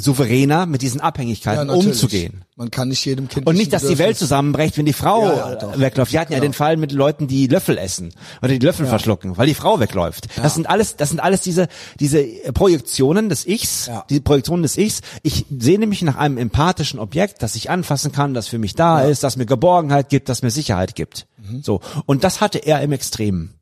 [0.00, 1.86] souveräner mit diesen Abhängigkeiten natürlich.
[1.86, 2.42] umzugehen.
[2.56, 5.52] Man kann nicht jedem Kind Und nicht, dass die Welt zusammenbricht, wenn die Frau Ja,
[5.60, 6.12] ja, wegläuft.
[6.12, 6.48] Wir hatten ja Genau.
[6.50, 10.28] den Fall mit Leuten, die Löffel essen oder die Löffel verschlucken, weil die Frau wegläuft.
[10.42, 11.68] Das sind alles, das sind alles diese
[12.00, 12.24] diese
[12.54, 14.04] Projektionen des Ichs, Ja.
[14.08, 15.00] die Projektionen des Ichs.
[15.22, 19.02] Ich sehne mich nach einem empathischen Objekt, das ich anfassen kann, das für mich da
[19.02, 21.26] ist, das mir Geborgenheit gibt, das mir Sicherheit gibt.
[21.36, 21.62] Mhm.
[21.62, 23.52] So und das hatte er im Extremen.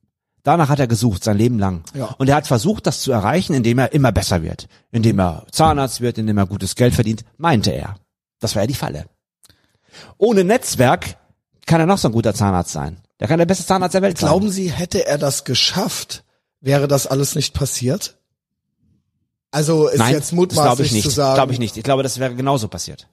[0.44, 1.82] Danach hat er gesucht, sein Leben lang.
[1.94, 2.14] Ja.
[2.18, 4.68] Und er hat versucht, das zu erreichen, indem er immer besser wird.
[4.92, 7.96] Indem er Zahnarzt wird, indem er gutes Geld verdient, meinte er.
[8.40, 9.06] Das war ja die Falle.
[10.18, 11.16] Ohne Netzwerk
[11.66, 12.98] kann er noch so ein guter Zahnarzt sein.
[13.20, 14.28] Der kann der beste Zahnarzt der Welt sein.
[14.28, 16.24] Glauben Sie, hätte er das geschafft,
[16.60, 18.18] wäre das alles nicht passiert?
[19.50, 21.04] Also ist Nein, jetzt das glaube mutmaßlich ich nicht.
[21.04, 21.76] zu sagen, Glaube ich nicht.
[21.78, 23.08] Ich glaube, das wäre genauso passiert.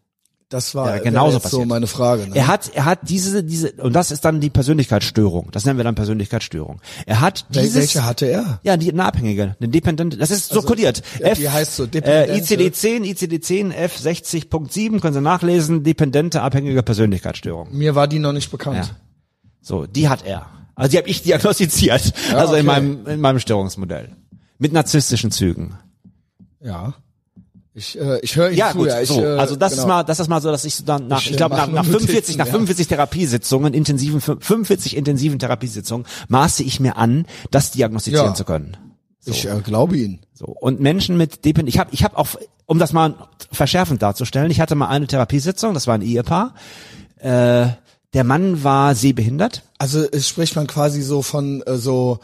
[0.51, 2.27] Das war wäre genauso so meine Frage.
[2.27, 2.35] Ne?
[2.35, 5.49] Er hat, er hat diese, diese, und das ist dann die Persönlichkeitsstörung.
[5.51, 6.81] Das nennen wir dann Persönlichkeitsstörung.
[7.05, 8.59] Er hat dieses, Welche hatte er?
[8.63, 11.01] Ja, die eine Abhängige, eine Dependent, das ist so Also, kodiert.
[11.19, 17.69] ja, die heißt so, äh, dependente- ICD-10, ICD-10 F60.7, können Sie nachlesen, dependente abhängige Persönlichkeitsstörung.
[17.75, 18.85] Mir war die noch nicht bekannt.
[18.85, 18.95] Ja.
[19.61, 20.47] So, die hat er.
[20.75, 22.81] Also die habe ich diagnostiziert, Ja, also in okay.
[22.81, 24.09] meinem in meinem Störungsmodell
[24.57, 25.75] mit narzisstischen Zügen.
[26.63, 26.93] Ja.
[27.73, 28.99] Ich, äh, ich höre Ihnen Ja, zu, gut, ja.
[29.01, 29.21] Ich, so.
[29.23, 29.83] äh, Also das genau.
[29.83, 31.55] ist mal, das ist mal so, dass ich so dann nach, Ich, ich, äh, glaube
[31.55, 32.51] nach, nach nur 45, Notizen, nach ja.
[32.51, 38.33] 45 Therapiesitzungen, intensiven, 45 intensiven Therapiesitzungen, maße ich mir an, das diagnostizieren Ja.
[38.33, 38.75] zu können.
[39.23, 40.19] Ich äh, glaube Ihnen.
[40.33, 42.27] So und Menschen mit Depend, ich habe, ich habe auch,
[42.65, 43.13] um das mal
[43.51, 46.55] verschärfend darzustellen, ich hatte mal eine Therapiesitzung, das war ein Ehepaar.
[47.19, 47.67] Äh,
[48.13, 49.63] der Mann war sehbehindert.
[49.77, 52.19] Also es spricht man quasi so von äh, so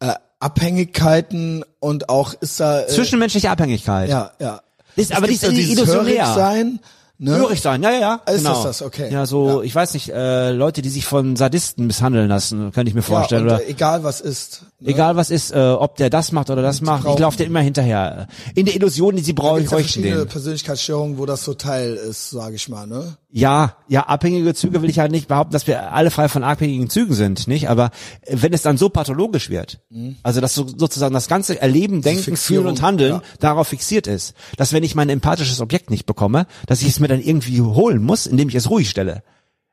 [0.00, 4.08] äh, Abhängigkeiten und auch ist da äh, Zwischenmenschliche Abhängigkeit.
[4.08, 4.60] ja ja.
[4.98, 6.26] Das, Es aber die ist dieses illusionär.
[6.26, 6.80] Hörigsein,
[7.18, 7.36] ne?
[7.36, 8.14] Hörig sein, ja, ja, ja.
[8.32, 8.52] Ist genau.
[8.54, 8.82] das das?
[8.82, 9.12] Okay.
[9.12, 9.62] Ja, so, Ja.
[9.62, 13.46] ich weiß nicht, äh, Leute, die sich von Sadisten misshandeln lassen, könnte ich mir vorstellen.
[13.48, 14.62] ja, und, oder äh, egal was ist.
[14.80, 14.90] Ne?
[14.90, 17.60] egal was ist, äh, ob der das macht oder das macht, ich laufe dir immer
[17.60, 18.28] hinterher.
[18.54, 20.28] In der Illusion, die sie brauchen, gibt's ja verschiedene den.
[20.28, 23.16] Persönlichkeitsstörungen, wo das so Teil ist, sage ich mal, ne?
[23.30, 26.88] Ja, ja, abhängige Züge will ich ja nicht behaupten, dass wir alle frei von abhängigen
[26.88, 27.68] Zügen sind, nicht?
[27.68, 27.90] Aber
[28.26, 29.80] wenn es dann so pathologisch wird,
[30.22, 32.36] also dass so, sozusagen das ganze Erleben, Denken, Mhm.
[32.36, 33.22] Fühlen und Handeln ja.
[33.38, 37.08] darauf fixiert ist, dass wenn ich mein empathisches Objekt nicht bekomme, dass ich es mir
[37.08, 39.22] dann irgendwie holen muss, indem ich es ruhig stelle.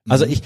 [0.03, 0.11] Mhm.
[0.11, 0.41] Also ich,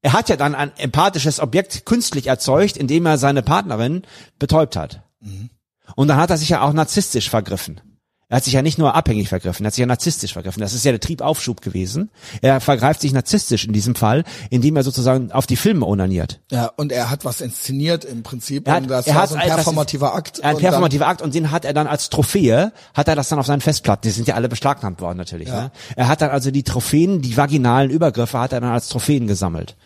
[0.00, 4.02] er hat ja dann ein empathisches Objekt künstlich erzeugt, indem er seine Partnerin
[4.38, 5.02] betäubt hat.
[5.20, 5.50] Mhm.
[5.94, 7.80] Und dann hat er sich ja auch narzisstisch vergriffen.
[8.28, 10.60] Er hat sich ja nicht nur abhängig vergriffen, er hat sich ja narzisstisch vergriffen.
[10.60, 12.10] Das ist ja der Triebaufschub gewesen.
[12.42, 16.40] Er vergreift sich narzisstisch in diesem Fall, indem er sozusagen auf die Filme onaniert.
[16.50, 19.28] Ja, und er hat was inszeniert im Prinzip Er hat, und das er war hat
[19.28, 20.42] so ein ist- performativer Akt.
[20.42, 23.46] Ein performativer Akt und den hat er dann als Trophäe, hat er das dann auf
[23.46, 25.46] seinen Festplatten, die sind ja alle beschlagnahmt worden natürlich.
[25.48, 25.60] Ja.
[25.62, 25.70] Ne?
[25.94, 29.76] Er hat dann also die Trophäen, die vaginalen Übergriffe hat er dann als Trophäen gesammelt.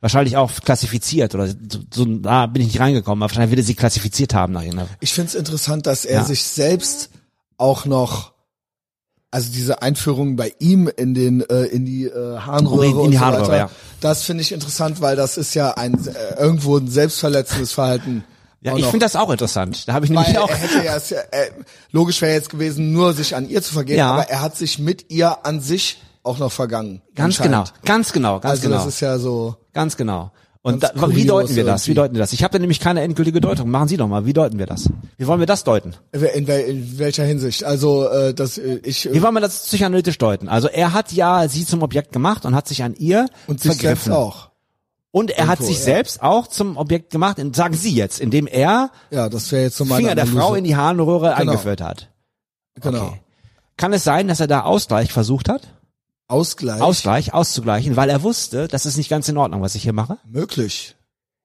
[0.00, 1.56] Wahrscheinlich auch klassifiziert oder so,
[1.92, 4.80] so da bin ich nicht reingekommen, aber wahrscheinlich wird er sie klassifiziert haben nach ihm.
[5.00, 6.24] Ich finde es interessant, dass er Ja.
[6.24, 7.10] sich selbst
[7.58, 8.32] auch noch,
[9.30, 13.22] also diese Einführung bei ihm in den äh, in die äh, Harnröhre In die so
[13.24, 13.70] Harnröhre, weiter, ja.
[14.00, 18.24] das finde ich interessant, weil das ist ja ein äh, irgendwo ein selbstverletzendes Verhalten.
[18.60, 19.86] Ja, ich finde das auch interessant.
[19.86, 21.50] Da habe ich weil nämlich auch er hätte ja, es ja äh,
[21.92, 24.12] logisch wäre jetzt gewesen, nur sich an ihr zu vergehen, Ja.
[24.12, 27.00] aber er hat sich mit ihr an sich auch noch vergangen.
[27.14, 28.76] ganz genau, ganz genau, ganz Also genau.
[28.76, 29.56] das ist ja so.
[29.74, 30.32] Ganz genau.
[30.62, 31.86] Und da, wie deuten wir das?
[31.86, 32.32] Wie deuten wir das?
[32.32, 33.70] Ich habe da nämlich keine endgültige Deutung.
[33.70, 34.26] Machen Sie doch mal.
[34.26, 34.90] Wie deuten wir das?
[35.16, 35.94] Wie wollen wir das deuten?
[36.12, 37.64] In, wel in welcher Hinsicht?
[37.64, 40.48] Also, äh, dass äh, ich Wie wollen wir das psychoanalytisch deuten?
[40.48, 43.72] Also er hat ja sie zum Objekt gemacht und hat sich an ihr und sich
[43.72, 44.12] selbst vergriffen.
[44.12, 44.48] auch.
[45.10, 45.84] Und er hat Irgendwo, sich ja.
[45.84, 49.76] selbst auch zum Objekt gemacht, und sagen Sie jetzt, indem er Ja, das wäre jetzt
[49.78, 50.26] so Finger der.
[50.26, 51.52] Frau in die Harnröhre Genau.
[51.52, 52.10] eingeführt hat.
[52.80, 53.06] Genau.
[53.06, 53.20] Okay.
[53.78, 55.62] Kann es sein, dass er da Ausgleich versucht hat?
[56.28, 56.80] Ausgleich.
[56.82, 60.18] Ausgleich auszugleichen, weil er wusste, das ist nicht ganz in Ordnung, was ich hier mache?
[60.26, 60.94] Möglich.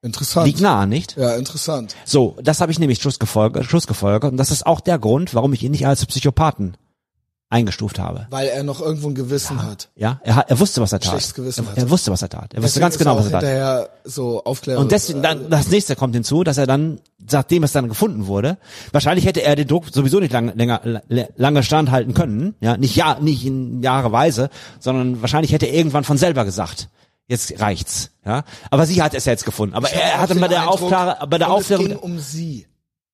[0.01, 0.45] Interessant.
[0.45, 1.15] Liegt nah, nicht?
[1.15, 1.95] Ja, interessant.
[2.03, 5.63] So, das habe ich nämlich Schlussgefolgert, Schlussgefolgert und das ist auch der Grund, warum ich
[5.63, 6.75] ihn nicht als Psychopathen
[7.49, 8.27] eingestuft habe.
[8.31, 9.89] Weil er noch irgendwo ein Gewissen hat.
[9.95, 11.11] Ja, er, er wusste, was er tat.
[11.11, 12.53] Schlechtes Gewissen er, er wusste, was er tat.
[12.53, 13.41] Er wusste Deswegen ganz ist genau, was er tat.
[13.43, 14.43] hinterher so.
[14.43, 16.99] Und deswegen, dann, das nächste kommt hinzu, dass er dann,
[17.31, 18.57] nachdem es dann gefunden wurde,
[18.91, 21.01] wahrscheinlich hätte er den Druck sowieso nicht lange, länger,
[21.35, 24.49] lange standhalten können, ja, nicht ja, nicht in Jahreweise,
[24.79, 26.89] sondern wahrscheinlich hätte er irgendwann von selber gesagt,
[27.27, 28.43] jetzt reicht's, ja.
[28.71, 29.75] Aber sie hat es jetzt gefunden.
[29.75, 32.65] Aber Ich er hatte bei der Aufklärung, bei der Aufklärung, Es ging um sie.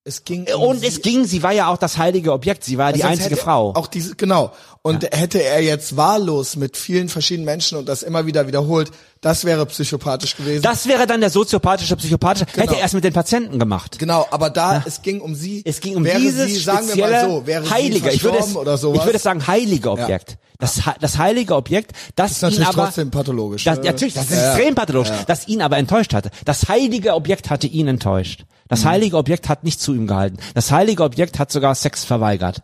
[0.05, 2.93] Es ging um und es ging, sie war ja auch das heilige Objekt, sie war
[2.93, 3.73] die Sonst einzige Frau.
[3.75, 4.51] Auch diese, genau.
[4.81, 9.43] Und hätte er jetzt wahllos mit vielen verschiedenen Menschen und das immer wieder wiederholt, das
[9.43, 10.61] wäre psychopathisch gewesen.
[10.63, 12.63] Das wäre dann der soziopathische, psychopathische, Genau.
[12.65, 13.99] hätte er es mit den Patienten gemacht.
[13.99, 15.61] genau, aber da, es ging um sie.
[15.65, 18.55] Es ging um wäre dieses sie, sagen wir mal so, wäre heilige, ich würde es,
[18.55, 18.99] oder sowas.
[19.01, 20.37] ich würde sagen heilige Objekt.
[20.59, 23.63] Das, he- das heilige Objekt, das, ist natürlich ihn aber, trotzdem pathologisch.
[23.65, 23.85] das, ne?
[23.85, 24.51] ja, natürlich, das ist Ja, ja.
[24.53, 26.31] extrem pathologisch, das ihn aber enttäuscht hatte.
[26.45, 28.45] Das heilige Objekt hatte ihn enttäuscht.
[28.69, 28.89] Das Mhm.
[28.89, 30.37] heilige Objekt hat nicht zu ihm gehalten.
[30.53, 32.61] Das heilige Objekt hat sogar Sex verweigert.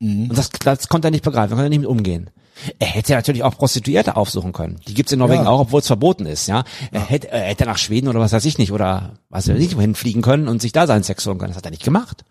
[0.00, 0.30] Mhm.
[0.30, 2.30] Und das, das konnte er nicht begreifen, konnte er nicht mit umgehen.
[2.78, 4.80] Er hätte natürlich auch Prostituierte aufsuchen können.
[4.88, 5.48] Die gibt's in Norwegen Ja.
[5.50, 6.64] auch, obwohl es verboten ist, ja.
[6.92, 9.76] Er hätte, er hätte nach Schweden oder was weiß ich nicht, oder was weiß ich,
[9.76, 11.50] wohin fliegen können und sich da seinen Sex holen können.
[11.50, 12.24] Das hat er nicht gemacht.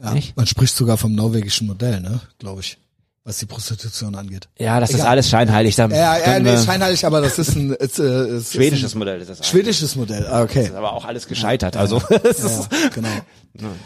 [0.00, 0.36] Ja, Nicht?
[0.36, 2.78] man spricht sogar vom norwegischen Modell, ne, glaube ich,
[3.26, 4.48] was die Prostitution angeht.
[4.56, 5.08] Ja, das ist Egal.
[5.08, 5.74] alles scheinheilig.
[5.74, 8.98] Da Ja, ja, können nee, scheinheilig, aber das ist ein, es, äh, ist schwedisches ein
[9.00, 9.38] Modell ist das.
[9.38, 9.50] eigentlich.
[9.50, 10.26] schwedisches Modell.
[10.28, 10.60] Ah, okay.
[10.60, 11.76] Das ist aber auch alles gescheitert.
[11.76, 13.08] Also das Ja, ist, genau.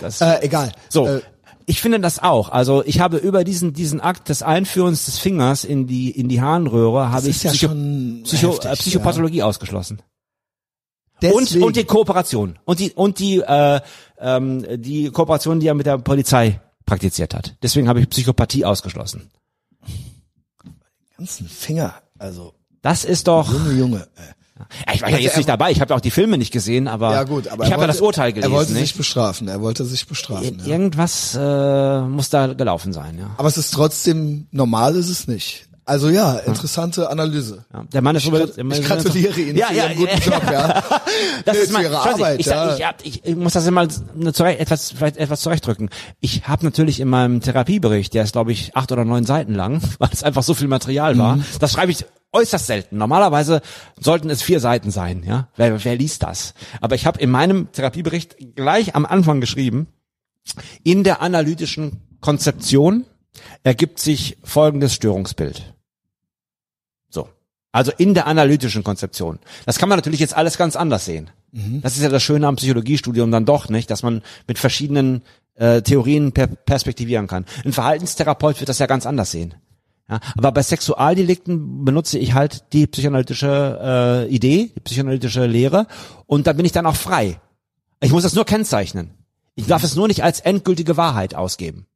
[0.01, 0.73] das, Äh, egal.
[0.91, 1.07] so.
[1.09, 1.21] Äh,
[1.65, 2.51] ich finde das auch.
[2.51, 6.43] Also ich habe über diesen diesen Akt des Einführens des Fingers in die in die
[6.43, 7.75] Harnröhre habe ich ist ja Psycho,
[8.25, 10.03] Psycho, heftig, Psychopathologie ausgeschlossen.
[11.23, 13.81] deswegen, Und und die Kooperation und die und die äh,
[14.19, 17.57] ähm, die Kooperation, die er mit der Polizei praktiziert hat.
[17.62, 19.31] Deswegen habe ich Psychopathie ausgeschlossen.
[21.16, 23.52] ganzen Finger, also Das ist doch.
[23.52, 24.09] Junge, Junge.
[24.16, 24.23] Äh.
[24.86, 25.70] Ja, ich war ja Also jetzt nicht dabei.
[25.70, 28.01] Ich habe auch die Filme nicht gesehen, aber Ja gut, aber ich habe ja das
[28.02, 28.52] Urteil gelesen.
[28.52, 28.89] Er wollte nicht?
[28.89, 29.48] sich bestrafen.
[29.48, 30.59] Er wollte sich bestrafen.
[30.61, 30.66] Ja.
[30.66, 33.31] Irgendwas äh, muss da gelaufen sein, ja.
[33.39, 35.70] Aber es ist trotzdem normal, ist es nicht.
[35.91, 37.65] Also ja, interessante Analyse.
[37.75, 37.83] ja.
[37.93, 40.85] Der Mann ist der Mann Ich gratuliere Ihnen ja, für ja, Ihren guten Job, ja.
[41.45, 42.95] Das ist zu Sie, Arbeit, ich, ja.
[43.03, 45.91] ich, ich, ich muss das immer zurecht, etwas, vielleicht etwas zurechtdrücken.
[46.21, 49.83] Ich habe natürlich in meinem Therapiebericht, der ist glaube ich acht oder neun Seiten lang,
[49.99, 51.37] weil es einfach so viel Material war.
[51.39, 51.45] Mhm.
[51.59, 52.97] Das schreibe ich äußerst selten.
[52.97, 53.61] Normalerweise
[53.99, 55.49] sollten es vier Seiten sein, ja.
[55.57, 56.55] Wer, wer liest das?
[56.81, 59.89] Aber ich habe in meinem Therapiebericht gleich am Anfang geschrieben,
[60.85, 63.07] in der analytischen Konzeption
[63.65, 65.75] ergibt sich folgendes Störungsbild.
[67.73, 67.79] So.
[67.79, 69.39] Also in der analytischen Konzeption.
[69.67, 71.31] Das kann man natürlich jetzt alles ganz anders sehen.
[71.53, 75.23] Das ist ja das Schöne am Psychologiestudium dann doch, nicht, dass man mit verschiedenen
[75.57, 77.45] äh, Theorien per perspektivieren kann.
[77.65, 79.55] Ein Verhaltenstherapeut wird das ja ganz anders sehen.
[80.09, 85.87] Ja, aber bei Sexualdelikten benutze ich halt die psychoanalytische äh, Idee, die psychoanalytische Lehre
[86.27, 87.41] und da bin ich dann auch frei.
[88.01, 89.11] Ich muss das nur kennzeichnen.
[89.55, 91.87] Ich darf es nur nicht als endgültige Wahrheit ausgeben.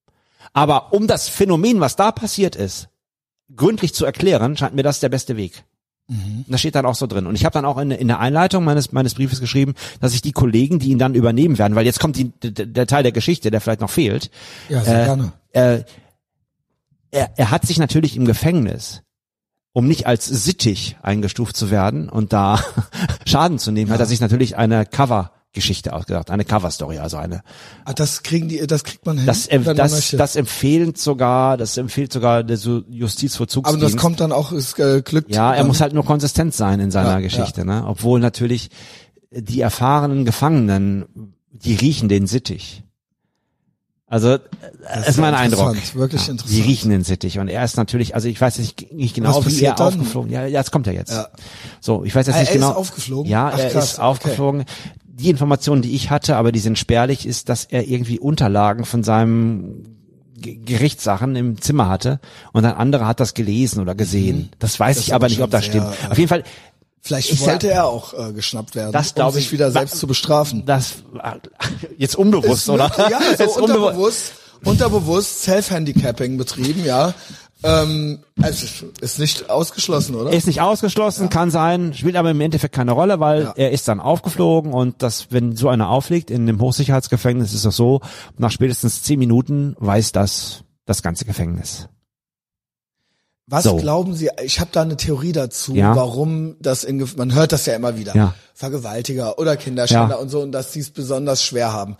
[0.52, 2.88] Aber um das Phänomen, was da passiert ist,
[3.54, 5.64] gründlich zu erklären, scheint mir das der beste Weg.
[6.06, 7.26] Und Das steht dann auch so drin.
[7.26, 10.20] Und ich habe dann auch in, in der Einleitung meines, meines Briefes geschrieben, dass ich
[10.20, 13.12] die Kollegen, die ihn dann übernehmen werden, weil jetzt kommt die, der, der Teil der
[13.12, 14.30] Geschichte, der vielleicht noch fehlt.
[14.68, 15.32] Ja, sehr äh, gerne.
[15.52, 15.84] Äh,
[17.10, 19.02] er, er hat sich natürlich im Gefängnis,
[19.72, 22.62] um nicht als sittig eingestuft zu werden und da
[23.26, 24.84] Schaden zu nehmen, hat er sich natürlich eine
[25.54, 27.42] Cover-Geschichte ausgedacht, eine Cover-Story, also eine
[27.84, 29.26] Ah, das kriegen die, das kriegt man hin.
[29.26, 33.82] das, man das, das empfehlt sogar, das empfiehlt sogar der Justizvollzugsdienst.
[33.82, 35.34] aber das kommt dann auch, es äh, glückt.
[35.34, 37.84] ja, er muss halt nur konsistent sein in seiner Ja, Geschichte, ne?
[37.86, 38.70] Obwohl natürlich
[39.30, 42.82] die erfahrenen Gefangenen, die riechen den Sittich.
[44.06, 44.38] Also,
[44.94, 45.74] das ist mein Eindruck.
[45.94, 46.66] wirklich Die interessant.
[46.66, 49.74] riechen den Sittich und er ist natürlich, also ich weiß nicht, nicht genau, wie er
[49.74, 49.88] dann?
[49.88, 50.30] aufgeflogen.
[50.30, 51.10] Ja, ja, jetzt kommt er jetzt.
[51.10, 51.28] Ja.
[51.80, 52.74] So, ich weiß jetzt Ah, nicht er ist genau.
[52.74, 53.28] aufgeflogen?
[53.30, 54.64] Ja, Ach, er krass, ist okay.
[55.16, 59.02] Die Informationen, die ich hatte, aber die sind spärlich, ist, dass er irgendwie Unterlagen von
[59.04, 59.84] seinem
[60.36, 62.18] Ge- Gerichtssachen im Zimmer hatte
[62.52, 64.50] und ein anderer hat das gelesen oder gesehen.
[64.58, 64.98] Das weiß Mhm.
[64.98, 65.86] Das ich aber nicht, ob das stimmt.
[65.86, 66.42] äh, Auf jeden Fall,
[67.00, 69.52] Vielleicht wollte er auch äh, geschnappt werden, Das um sich ich.
[69.52, 70.64] wieder selbst zu bestrafen.
[70.66, 70.94] das
[71.98, 72.90] jetzt unbewusst, Ist oder?
[73.10, 73.62] Ja, Jetzt so unbewusst.
[73.84, 74.32] unterbewusst,
[74.64, 77.12] unterbewusst Self-Handicapping betrieben, ja.
[77.62, 78.66] Ähm, also
[79.00, 80.30] ist nicht ausgeschlossen, oder?
[80.32, 83.52] Ist nicht ausgeschlossen, kann sein, spielt aber im Endeffekt keine Rolle, weil Ja.
[83.56, 87.76] er ist dann aufgeflogen und das, wenn so einer aufliegt in dem Hochsicherheitsgefängnis, ist das
[87.76, 88.00] so,
[88.36, 91.88] nach spätestens zehn Minuten weiß das das ganze Gefängnis.
[93.46, 93.76] Was So.
[93.76, 95.94] glauben Sie, ich habe da eine Theorie dazu, Ja.
[95.94, 98.34] warum das in, man hört das ja immer wieder, Ja.
[98.54, 100.20] Vergewaltiger oder Kinderschänder Ja.
[100.20, 101.96] und so, und dass die es besonders schwer haben.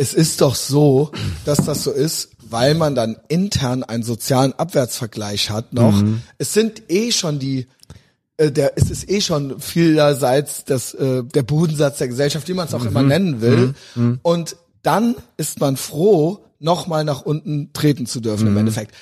[0.00, 1.10] Es ist doch so,
[1.44, 5.92] dass das so ist, weil man dann intern einen sozialen Abwärtsvergleich hat noch.
[6.00, 6.22] Mhm.
[6.38, 7.66] Es sind eh schon die,
[8.38, 12.66] äh, der, es ist eh schon vielerseits das, äh, der Bodensatz der Gesellschaft, wie man
[12.66, 12.86] es auch Mhm.
[12.88, 13.74] immer nennen will.
[14.22, 18.94] Und dann ist man froh, nochmal nach unten treten zu dürfen im Endeffekt.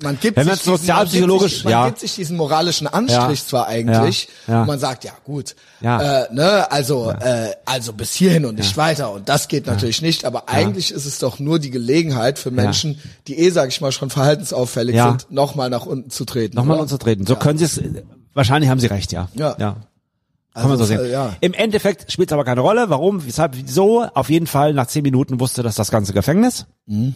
[0.00, 0.40] Man gibt Mhm.
[0.42, 1.86] Wenn sich diesen- sozialpsychologisch- man gibt sich, man ja.
[1.86, 3.46] gibt sich diesen moralischen Anstrich Ja.
[3.46, 4.60] zwar eigentlich, Ja.
[4.60, 6.22] Und man sagt, ja gut, Ja.
[6.26, 10.24] Äh, ne, also, äh, also bis hierhin und nicht weiter und das geht natürlich nicht,
[10.24, 13.90] aber eigentlich ist es doch nur die Gelegenheit für Menschen, die eh, sag ich mal,
[13.90, 16.54] schon verhaltensauffällig sind, nochmal nach unten zu treten.
[16.56, 16.82] Nochmal oder?
[16.82, 17.26] untertreten.
[17.26, 17.80] So können sie es,
[18.34, 19.28] wahrscheinlich haben sie recht, ja.
[19.34, 19.56] Ja.
[19.58, 19.76] ja.
[20.54, 21.04] Kann man so Also, sehen.
[21.04, 21.36] äh, ja.
[21.40, 22.90] Im Endeffekt spielt es aber keine Rolle.
[22.90, 24.04] Warum, weshalb, wieso?
[24.14, 26.66] Auf jeden Fall nach zehn Minuten wusste das das ganze Gefängnis.
[26.86, 27.14] Mhm.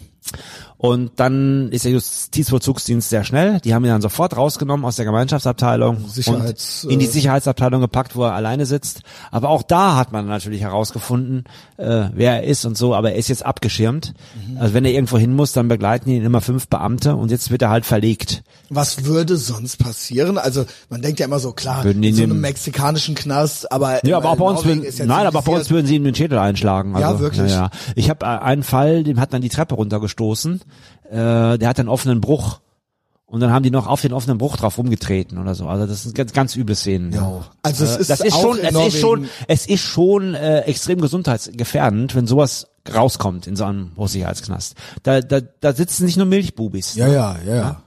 [0.77, 3.59] Und dann ist der Justizvollzugsdienst sehr schnell.
[3.61, 7.81] Die haben ihn dann sofort rausgenommen aus der Gemeinschaftsabteilung Sicherheits- und in die äh, Sicherheitsabteilung
[7.81, 9.01] gepackt, wo er alleine sitzt.
[9.31, 11.43] Aber auch da hat man natürlich herausgefunden,
[11.77, 12.95] äh, wer er ist und so.
[12.95, 14.13] Aber er ist jetzt abgeschirmt.
[14.49, 14.57] Mhm.
[14.57, 17.61] Also wenn er irgendwo hin muss, dann begleiten ihn immer fünf Beamte und jetzt wird
[17.61, 18.43] er halt verlegt.
[18.69, 20.37] Was würde sonst passieren?
[20.37, 24.29] Also man denkt ja immer so, klar, in so einem mexikanischen Knast, aber Ja, aber
[24.31, 26.95] auch bei uns würden, nein, aber bei uns würden sie ihm den Schädel einschlagen.
[26.95, 27.51] Also, Ja, wirklich?
[27.51, 27.69] Ja.
[27.95, 30.61] Ich habe einen Fall, dem hat dann die Treppe runtergestoßen.
[31.09, 32.59] Äh, der hat einen offenen Bruch.
[33.27, 35.67] Und dann haben die noch auf den offenen Bruch drauf rumgetreten oder so.
[35.67, 37.11] Also das sind ganz, ganz üble Szenen.
[37.11, 37.41] Ja.
[37.63, 41.01] Also es Äh, ist das ist schon, es ist schon, es ist schon äh, extrem
[41.01, 44.75] gesundheitsgefährdend, wenn sowas rauskommt in so einem Hochsicherheitsknast.
[45.03, 46.93] Da, da, da sitzen nicht nur Milchbubis.
[46.95, 47.81] Ja, ja, ja, ja.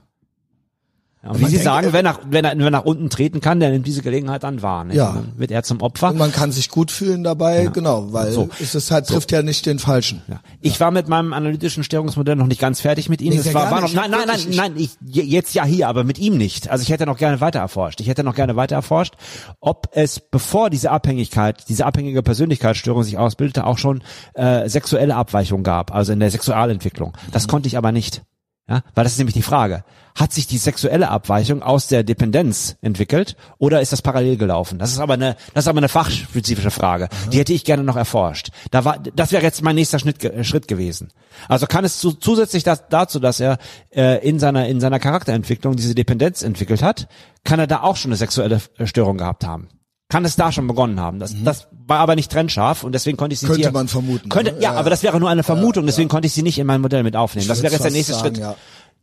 [1.21, 3.59] Ja, wie Sie denkt, sagen, wenn er, wenn er, wenn er nach unten treten kann,
[3.59, 4.85] der nimmt diese Gelegenheit dann wahr.
[4.85, 4.95] Nicht?
[4.95, 5.11] Ja.
[5.15, 6.11] Dann wird er zum Opfer.
[6.11, 8.49] Und man kann sich gut fühlen dabei, genau, weil So.
[8.61, 10.21] es ist halt, trifft ja nicht den Falschen.
[10.29, 10.39] Ja.
[10.61, 13.33] Ich war mit meinem analytischen Störungsmodell noch nicht ganz fertig mit ihm.
[13.33, 16.19] Nee, war, war noch, nein, nein, nein, nein, ich, je- jetzt ja hier, aber mit
[16.19, 16.69] ihm nicht.
[16.69, 17.99] Also ich hätte noch gerne weiter erforscht.
[17.99, 19.15] Ich hätte noch gerne weiter erforscht,
[19.59, 24.03] ob es, bevor diese Abhängigkeit, diese abhängige Persönlichkeitsstörung sich ausbildete, auch schon
[24.35, 27.11] äh, sexuelle Abweichungen gab, also in der Sexualentwicklung.
[27.33, 27.49] Das Mhm.
[27.51, 28.21] konnte ich aber nicht.
[28.69, 29.83] Ja, weil das ist nämlich die Frage.
[30.15, 34.77] Hat sich die sexuelle Abweichung aus der Dependenz entwickelt oder ist das parallel gelaufen?
[34.77, 37.09] Das ist aber eine, das ist aber eine fachspezifische Frage.
[37.31, 38.49] Die hätte ich gerne noch erforscht.
[38.69, 41.09] Da war, das wäre jetzt mein nächster Schritt, ge- Schritt gewesen.
[41.47, 43.57] Also kann es zu, zusätzlich das, dazu, dass er
[43.95, 47.07] äh, in seiner in seiner Charakterentwicklung diese Dependenz entwickelt hat,
[47.43, 49.69] kann er da auch schon eine sexuelle äh, Störung gehabt haben.
[50.09, 51.17] Kann es da schon begonnen haben.
[51.19, 53.47] Das, das war aber nicht trennscharf und deswegen konnte ich sie.
[53.47, 54.57] Könnte hier, man vermuten, Könnte, ne?
[54.61, 56.81] ja, Ja, aber das wäre nur eine Vermutung, deswegen konnte ich sie nicht in mein
[56.81, 57.47] Modell mit aufnehmen.
[57.47, 58.37] Das Ich wäre jetzt der nächste fast Schritt.
[58.37, 58.55] sagen,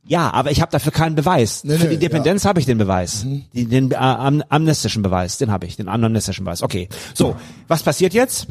[0.07, 1.65] Ja, aber ich habe dafür keinen Beweis.
[1.65, 3.25] Nee, Für die Dependenz habe ich den Beweis.
[3.25, 3.45] Mhm.
[3.53, 6.63] Die, den äh, am, amnestischen Beweis, den habe ich, den amnestischen Beweis.
[6.63, 6.89] Okay.
[7.15, 7.37] So,
[7.69, 8.47] was passiert jetzt?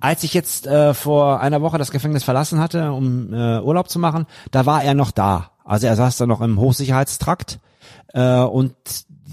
[0.00, 3.98] Als ich jetzt äh, vor einer Woche das Gefängnis verlassen hatte, um äh, Urlaub zu
[3.98, 5.50] machen, da war er noch da.
[5.64, 7.58] Also er saß da noch im Hochsicherheitstrakt
[8.14, 8.74] äh, und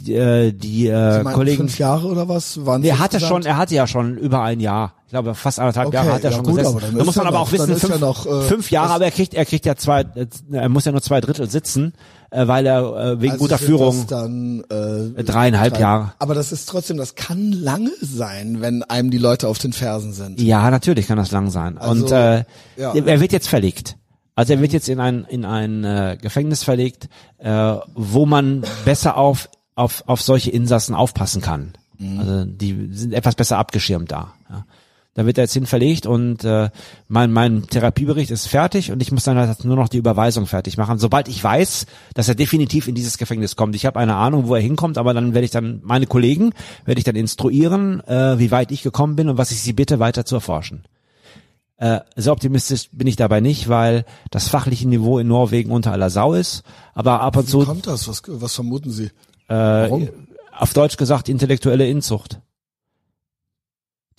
[0.08, 1.58] äh, die äh, Sie Kollegen.
[1.58, 2.66] fünf Jahre oder was?
[2.66, 4.94] Waren Er hatte schon, er hatte ja schon über ein Jahr.
[5.06, 6.80] Ich glaube, fast anderthalb Okay, Jahre hat er ja schon gut, gesessen.
[6.98, 9.34] da muss man aber auch wissen, fünf, ja noch, äh, fünf Jahre, aber er kriegt,
[9.34, 11.94] er kriegt ja zwei, äh, er muss ja nur zwei Drittel sitzen,
[12.30, 12.82] äh, weil er
[13.14, 16.14] äh, wegen Also guter Führung dann, äh, dreieinhalb drei- Jahre.
[16.20, 20.14] Aber das ist trotzdem, das kann lange sein, wenn einem die Leute auf den Fersen
[20.14, 20.40] sind.
[20.40, 21.80] Ja, natürlich kann das lang sein.
[21.80, 22.44] Also, Und äh,
[22.78, 22.94] ja.
[22.94, 23.96] er wird jetzt verlegt.
[24.36, 27.10] Also er wird jetzt in ein in ein äh, Gefängnis verlegt,
[27.40, 29.50] äh, wo man besser auf
[29.80, 31.74] auf auf solche Insassen aufpassen kann.
[31.98, 32.20] Mhm.
[32.20, 34.34] Also die sind etwas besser abgeschirmt da.
[34.50, 34.66] Ja.
[35.16, 36.70] Da wird er jetzt hin verlegt und äh,
[37.08, 40.78] mein mein Therapiebericht ist fertig und ich muss dann halt nur noch die Überweisung fertig
[40.78, 43.76] machen, sobald ich weiß, dass er definitiv in dieses Gefängnis kommt.
[43.76, 46.54] Ich habe eine Ahnung, wo er hinkommt, aber dann werde ich dann meine Kollegen
[46.86, 50.00] werde ich dann instruieren, äh, wie weit ich gekommen bin und was ich sie bitte
[50.00, 50.84] weiter zu erforschen.
[51.80, 56.10] Äh, so optimistisch bin ich dabei nicht, weil das fachliche Niveau in Norwegen unter aller
[56.10, 56.64] Sau ist.
[56.94, 58.08] Aber ab und Wie zu, kommt das?
[58.10, 59.12] Was, was vermuten Sie?
[59.50, 60.10] Äh, Warum?
[60.52, 62.42] Auf Deutsch gesagt, intellektuelle Inzucht.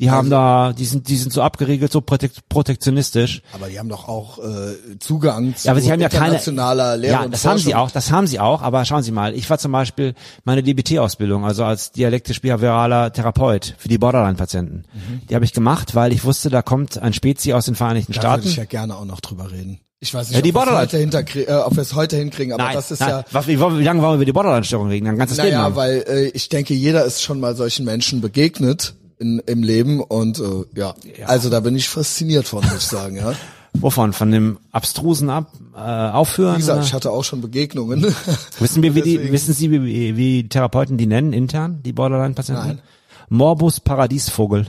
[0.00, 3.42] Die haben also, da, die sind, die sind so abgeriegelt, so protektionistisch.
[3.52, 6.96] Aber die haben doch auch äh, Zugang zu ja, aber sie haben ja keine, internationaler
[6.96, 7.50] Lehre Ja, das Forschung.
[7.50, 8.62] haben sie auch, das haben sie auch.
[8.62, 13.88] Aber schauen Sie mal, ich war zum Beispiel meine DBT-Ausbildung, also als dialektisch-behavioraler Therapeut für
[13.88, 14.86] die Borderline-Patienten.
[14.90, 15.20] Mhm.
[15.28, 18.20] Die habe ich gemacht, weil ich wusste, da kommt ein Spezi aus den Vereinigten da
[18.20, 18.40] Staaten.
[18.40, 19.80] Da würde ich ja gerne auch noch drüber reden.
[20.02, 21.94] Ich weiß nicht, Ja, die ob, wir es Borderline- heute hinterkrie- äh, ob wir es
[21.94, 23.10] heute hinkriegen, aber nein, das ist nein.
[23.10, 25.06] ja, Was, wie, wie lange wollen wir über die Borderline-Störung reden?
[25.08, 25.76] Ein ganzes Leben naja, lang.
[25.76, 30.38] weil äh, ich denke, jeder ist schon mal solchen Menschen begegnet in, im Leben und
[30.38, 30.42] äh,
[30.74, 30.94] ja.
[31.18, 31.26] Ja.
[31.26, 33.34] also da bin ich fasziniert von, muss ich sagen, ja.
[33.74, 34.14] Wovon?
[34.14, 36.54] Von dem abstrusen Ab, äh, Aufführen?
[36.54, 36.86] Wie gesagt, oder?
[36.86, 38.02] ich hatte auch schon Begegnungen.
[38.58, 42.80] Wissen wir, wie die, wissen Sie, wie, wie Therapeuten die nennen intern, die Borderline-Patienten?
[43.28, 44.66] Morbus Paradiesvogel.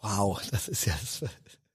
[0.00, 0.94] wow, das ist ja.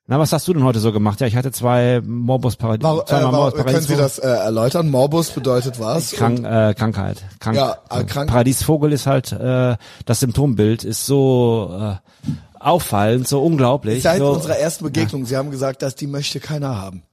[0.06, 1.22] Na, was hast du denn heute so gemacht?
[1.22, 4.90] Ja, ich hatte zwei Morbus Paradies, Warum, äh, Morbus können Sie das äh, erläutern?
[4.92, 6.12] Morbus bedeutet was?
[6.12, 7.24] Krank, äh, Krankheit.
[7.40, 13.42] Krank, Ja, äh, krank- Paradiesvogel ist halt, äh, das Symptombild ist so äh, auffallend, so
[13.44, 14.04] unglaublich.
[14.04, 17.04] Seit so, unserer ersten Begegnung, Sie haben gesagt, dass die möchte keiner haben.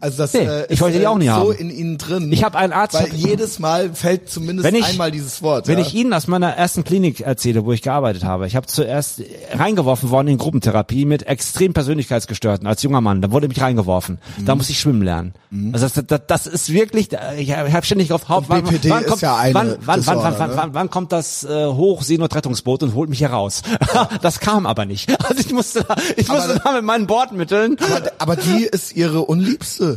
[0.00, 1.52] Also das Nee, äh, ich ist, wollte die äh, auch nie so haben.
[1.52, 2.32] in Ihnen drin.
[2.32, 5.68] Ich habe einen Arzt- Weil jedes Mal fällt zumindest ich- einmal dieses Wort.
[5.68, 5.84] Wenn ja.
[5.84, 9.22] ich Ihnen aus meiner ersten Klinik erzähle, wo ich gearbeitet habe, ich habe zuerst
[9.52, 13.20] reingeworfen worden in Gruppentherapie mit extrem Persönlichkeitsgestörten als junger Mann.
[13.22, 14.18] Da wurde mich reingeworfen.
[14.38, 14.44] Mhm.
[14.46, 15.34] Da muss ich schwimmen lernen.
[15.72, 19.36] Also das, das, das ist wirklich, ich habe ständig wann, BPD wann ist kommt, ja
[19.36, 20.56] eine wann, wann, wann, Disorder, wann, wann, ne?
[20.56, 23.62] wann, wann kommt das äh, Hochseenotrettungsboot und holt mich hier raus?
[24.22, 25.10] das kam aber nicht.
[25.30, 25.84] Also ich musste,
[26.16, 27.76] ich musste da mit meinen Bordmitteln.
[27.78, 29.89] aber, aber die ist Ihre unliebste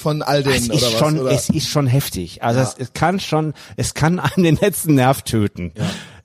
[0.00, 0.92] von all denen, Es oder ist was?
[0.98, 1.30] schon, oder?
[1.30, 2.42] es ist schon heftig.
[2.42, 5.72] Also es, es kann schon, es kann einem den letzten Nerv töten.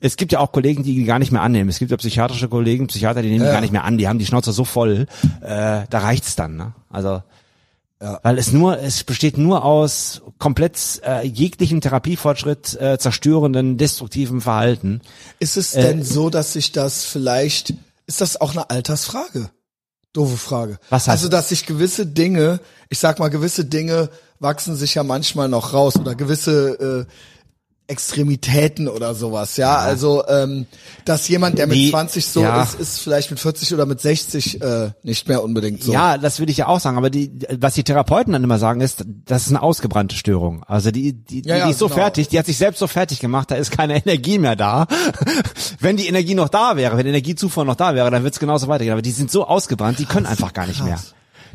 [0.00, 1.68] Es gibt ja auch Kollegen, die die gar nicht mehr annehmen.
[1.70, 3.52] Es gibt ja psychiatrische Kollegen, Psychiater, die nehmen die Ja.
[3.52, 3.98] gar nicht mehr an.
[3.98, 5.06] Die haben die Schnauze so voll,
[5.42, 5.46] äh,
[5.88, 6.56] da reicht's dann.
[6.56, 6.72] Ne?
[6.90, 7.22] Also
[8.22, 15.00] weil es nur, es besteht nur aus komplett äh, jeglichen Therapiefortschritt äh, zerstörenden, destruktiven Verhalten.
[15.38, 17.72] Ist es Äh, denn so, dass sich das vielleicht,
[18.06, 19.48] ist das auch eine Altersfrage?
[20.16, 20.78] Doofe Frage.
[20.90, 24.08] Was heißt- also, dass sich gewisse Dinge, ich sag mal, gewisse Dinge
[24.40, 27.12] wachsen sich ja manchmal noch raus oder gewisse äh,
[27.88, 29.76] Extremitäten oder sowas, ja.
[29.76, 30.66] Also, ähm,
[31.04, 32.62] dass jemand, der mit Die- 20 so ja.
[32.62, 35.92] ist, ist vielleicht mit 40 oder mit 60 äh, nicht mehr unbedingt so.
[35.92, 37.30] Ja, das will ich ja auch sagen, aber die,
[37.60, 40.64] was die Therapeuten dann immer sagen, ist, das ist eine ausgebrannte Störung.
[40.64, 41.96] Also die, die, die, Ja, ja, die ist so genau.
[42.00, 44.86] fertig, die hat sich selbst so fertig gemacht, da ist keine Energie mehr da.
[45.80, 48.40] wenn die Energie noch da wäre, wenn die Energiezufuhr noch da wäre, dann wird es
[48.40, 48.92] genauso weitergehen.
[48.92, 50.98] Aber die sind so ausgebrannt, die können einfach gar nicht mehr.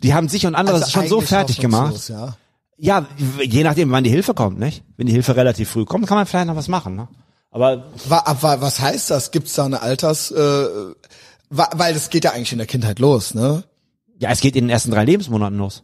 [0.04, 2.10] Die haben sich und andere Also schon so fertig gemacht.
[2.10, 2.36] Ja.
[2.84, 3.06] Ja,
[3.44, 4.84] je nachdem, wann die Hilfe kommt, nicht?
[4.98, 6.96] Wenn die Hilfe relativ früh kommt, kann man vielleicht noch was machen.
[6.96, 7.08] Ne?
[7.52, 7.86] Aber
[8.26, 9.30] Aber was heißt das?
[9.30, 10.66] Gibt's da eine Alters, äh,
[11.50, 13.64] weil das geht ja eigentlich in der Kindheit los, ne?
[14.20, 15.84] ja, es geht in den ersten drei Lebensmonaten los.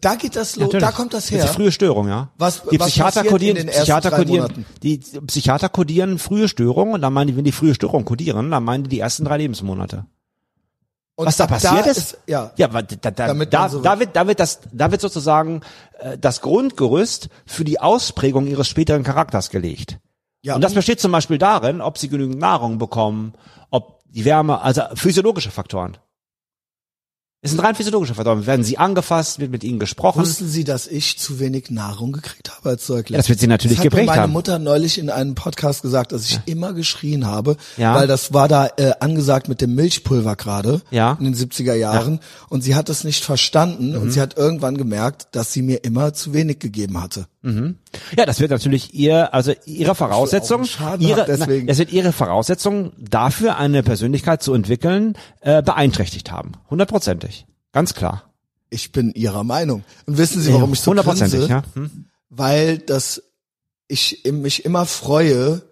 [0.00, 0.84] Da geht das los, Natürlich.
[0.86, 1.44] da kommt das Das her.
[1.44, 2.30] ist die frühe Störung, ja.
[2.36, 7.00] Was- die was Psychiater kodieren, in den Psychiater kodieren, die Psychiater kodieren frühe Störung und
[7.02, 10.04] dann meinen die, wenn die frühe Störung kodieren, dann meinen die die ersten drei Lebensmonate.
[11.18, 12.52] Und Was da passiert ist, ja.
[12.56, 15.62] ja, weil da, da, Damit da, so- da wird, da wird das, da wird sozusagen
[15.98, 19.98] äh, das Grundgerüst für die Ausprägung ihres späteren Charakters gelegt.
[20.42, 20.54] ja.
[20.54, 23.32] Und das besteht zum Beispiel darin, ob sie genügend Nahrung bekommen,
[23.70, 25.96] ob die Wärme, also physiologische Faktoren.
[27.46, 28.44] Es sind rein physiologische Faktoren.
[28.46, 30.20] Werden sie angefasst, wird mit ihnen gesprochen.
[30.20, 33.14] Wussten Sie, dass ich zu wenig Nahrung gekriegt habe als Säugling?
[33.14, 34.32] Ja, das wird Sie natürlich das hat geprägt meine haben.
[34.32, 37.94] Mutter neulich in einem Podcast gesagt, dass ich immer geschrien habe, Ja.
[37.94, 41.16] weil das war da äh, angesagt mit dem Milchpulver gerade Ja.
[41.20, 43.98] in den 70er Jahren und sie hat es nicht verstanden Mhm.
[44.02, 47.26] und sie hat irgendwann gemerkt, dass sie mir immer zu wenig gegeben hatte.
[48.16, 50.66] Ja, das wird natürlich ihr, also ihre Voraussetzung,
[50.98, 51.66] ihre, deswegen.
[51.66, 56.52] das wird ihre Voraussetzung dafür, eine Persönlichkeit zu entwickeln, äh, beeinträchtigt haben.
[56.70, 57.46] Hundertprozentig.
[57.72, 58.34] Ganz klar.
[58.70, 59.84] Ich bin ihrer Meinung.
[60.06, 61.62] Und wissen Sie, warum ich so Hundertprozentig, ja.
[61.74, 62.06] Hm?
[62.28, 63.22] Weil das
[63.88, 65.62] ich mich immer freue,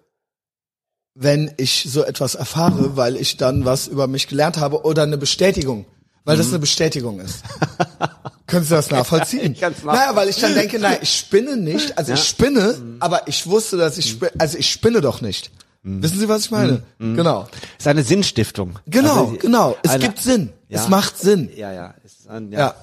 [1.13, 5.17] wenn ich so etwas erfahre, weil ich dann was über mich gelernt habe oder eine
[5.17, 5.85] Bestätigung,
[6.25, 6.39] weil Mhm.
[6.39, 7.43] das eine Bestätigung ist.
[8.47, 9.51] Können Sie das nachvollziehen?
[9.55, 13.27] Ich kann's naja, weil ich dann denke, nein, ich spinne nicht, also ich spinne, aber
[13.27, 15.51] ich wusste, dass ich spinne, also ich spinne doch nicht.
[15.83, 16.03] Mhm.
[16.03, 16.83] Wissen Sie, was ich meine?
[16.99, 17.47] Genau.
[17.77, 18.79] Ist eine Sinnstiftung.
[18.87, 19.77] Genau, Also, genau.
[19.83, 20.49] Es eine- gibt Sinn.
[20.69, 20.81] Ja.
[20.81, 21.49] Es macht Sinn.
[21.55, 21.93] Ja, ja.
[22.27, 22.59] Ein, ja.
[22.59, 22.75] Ja.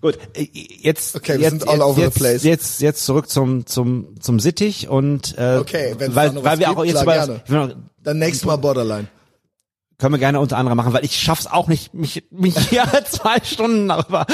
[0.00, 0.46] Gut, äh,
[0.80, 2.42] jetzt Okay, wir jetzt, sind all over the jetzt, place.
[2.44, 6.14] Jetzt jetzt zurück zum zum zum Sittich und äh, Okay, weil
[6.44, 7.76] weil wir auch jetzt über, gerne.
[8.02, 9.08] Dann nächstes Mal Borderline.
[9.98, 13.38] Können wir gerne unter anderem machen, weil ich schaff's auch nicht, mich, mich hier zwei
[13.42, 14.26] Stunden darüber,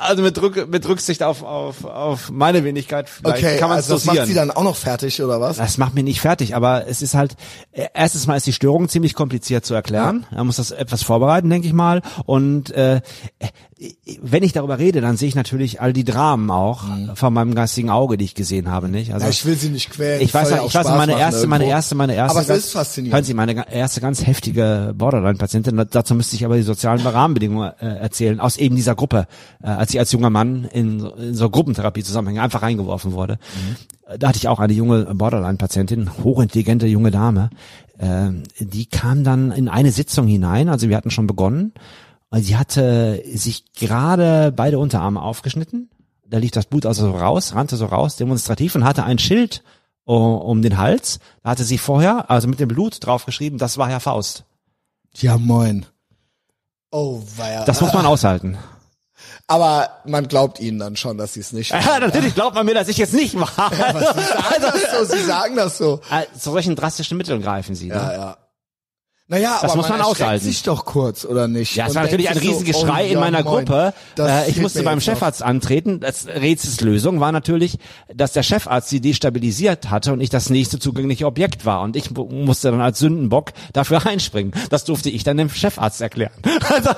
[0.00, 3.94] also mit, Rück, mit Rücksicht auf, auf, auf meine Wenigkeit, vielleicht Okay, kann man also
[3.94, 5.56] das macht sie dann auch noch fertig, oder was?
[5.56, 7.36] Das macht mich nicht fertig, aber es ist halt,
[7.72, 10.26] erstens mal ist die Störung ziemlich kompliziert zu erklären.
[10.30, 12.02] Man muss das etwas vorbereiten, denke ich mal.
[12.24, 13.00] Und äh,
[14.22, 16.84] wenn ich darüber rede, dann sehe ich natürlich all die Dramen auch
[17.14, 19.14] von meinem geistigen Auge, die ich gesehen habe, nicht?
[19.14, 19.28] Also Mhm.
[19.28, 20.20] Ja, ich will sie nicht quälen.
[20.20, 21.76] ich weiß, ja ich weiß, meine erste, meine irgendwo.
[21.76, 22.30] erste, meine erste.
[22.32, 23.14] Aber es ganz- ist faszinierend.
[23.14, 25.76] Hören Sie, meine erste ganz heftige Borderline-Patientin.
[25.76, 29.26] da- Dazu müsste ich aber die sozialen Rahmenbedingungen äh, erzählen aus eben dieser Gruppe,
[29.62, 33.38] äh, als ich als junger Mann in, so- in so Gruppentherapie zusammenhänge einfach reingeworfen wurde.
[34.08, 37.48] Äh, Da hatte ich auch eine junge Borderline-Patientin, hochintelligente junge Dame.
[38.02, 40.68] ähm, die kam dann in eine Sitzung hinein.
[40.70, 41.72] Also wir hatten schon begonnen.
[42.30, 45.90] Und Sie hatte sich gerade beide Unterarme aufgeschnitten.
[46.24, 49.64] Da lief das Blut also so raus, rannte so raus, demonstrativ und hatte ein Schild
[50.06, 51.18] uh, um den Hals.
[51.42, 54.44] Da hatte sie vorher, also mit dem Blut draufgeschrieben, das war Herr Faust.
[55.16, 55.86] Ja, moin.
[56.92, 57.64] Oh, ja.
[57.64, 58.58] Das muss man aushalten.
[59.46, 62.74] Aber man glaubt ihnen dann schon, dass sie es nicht Ja, natürlich glaubt man mir,
[62.74, 63.58] dass ich jetzt nicht mache.
[63.58, 66.00] Was, sie sagen das so, sie sagen das so.
[66.10, 67.88] Äh, Zu solchen drastischen Mitteln greifen sie.
[67.88, 67.94] Ne?
[67.94, 68.36] Ja, ja.
[69.30, 70.44] Naja, Das aber muss man erschreckt aushalten.
[70.44, 71.76] sich doch kurz, oder nicht?
[71.76, 73.94] Ja, es war natürlich ein sich so, Riesengeschrei oh, in ja, meiner moin, Gruppe.
[74.18, 75.00] Äh, ich musste beim.
[75.00, 76.00] Chefarzt antreten.
[76.00, 77.78] Das Rätselslösung war natürlich,
[78.12, 81.82] dass der Chefarzt sie destabilisiert hatte und ich das nächste zugängliche Objekt war.
[81.82, 84.52] Und ich mu- musste dann als Sündenbock dafür einspringen.
[84.68, 86.32] Das durfte ich dann dem Chefarzt erklären.
[86.70, 86.90] Also,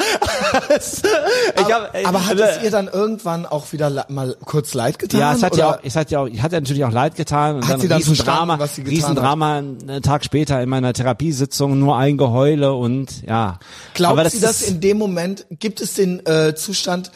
[1.57, 5.21] ich hab, Aber hat es ihr dann irgendwann auch wieder mal kurz leid getan?
[5.21, 7.57] ja, es hat ja auch, es hat ja auch, ich hatte natürlich auch leid getan
[7.57, 10.93] und Hat dann sie dann Riesendrama, was sie getan Riesendrama einen Tag später in meiner
[10.93, 13.59] Therapiesitzung nur ein Geheule und ja.
[13.95, 17.11] Glaubt Aber das sie das in dem Moment, gibt es den äh, Zustand,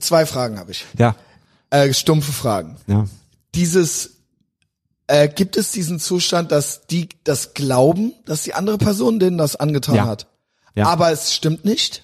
[0.00, 1.14] zwei Fragen habe ich, Ja,
[1.70, 2.76] äh, stumpfe Fragen.
[2.86, 3.06] ja.
[3.54, 4.10] Dieses,
[5.06, 9.56] äh, gibt es diesen Zustand, dass die das glauben, dass die andere Person denen das
[9.56, 10.06] angetan Ja.
[10.06, 10.26] hat,
[10.74, 10.86] Ja.
[10.88, 12.02] aber es stimmt nicht?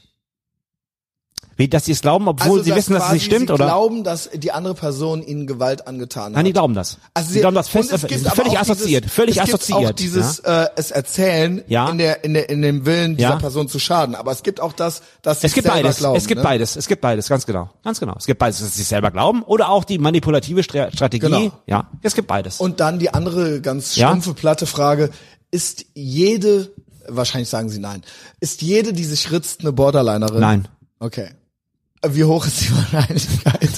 [1.63, 3.67] Wie, dass sie es glauben, obwohl sie wissen, dass es nicht stimmt, sie oder?
[3.67, 6.33] glauben, dass die andere Person ihnen Gewalt angetan hat.
[6.33, 6.99] Nein, die glauben das.
[7.15, 9.91] Also sie glauben das fest, es gibt völlig assoziiert, dieses, völlig es gibt assoziiert.
[9.93, 11.89] auch dieses äh, es erzählen Ja.
[11.89, 13.37] in der in der in dem Willen dieser Ja.
[13.37, 15.99] Person zu schaden, aber es gibt auch das, dass sie Es gibt selber beides.
[15.99, 16.17] glauben.
[16.17, 16.45] es gibt ne?
[16.45, 16.77] beides.
[16.77, 17.29] Es gibt beides.
[17.29, 17.71] Ganz genau.
[17.85, 18.15] Ganz genau.
[18.19, 21.21] Es gibt beides, dass sie selber glauben oder auch die manipulative Stra Strategie.
[21.27, 21.53] Genau.
[21.67, 22.59] Ja, es gibt beides.
[22.61, 24.09] Und dann die andere ganz Ja.
[24.09, 25.11] stumpfe platte Frage:
[25.53, 26.73] Ist jede
[27.09, 28.03] wahrscheinlich sagen Sie nein.
[28.41, 30.41] Ist jede, die sich ritzt, eine Borderlinerin?
[30.41, 30.69] Nein.
[31.01, 31.31] Okay.
[32.07, 33.71] Wie hoch ist die Wahrscheinlichkeit?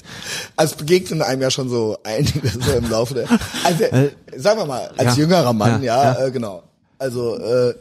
[0.56, 3.28] Also es begegnen einem ja schon so einige so im Laufe der.
[3.64, 3.84] Also
[4.36, 5.14] sagen wir mal, als Äh, ja.
[5.14, 6.62] jüngerer Mann, ja, Ja, Äh, genau.
[6.98, 7.74] Also äh,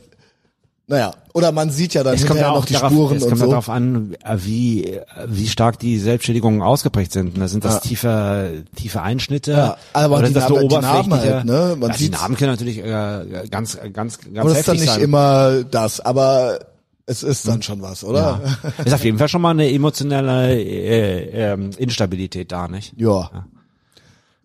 [0.86, 3.24] naja, oder man sieht ja dann es kommt ja auch noch die darauf, Spuren es
[3.24, 3.52] und kommt ja so.
[3.52, 7.38] darauf an, äh, wie, äh, wie stark die Selbstschädigungen ausgeprägt sind.
[7.40, 7.80] Da sind das Ja.
[7.80, 9.52] tiefe, tiefe Einschnitte.
[9.53, 11.36] Ja, aber oder die das Narben- die Narben oberflächliche.
[11.36, 11.76] halt, ne?
[11.80, 12.10] Man ja, die.
[12.10, 15.02] Narben können natürlich äh, ganz, ganz, ganz Aber das ist dann heftig nicht sein.
[15.03, 16.60] immer das, aber
[17.06, 18.42] es ist dann schon was, oder?
[18.64, 18.84] Ja.
[18.86, 22.94] Ist auf jeden Fall schon mal eine emotionelle äh, ähm, Instabilität da, nicht?
[22.98, 23.30] Ja.
[23.34, 23.46] Ja.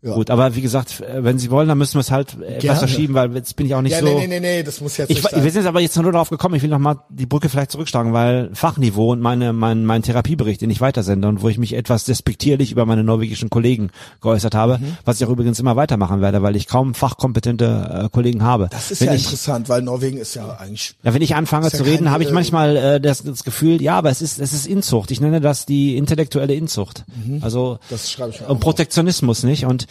[0.00, 2.78] Gut, aber wie gesagt, äh, wenn Sie wollen, dann müssen wir es halt etwas Gerne.
[2.78, 4.06] verschieben, weil jetzt bin ich auch nicht Ja, so.
[4.06, 5.42] nee, nee, nee, nee, das muss jetzt Ich, nicht wir sein.
[5.50, 8.12] sind jetzt aber jetzt nur darauf gekommen, ich will noch mal die Brücke vielleicht zurückschlagen,
[8.12, 12.04] weil Fachniveau und meine, mein, mein Therapiebericht, den ich weitersende und wo ich mich etwas
[12.04, 14.96] despektierlich über meine norwegischen Kollegen geäußert habe, Mhm.
[15.04, 18.68] was ich auch übrigens immer weitermachen werde, weil ich kaum fachkompetente äh, Kollegen habe.
[18.70, 21.66] Das ist wenn ja ich, interessant, weil Norwegen ist ja eigentlich ja, wenn ich anfange
[21.66, 24.22] Ist ja zu reden, habe ich äh, manchmal äh, das, das Gefühl, ja, aber es
[24.22, 25.10] ist es ist Inzucht.
[25.10, 27.04] Ich nenne das die intellektuelle Inzucht.
[27.40, 27.78] Also Mhm.
[27.90, 29.86] Das schreibe ich mir auch und Protektionismus nicht und äh,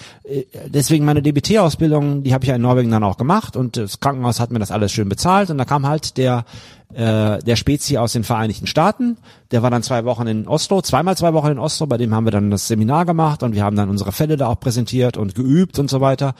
[0.67, 4.39] deswegen meine DBT-Ausbildung, die habe ich ja in Norwegen dann auch gemacht und das Krankenhaus
[4.39, 6.45] hat mir das alles schön bezahlt und da kam halt der
[6.93, 9.17] äh, der Spezi aus den Vereinigten Staaten,
[9.51, 12.25] der war dann zwei Wochen in Oslo, zweimal zwei Wochen in Oslo, bei dem haben
[12.25, 15.35] wir dann das Seminar gemacht und wir haben dann unsere Fälle da auch präsentiert und
[15.35, 16.33] geübt und so weiter.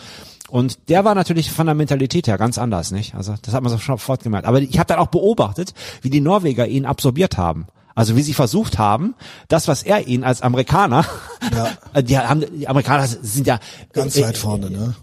[0.49, 3.15] Und der war natürlich von der Mentalität her ganz anders, nicht?
[3.15, 4.47] Also das hat man so sofort gemerkt.
[4.47, 7.67] Aber ich habe dann auch beobachtet, wie die Norweger ihn absorbiert haben.
[7.97, 9.15] Also wie sie versucht haben,
[9.47, 11.03] das, was er ihnen als Amerikaner,
[11.51, 12.01] Ja.
[12.01, 13.59] die haben, die Amerikaner sind ja
[13.91, 14.93] ganz äh, weit vorne, ne?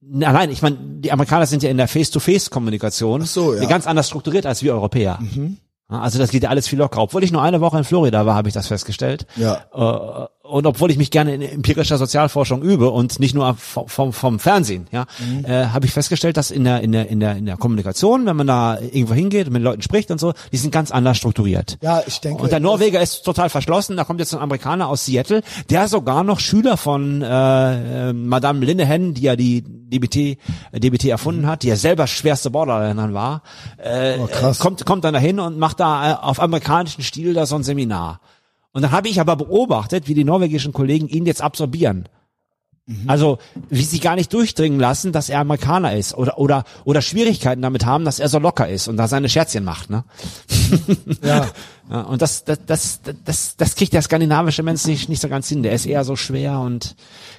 [0.00, 3.62] Nein, nein, ich meine, die Amerikaner sind ja in der Face-to-Face-Kommunikation so, ja.
[3.64, 3.68] Mhm.
[3.68, 5.18] ganz anders strukturiert als wir Europäer.
[5.90, 7.02] Ja, Also das geht ja alles viel lockerer.
[7.02, 9.26] Obwohl ich nur eine Woche in Florida war, habe ich das festgestellt.
[9.36, 9.66] Ja.
[10.48, 14.86] Und obwohl ich mich gerne in empirischer Sozialforschung übe und nicht nur vom, vom, Fernsehen,
[14.90, 15.44] ja, Mhm.
[15.44, 18.36] äh, habe ich festgestellt, dass in der in der in der in der Kommunikation, wenn
[18.36, 21.76] man da irgendwo hingeht und mit Leuten spricht und so, die sind ganz anders strukturiert.
[21.82, 22.42] Ja, ich denke.
[22.42, 23.96] Und der Norweger ist total verschlossen.
[23.96, 28.64] Da kommt jetzt ein Amerikaner aus Seattle, der sogar noch Schüler von äh, äh, Madame
[28.64, 30.16] Linehan, die ja die DBT,
[30.72, 33.42] äh, DBT erfunden hat, die ja selber schwerste Borderlinerin war,
[33.76, 37.56] äh, Oh, kommt, kommt dann dahin und macht da äh, auf amerikanischen Stil da so
[37.56, 38.20] ein Seminar.
[38.78, 42.08] Und dann habe ich aber beobachtet, wie die norwegischen Kollegen ihn jetzt absorbieren.
[43.08, 43.38] Also,
[43.70, 47.84] wie sie gar nicht durchdringen lassen, dass er Amerikaner ist oder, oder, oder Schwierigkeiten damit
[47.84, 50.04] haben, dass er so locker ist und da seine Scherzchen macht, ne?
[51.24, 51.48] ja.
[51.90, 55.48] Ja, und das, das, das, das, das kriegt der skandinavische Mensch nicht, nicht so ganz
[55.48, 55.62] hin.
[55.62, 56.94] Der ist eher so schwer und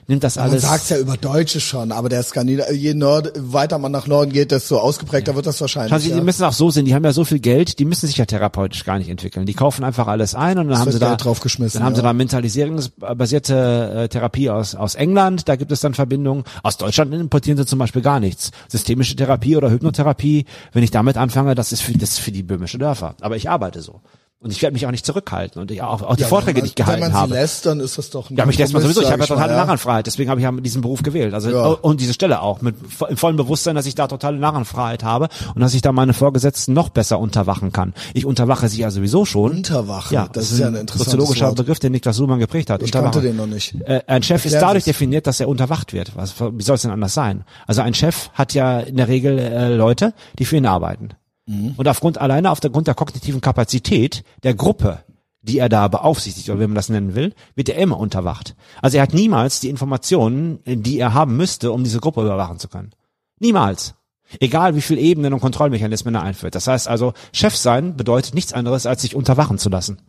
[0.07, 0.63] nimmt das Man alles.
[0.63, 4.49] sagt's ja über Deutsche schon, aber der Skandinav, je Nord, weiter man nach Norden geht,
[4.49, 5.91] desto ausgeprägter wird das wahrscheinlich.
[5.91, 6.15] Schauen Sie, ja.
[6.15, 8.25] die müssen auch so sehen, die haben ja so viel Geld, die müssen sich ja
[8.25, 9.45] therapeutisch gar nicht entwickeln.
[9.45, 12.07] Die kaufen einfach alles ein und dann haben sie da, dann haben sie ja.
[12.07, 16.43] da mentalisierungsbasierte äh, Therapie aus, aus England, da gibt es dann Verbindungen.
[16.63, 18.49] Aus Deutschland importieren sie zum Beispiel gar nichts.
[18.67, 22.41] Systemische Therapie oder Hypnotherapie, wenn ich damit anfange, das ist für, das ist für die
[22.41, 23.13] böhmische Dörfer.
[23.21, 24.01] Aber ich arbeite so.
[24.41, 26.63] Und ich werde mich auch nicht zurückhalten und ich auch, auch die Ja, Vorträge, wenn
[26.63, 27.33] die ich man- gehalten Wenn man habe.
[27.33, 29.01] sie lässt, dann ist das doch ein Ja, mich lässt man sowieso.
[29.01, 31.33] Ich habe ja totale Narrenfreiheit, deswegen habe ich ja diesen Beruf gewählt.
[31.33, 31.65] Also Ja.
[31.67, 32.75] und diese Stelle auch mit
[33.09, 36.71] im vollen Bewusstsein, dass ich da totale Narrenfreiheit habe und dass ich da meine Vorgesetzten
[36.71, 37.93] noch besser unterwachen kann.
[38.13, 39.51] Ich unterwache sie ja sowieso schon.
[39.51, 41.51] Unterwachen, Ja, das ist ja ein interessantes soziologischer.
[41.53, 42.81] Begriff, den Niklas Luhmann geprägt hat.
[42.81, 43.75] Ich kannte den noch nicht.
[43.81, 44.93] Äh, ein Chef ist Erklären dadurch Sie's.
[44.93, 46.15] definiert, dass er unterwacht wird.
[46.15, 47.43] Was, wie soll es denn anders sein?
[47.67, 51.09] Also ein Chef hat ja in der Regel äh, Leute, die für ihn arbeiten.
[51.49, 51.73] Mhm.
[51.75, 55.03] Und aufgrund alleine aufgrund der kognitiven Kapazität der Gruppe
[55.41, 58.55] die er da beaufsichtigt oder wie man das nennen will, wird er immer unterwacht.
[58.81, 62.67] Also er hat niemals die Informationen, die er haben müsste, um diese Gruppe überwachen zu
[62.67, 62.91] können.
[63.39, 63.95] Niemals.
[64.39, 66.55] Egal wie viel Ebenen und Kontrollmechanismen er einführt.
[66.55, 70.01] Das heißt also, Chef sein bedeutet nichts anderes, als sich unterwachen zu lassen.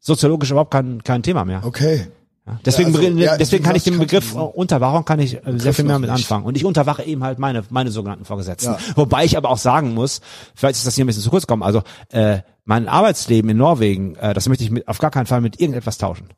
[0.00, 1.62] Soziologisch überhaupt kein, kein Thema mehr.
[1.64, 2.08] Okay.
[2.50, 5.34] Ja, deswegen, Ja, also, ja, deswegen kann ich den Begriff kannte äh, Unterwachung kann ich
[5.34, 6.44] äh, sehr viel mehr mit anfangen.
[6.44, 8.72] Und ich unterwache eben halt meine, meine sogenannten Vorgesetzten.
[8.72, 8.78] Ja.
[8.96, 10.20] Wobei ich aber auch sagen muss,
[10.54, 14.16] vielleicht ist das hier ein bisschen zu kurz gekommen, also äh, mein Arbeitsleben in Norwegen,
[14.16, 16.28] äh, das möchte ich mit, auf gar keinen Fall mit irgendetwas tauschen.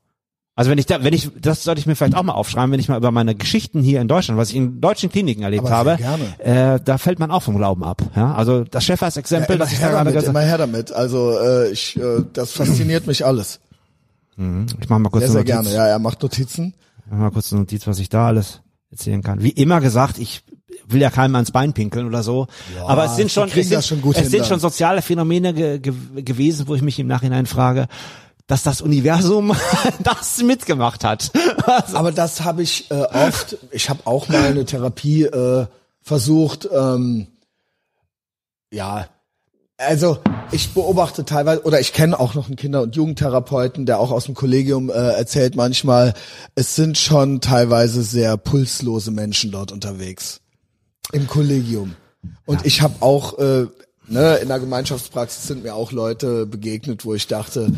[0.55, 2.79] Also wenn ich da, wenn ich, das sollte ich mir vielleicht auch mal aufschreiben, wenn
[2.79, 5.97] ich mal über meine Geschichten hier in Deutschland, was ich in deutschen Kliniken erlebt habe,
[6.37, 8.03] äh, da fällt man auch vom Glauben ab.
[8.15, 8.35] Ja?
[8.35, 10.91] Also das Chefarztexempel, immer das ich da her gerade damit, gesagt immer her damit.
[10.91, 13.61] Also äh, ich, äh, das fasziniert mich alles.
[14.37, 15.71] Ich mache mal kurz Sehr, eine sehr Notiz.
[15.71, 15.73] gerne.
[15.73, 16.73] Ja, er macht Notizen.
[17.09, 19.41] Mach mal kurz eine Notiz, was ich da alles erzählen kann.
[19.41, 20.43] Wie immer gesagt, ich
[20.87, 22.47] will ja keinem ans Bein pinkeln oder so.
[22.85, 25.93] aber es sind schon, es sind, schon gut es sind schon soziale Phänomene ge ge
[26.23, 27.87] gewesen, wo ich mich im Nachhinein frage,
[28.47, 29.55] dass das Universum
[30.03, 31.31] das mitgemacht hat.
[31.65, 33.57] Also, Aber das habe ich äh, oft.
[33.71, 35.65] Ich habe auch mal eine Therapie äh,
[36.01, 36.67] versucht.
[36.71, 37.27] Ähm,
[38.71, 39.07] ja,
[39.77, 40.19] also
[40.51, 44.25] ich beobachte teilweise oder ich kenne auch noch einen Kinder- und Jugendtherapeuten, der auch aus
[44.25, 46.13] dem Kollegium äh, erzählt manchmal,
[46.55, 50.41] es sind schon teilweise sehr pulslose Menschen dort unterwegs
[51.11, 51.95] im Kollegium.
[52.45, 53.65] Und ich habe auch äh,
[54.07, 57.71] ne, in der Gemeinschaftspraxis sind mir auch Leute begegnet, wo ich dachte,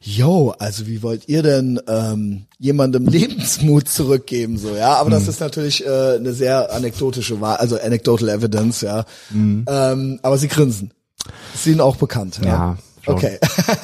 [0.00, 4.94] yo, also wie wollt ihr denn ähm, jemandem Lebensmut zurückgeben so, ja?
[4.94, 5.14] Aber Mhm.
[5.14, 9.04] das ist natürlich äh, eine sehr anekdotische Wahl, also anecdotal evidence, ja.
[9.32, 10.92] Ähm, aber sie grinsen.
[11.54, 12.48] Ist ihnen auch bekannt, ja.
[12.48, 13.14] Ja, schon.
[13.14, 13.38] okay.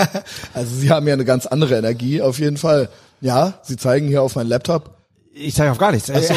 [0.54, 2.88] also sie haben ja eine ganz andere Energie, auf jeden Fall.
[3.20, 4.96] Ja, sie zeigen hier auf meinen Laptop.
[5.34, 6.06] ich zeige auf gar nichts.
[6.08, 6.28] so, es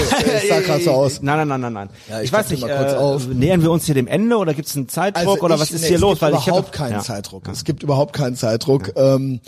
[0.49, 1.21] sah grad so aus.
[1.21, 1.89] Nein, nein, nein, nein, nein.
[2.09, 3.27] Ja, ich, ich weiß nicht, mal kurz äh, auf.
[3.27, 5.81] nähern wir uns hier dem Ende oder gibt es einen Zeitdruck oder ich- was ist
[5.81, 6.19] nee, hier es los?
[6.19, 6.99] Gibt Weil ich überhaupt hab- keinen ja.
[6.99, 7.47] Zeitdruck.
[7.47, 8.91] Es gibt überhaupt keinen Zeitdruck.
[8.95, 9.39] Ähm,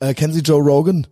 [0.00, 1.06] äh, kennen Sie Joe Rogan?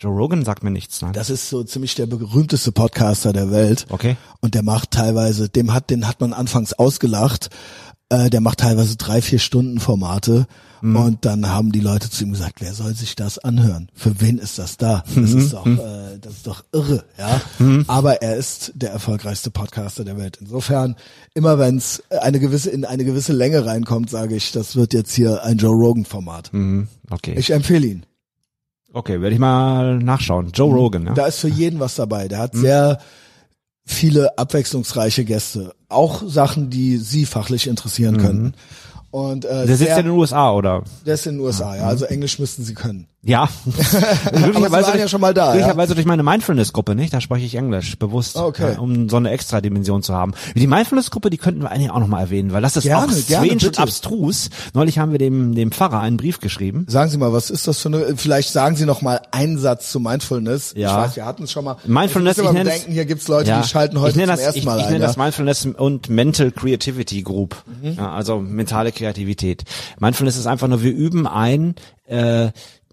[0.00, 1.00] Joe Rogan sagt mir nichts.
[1.00, 1.12] Nein.
[1.12, 3.86] Das ist so ziemlich der berühmteste Podcaster der Welt.
[3.88, 4.16] Okay.
[4.40, 7.50] Und der macht teilweise, dem hat, den hat man anfangs ausgelacht.
[8.12, 10.46] Äh, der macht teilweise drei, vier Stunden Formate.
[10.82, 10.96] Mhm.
[10.96, 13.88] Und dann haben die Leute zu ihm gesagt, wer soll sich das anhören?
[13.94, 15.02] Für wen ist das da?
[15.06, 15.38] Das Mhm.
[15.38, 17.40] ist doch, äh, das ist doch irre, ja.
[17.86, 20.38] Aber er ist der erfolgreichste Podcaster der Welt.
[20.40, 20.96] Insofern,
[21.34, 25.14] immer wenn es eine gewisse, in eine gewisse Länge reinkommt, sage ich, das wird jetzt
[25.14, 26.52] hier ein Joe Rogan Format.
[26.52, 26.88] Mhm.
[27.10, 27.34] Okay.
[27.38, 28.06] Ich empfehle ihn.
[28.92, 30.50] okay, werde ich mal nachschauen.
[30.52, 31.14] Joe Rogan, ja.
[31.14, 32.28] Da ist für jeden was dabei.
[32.28, 32.98] Der hat sehr
[33.84, 35.74] viele abwechslungsreiche Gäste.
[35.88, 38.54] Auch Sachen, die Sie fachlich interessieren könnten.
[39.10, 40.84] Und äh, Der sitzt sehr, ja in den USA, oder?
[41.04, 41.82] der ist in den USA, ja.
[41.86, 43.08] Also Englisch müssten Sie können.
[43.24, 43.48] Ja.
[43.66, 44.32] Sie
[44.72, 45.52] waren ja schon mal da, ja?
[45.52, 47.14] Glücklicherweise durch meine Mindfulness-Gruppe, nicht?
[47.14, 48.36] Da spreche ich Englisch, bewusst.
[48.36, 48.72] Ah, okay.
[48.72, 50.34] ja, um so eine extra Dimension zu haben.
[50.56, 53.52] Die Mindfulness-Gruppe, die könnten wir eigentlich auch nochmal erwähnen, weil das ist Gerne, auch strange
[53.64, 54.50] und abstrus.
[54.74, 56.84] Neulich haben wir dem, dem Pfarrer einen Brief geschrieben.
[56.88, 59.92] Sagen Sie mal, was ist das für eine, vielleicht sagen Sie noch mal einen Satz
[59.92, 60.74] zu Mindfulness.
[60.76, 60.90] Ja.
[60.90, 61.76] Ich weiß, wir hatten es schon mal.
[61.86, 64.40] Mindfulness, ich, ich nenne es- bedenken, hier gibt's Leute, die schalten heute ich zum das,
[64.40, 64.92] ersten ich, Mal ich ein.
[64.94, 65.06] nenne ja?
[65.06, 67.54] das Mindfulness und Mental Creativity Group.
[67.82, 67.92] Mhm.
[67.92, 69.62] Ja, also mentale Kreativität.
[70.00, 71.76] Mindfulness ist einfach nur, wir üben ein
[72.06, 72.50] äh,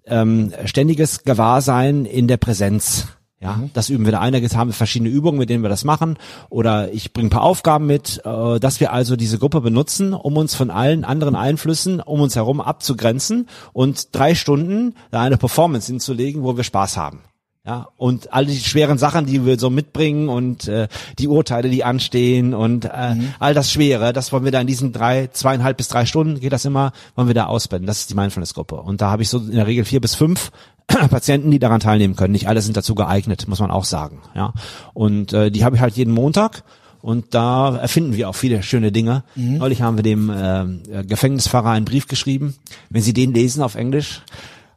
[0.10, 3.07] ähm, ständiges Gewahrsein in der Präsenz.
[3.41, 3.69] Ja, Mhm.
[3.73, 4.34] das üben wir da ein.
[4.34, 6.18] Da haben wir verschiedene Übungen, mit denen wir das machen.
[6.49, 10.36] Oder ich bringe ein paar Aufgaben mit, äh, dass wir also diese Gruppe benutzen, um
[10.36, 15.88] uns von allen anderen Einflüssen um uns herum abzugrenzen und drei Stunden da eine Performance
[15.90, 17.22] hinzulegen, wo wir Spaß haben.
[17.65, 20.88] Ja, und all die schweren Sachen, die wir so mitbringen und äh,
[21.19, 24.94] die Urteile, die anstehen und äh, all das Schwere, das wollen wir da in diesen
[24.94, 27.86] drei, zweieinhalb bis drei Stunden, geht das immer, wollen wir da ausblenden.
[27.86, 28.76] Das ist die Mindfulness-Gruppe.
[28.76, 30.52] Und da habe ich so in der Regel vier bis fünf
[30.88, 32.31] Patienten, die daran teilnehmen können.
[32.31, 34.22] Nicht alle sind dazu geeignet, muss man auch sagen.
[34.36, 34.53] Ja,
[34.94, 36.64] und äh, die habe ich halt jeden Montag.
[37.02, 39.23] Und da erfinden wir auch viele schöne Dinge.
[39.36, 42.56] Neulich haben wir dem äh, Gefängnisfahrer einen Brief geschrieben.
[42.90, 44.22] Wenn Sie den lesen auf Englisch,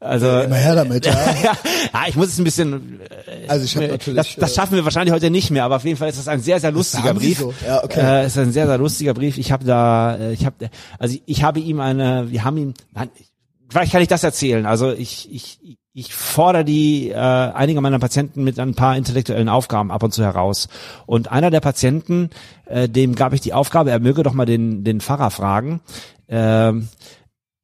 [0.02, 1.12] also Immer her damit, ja.
[1.42, 1.52] ja,
[1.92, 3.00] ja, ich muss es ein bisschen.
[3.46, 4.16] Also ich habe äh, natürlich.
[4.16, 6.28] Das, das äh, schaffen wir wahrscheinlich heute nicht mehr, aber auf jeden Fall ist das
[6.28, 7.38] ein sehr, sehr lustiger Brief.
[7.38, 7.54] so.
[7.64, 8.00] Ja, okay.
[8.00, 9.38] Äh, ist ein sehr, sehr lustiger Brief.
[9.38, 13.10] Ich habe da, äh, ich habe, also ich habe ihm eine, wir haben ihm, nein,
[13.68, 14.66] vielleicht kann ich das erzählen.
[14.66, 19.92] Also ich, ich, ich fordere die äh, einige meiner Patienten mit ein paar intellektuellen Aufgaben
[19.92, 20.68] ab und zu heraus.
[21.06, 22.30] Und einer der Patienten,
[22.66, 25.80] äh, dem gab ich die Aufgabe, er möge doch mal den den Pfarrer fragen.
[26.28, 26.88] ähm,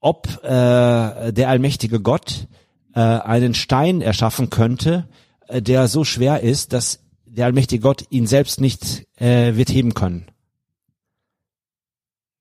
[0.01, 2.47] ob äh, der allmächtige Gott
[2.95, 5.09] äh, einen Stein erschaffen könnte,
[5.49, 9.95] äh, der so schwer ist, dass der allmächtige Gott ihn selbst nicht äh, wird heben
[9.95, 10.27] können.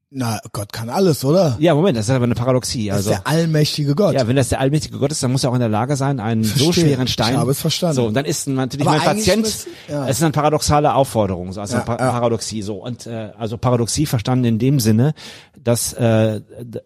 [0.09, 1.57] Na, Gott kann alles, oder?
[1.59, 2.87] Ja, Moment, das ist aber eine Paradoxie.
[2.87, 4.13] Das Also ist der allmächtige Gott.
[4.15, 6.21] ja, wenn das der allmächtige Gott ist, dann muss er auch in der Lage sein,
[6.21, 6.85] einen so Verstehe.
[6.85, 7.33] schweren Stein.
[7.33, 7.95] Ich habe es verstanden.
[7.97, 10.07] So, und dann ist natürlich Aber mein Patient, müsste- ja.
[10.07, 12.11] es ist eine paradoxale Aufforderung, so, also Ja, eine pa ja.
[12.11, 12.75] Paradoxie so.
[12.75, 15.13] Und äh, also Paradoxie verstanden in dem Sinne,
[15.61, 16.39] dass äh,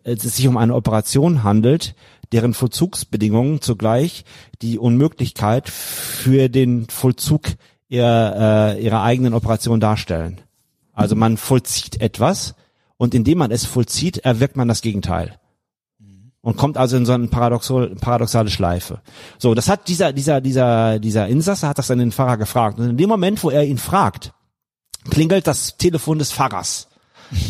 [0.03, 1.93] es sich um eine Operation handelt,
[2.31, 4.25] deren Vollzugsbedingungen zugleich
[4.63, 7.41] die Unmöglichkeit für den Vollzug
[7.87, 10.41] ihrer, äh, ihrer eigenen Operation darstellen.
[10.93, 12.55] Also man vollzieht etwas
[13.01, 15.39] und indem man es vollzieht, erwirkt man das Gegenteil
[16.41, 19.01] und kommt also in so eine paradoxal, paradoxale Schleife.
[19.39, 22.91] So, das hat dieser dieser dieser dieser Insasse hat das dann den Pfarrer gefragt und
[22.91, 24.33] in dem Moment, wo er ihn fragt,
[25.09, 26.89] klingelt das Telefon des Pfarrers.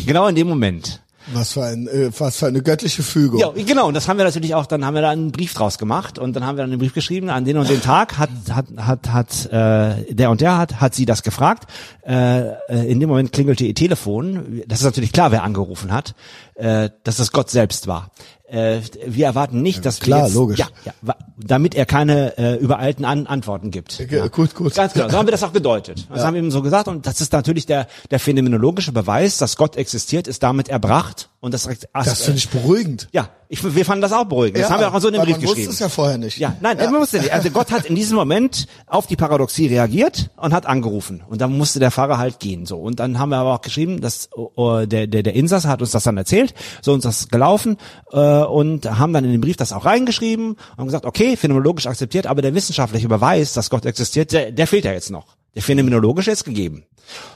[0.06, 1.01] Genau in dem Moment.
[1.32, 3.40] Was für ein, äh, was für eine göttliche Fügung.
[3.40, 3.88] Ja, genau.
[3.88, 4.66] Und das haben wir natürlich auch.
[4.66, 6.94] Dann haben wir da einen Brief draus gemacht und dann haben wir dann einen Brief
[6.94, 7.30] geschrieben.
[7.30, 10.94] An den und den Tag hat hat hat hat äh, der und der hat hat
[10.94, 11.70] sie das gefragt.
[12.04, 14.62] Äh, äh, in dem Moment klingelte ihr Telefon.
[14.66, 16.14] Das ist natürlich klar, wer angerufen hat,
[16.54, 18.10] äh, dass es Gott selbst war.
[18.48, 20.58] Äh, wir erwarten nicht, dass klar, wir jetzt, logisch.
[20.58, 23.98] Ja, ja, damit er keine äh, übereilten An Antworten gibt.
[24.10, 24.74] Ja, gut, gut.
[24.74, 25.08] Ganz genau.
[25.08, 26.06] So haben wir das auch gedeutet.
[26.12, 26.86] Das haben wir ihm so gesagt.
[26.88, 31.30] Und das ist natürlich der, der phänomenologische Beweis, dass Gott existiert, ist damit erbracht.
[31.42, 33.08] Und das, Das finde ich beruhigend.
[33.10, 34.62] ja, ich, wir fanden das auch beruhigend.
[34.62, 35.72] Das haben wir auch so in weil Brief man wusste geschrieben.
[35.72, 36.38] es ja vorher nicht.
[36.38, 37.32] Ja, nein, man wusste nicht.
[37.32, 41.24] Also Gott hat in diesem Moment auf die Paradoxie reagiert und hat angerufen.
[41.28, 42.64] Und dann musste der Fahrer halt gehen.
[42.64, 42.78] So.
[42.78, 45.90] Und dann haben wir aber auch geschrieben, dass äh, der, der, der Insasse hat uns
[45.90, 47.76] das dann erzählt, so uns das gelaufen
[48.12, 52.28] äh, und haben dann in den Brief das auch reingeschrieben und gesagt, okay, phänomenologisch akzeptiert,
[52.28, 55.26] aber der wissenschaftliche Beweis, dass Gott existiert, der, der fehlt ja jetzt noch.
[55.54, 56.84] Der phänomenologische ist gegeben.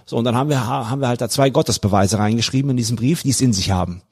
[0.06, 3.22] So, und dann haben wir, haben wir halt da zwei Gottesbeweise reingeschrieben in diesem Brief,
[3.22, 4.02] die es in sich haben.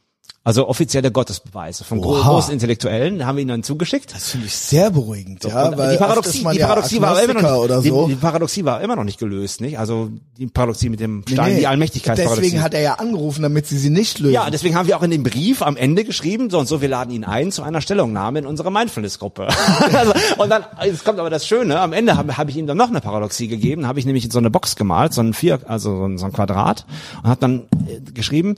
[0.47, 2.29] Also offizielle Gottesbeweise von Oha.
[2.29, 4.15] großen Intellektuellen haben wir ihnen dann zugeschickt.
[4.15, 7.23] Das finde ich sehr beruhigend, ja, Und weil die Paradoxie, die ja Paradoxie war aber
[7.23, 8.07] immer noch oder nicht, so.
[8.07, 9.79] die, die Paradoxie war immer noch nicht gelöst, nicht?
[9.79, 12.43] Also die Paradoxie mit dem Stein, Nee, die Allmächtigkeitsparadoxie.
[12.43, 14.35] Deswegen hat er ja angerufen, damit sie sie nicht lösen.
[14.35, 16.91] ja, deswegen haben wir auch in dem Brief am Ende geschrieben, so und so, wir
[16.91, 19.49] laden ihn ein zu einer Stellungnahme in unserer Mindfulness-Gruppe.
[19.95, 22.77] also, und dann, jetzt kommt aber das Schöne, am Ende habe hab ich ihm dann
[22.77, 25.97] noch eine Paradoxie gegeben, habe ich nämlich so eine Box gemalt, so ein Vier, also
[25.97, 26.85] so ein, so ein Quadrat,
[27.23, 28.57] und habe dann äh, geschrieben,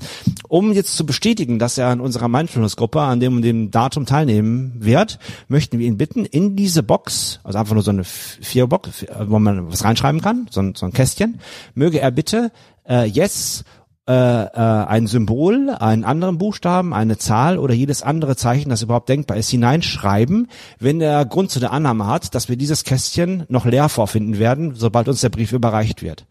[0.48, 4.72] um jetzt zu bestätigen, dass er an unserer Mindfulness-Gruppe an dem und dem Datum teilnehmen
[4.78, 9.38] wird, möchten wir ihn bitten, in diese Box, also einfach nur so eine Vierbox, wo
[9.38, 11.40] man was reinschreiben kann, so ein, so ein Kästchen,
[11.74, 12.52] möge er bitte
[12.88, 13.64] äh, Yes
[14.08, 19.08] äh, äh, ein Symbol, einen anderen Buchstaben, eine Zahl oder jedes andere Zeichen, das überhaupt
[19.08, 20.48] denkbar ist, hineinschreiben,
[20.78, 24.76] wenn er Grund zu der Annahme hat, dass wir dieses Kästchen noch leer vorfinden werden,
[24.76, 26.24] sobald uns der Brief überreicht wird.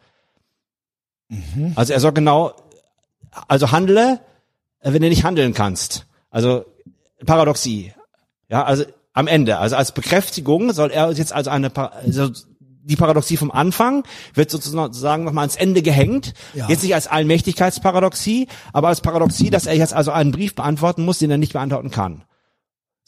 [1.76, 2.54] Also er soll genau,
[3.50, 4.22] also handle,
[4.94, 6.06] wenn du nicht handeln kannst.
[6.30, 6.66] Also
[7.26, 7.94] Paradoxie.
[8.50, 12.30] Ja, also am Ende, also als Bekräftigung soll er jetzt also eine, also
[12.84, 14.04] die Paradoxie vom Anfang
[14.34, 16.34] wird sozusagen nochmal ans Ende gehängt.
[16.54, 16.70] Ja.
[16.70, 21.18] Jetzt nicht als Allmächtigkeitsparadoxie, aber als Paradoxie, dass er jetzt also einen Brief beantworten muss,
[21.20, 22.24] den er nicht beantworten kann.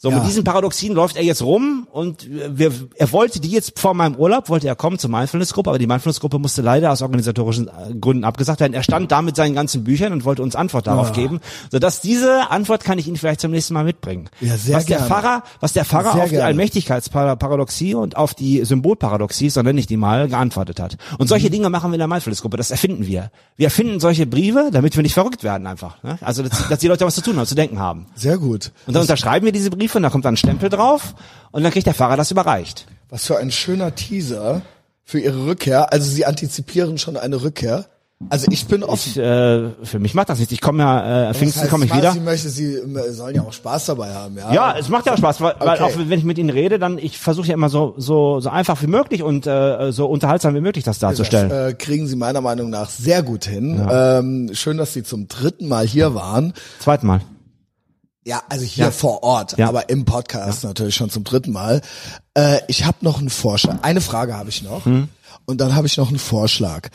[0.00, 0.18] So, Ja.
[0.18, 4.14] mit diesen Paradoxien läuft er jetzt rum und wir, er wollte die jetzt vor meinem
[4.14, 8.22] Urlaub, wollte er kommen zur Mindfulness-Gruppe, aber die Mindfulness-Gruppe musste leider aus organisatorischen äh, Gründen
[8.22, 8.74] abgesagt werden.
[8.74, 11.14] Er stand da mit seinen ganzen Büchern und wollte uns Antwort darauf Ja.
[11.14, 11.40] geben,
[11.72, 14.30] sodass diese Antwort kann ich Ihnen vielleicht zum nächsten Mal mitbringen.
[14.40, 15.08] Ja, sehr was der gerne.
[15.10, 16.44] Pfarrer, was der Pfarrer Sehr auf die gerne.
[16.46, 20.96] Allmächtigkeitsparadoxie und auf die Symbolparadoxie, so nenne ich die mal, geantwortet hat.
[21.18, 21.26] Und Mhm.
[21.28, 23.32] solche Dinge machen wir in der Mindfulness-Gruppe, das erfinden wir.
[23.56, 26.00] Wir erfinden solche Briefe, damit wir nicht verrückt werden einfach.
[26.04, 26.18] Ne?
[26.20, 28.06] Also, dass, dass die Leute was zu tun haben, zu denken haben.
[28.14, 28.70] Sehr gut.
[28.86, 31.14] Und dann unterschreiben wir diese Briefe und da kommt dann ein Stempel drauf
[31.50, 32.86] und dann kriegt der Fahrer das überreicht.
[33.10, 34.62] Was für ein schöner Teaser
[35.04, 35.92] für ihre Rückkehr.
[35.92, 37.86] Also sie antizipieren schon eine Rückkehr.
[38.30, 39.10] Also ich bin offen.
[39.12, 40.52] Ich, äh, für mich macht das nichts.
[40.52, 42.10] Ich komme ja, äh, Das Pfingsten heißt, komme ich wieder.
[42.12, 44.52] Sie möchte, sie äh, sollen ja auch Spaß dabei haben, ja.
[44.52, 45.82] Ja, es macht ja auch Spaß, weil, weil Okay.
[45.84, 48.82] auch wenn ich mit ihnen rede, dann ich versuche ja immer so so so einfach
[48.82, 51.48] wie möglich und äh, so unterhaltsam wie möglich das darzustellen.
[51.48, 53.86] Das äh, kriegen sie meiner Meinung nach sehr gut hin.
[53.88, 56.54] Ähm, schön, dass sie zum dritten Mal hier waren.
[56.80, 57.20] Zweiten Mal.
[58.28, 58.90] Ja, also hier Ja.
[58.90, 59.68] vor Ort, Ja.
[59.68, 61.80] aber im Podcast natürlich schon zum dritten Mal.
[62.34, 63.78] Äh, ich habe noch einen Vorschlag.
[63.82, 64.84] Eine Frage habe ich noch.
[64.84, 65.08] Hm.
[65.46, 66.88] Und dann habe ich noch einen Vorschlag.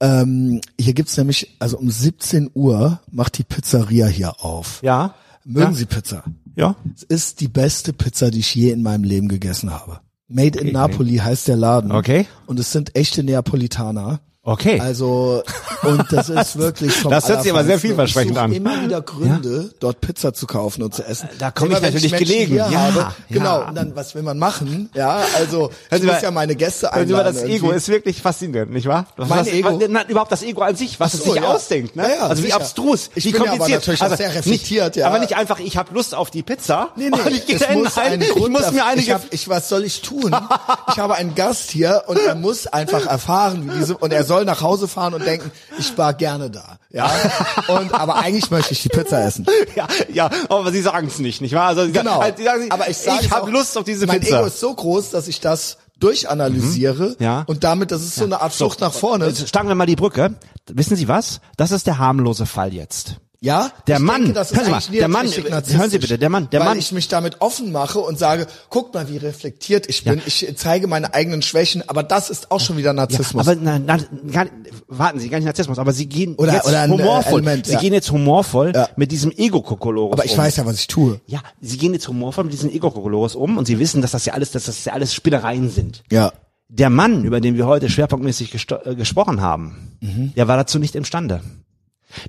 [0.00, 4.80] Ähm, hier gibt's nämlich, also um 17 Uhr macht die Pizzeria hier auf.
[4.82, 5.14] Ja.
[5.44, 5.76] Mögen ja.
[5.76, 6.24] Sie Pizza?
[6.56, 6.74] Ja.
[6.96, 10.00] Es ist die beste Pizza, die ich je in meinem Leben gegessen habe.
[10.26, 11.92] Made in Napoli heißt der Laden.
[11.92, 12.26] Okay.
[12.46, 14.20] Und es sind echte Neapolitaner.
[14.48, 14.80] Okay.
[14.80, 15.42] Also,
[15.82, 18.52] und das ist wirklich vom Das hört sich aber sehr vielversprechend ich an.
[18.52, 21.28] immer wieder Gründe, dort Pizza zu kaufen und zu essen.
[21.38, 22.54] Da komme ich natürlich Menschen gelegen.
[22.56, 23.12] Ja, habe, ja.
[23.28, 24.88] Genau, und dann, was will man machen?
[24.94, 27.34] Ja, also, ich muss mal- ja meine Gäste einladen.
[27.34, 29.06] das Ego ist wirklich faszinierend, nicht wahr?
[29.16, 29.80] Was, Mein was, Ego?
[29.88, 31.48] Nein, überhaupt das Ego an sich, was Ach es so, sich ja.
[31.48, 32.04] ausdenkt, ne?
[32.04, 32.56] Ja, ja, also wie sicher.
[32.56, 34.00] abstrus, Ich wie bin ja aber kompliziert.
[34.02, 35.06] also sehr reflektiert, nicht, ja.
[35.08, 36.88] Aber nicht einfach, ich habe Lust auf die Pizza.
[36.96, 39.02] Nee, nee, und ich gehe es dahin, muss einen ich Grund muss dafür- mir einige
[39.08, 40.34] ich, hab, ich was soll ich tun?
[40.90, 44.37] Ich habe einen Gast hier und er muss einfach erfahren, wie diese und er soll
[44.44, 47.10] nach Hause fahren und denken, ich war gerne da, ja.
[47.68, 49.46] Und aber eigentlich möchte ich die Pizza essen.
[49.76, 51.68] ja, ja, aber Sie sagen es nicht, nicht wahr?
[51.68, 52.22] Also sagen- Genau.
[52.36, 54.38] Sie sagen, aber ich sage ich habe Lust auf diese mein Pizza.
[54.38, 57.16] Ego ist so groß, dass ich das durchanalysiere Mhm.
[57.18, 57.44] Ja.
[57.46, 59.26] und damit, das ist so eine Art Flucht nach vorne.
[59.26, 60.34] Jetzt Schlagen wir mal die Brücke.
[60.70, 61.40] Wissen Sie was?
[61.56, 63.16] Das ist der harmlose Fall jetzt.
[63.40, 66.58] Ja, Der Mann, denke, hören Sie mal, der Mann, hören Sie bitte, der Mann, der
[66.58, 70.20] weil Mann- ich mich damit offen mache und sage, guck mal, wie reflektiert ich bin.
[70.26, 73.46] Ich zeige meine eigenen Schwächen, aber das ist auch schon wieder Narzissmus.
[73.46, 73.98] Aber na, na,
[74.32, 74.46] gar,
[74.88, 77.42] warten Sie, gar nicht Narzissmus, aber Sie gehen Oder- jetzt oder humorvoll.
[77.42, 77.78] Element, Sie ja.
[77.80, 78.88] gehen jetzt humorvoll Ja.
[78.96, 80.38] mit diesem Ego-Kokolores aber ich um.
[80.38, 81.20] weiß ja, was ich tue.
[81.26, 84.32] Ja, Sie gehen jetzt humorvoll mit diesem Ego-Kokolores um und Sie wissen, dass das ja
[84.32, 86.02] alles, dass das ja alles Spinnereien sind.
[86.10, 86.32] Ja.
[86.70, 88.52] Der Mann, über den wir heute schwerpunktmäßig
[88.84, 90.32] äh, gesprochen haben, Mhm.
[90.34, 91.40] der war dazu nicht imstande.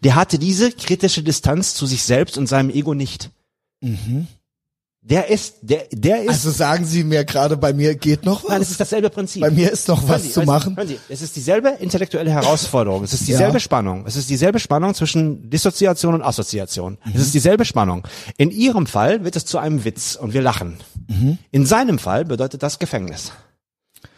[0.03, 3.31] Der hatte diese kritische Distanz zu sich selbst und seinem Ego nicht.
[5.01, 6.29] Der ist, der, der ist, Mhm.
[6.29, 8.49] Also sagen Sie mir gerade, bei mir geht noch was?
[8.49, 9.41] nein, es ist dasselbe Prinzip.
[9.41, 10.75] bei mir ist noch Hören was Sie, zu Sie, machen.
[10.75, 13.03] Hören Sie, es ist dieselbe intellektuelle Herausforderung.
[13.05, 13.59] Es ist dieselbe Ja.
[13.61, 14.03] Spannung.
[14.05, 16.97] Es ist dieselbe Spannung zwischen Dissoziation und Assoziation.
[17.05, 17.11] Mhm.
[17.15, 18.05] Es ist dieselbe Spannung.
[18.37, 20.77] In Ihrem Fall wird es zu einem Witz und wir lachen.
[21.07, 21.37] Mhm.
[21.51, 23.31] In seinem Fall bedeutet das Gefängnis.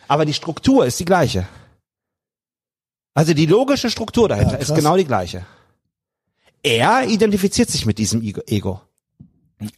[0.07, 1.47] Aber die Struktur ist die gleiche.
[3.13, 5.45] Also die logische Struktur dahinter Ja, ist genau die gleiche.
[6.63, 8.81] Er identifiziert sich mit diesem Ego-.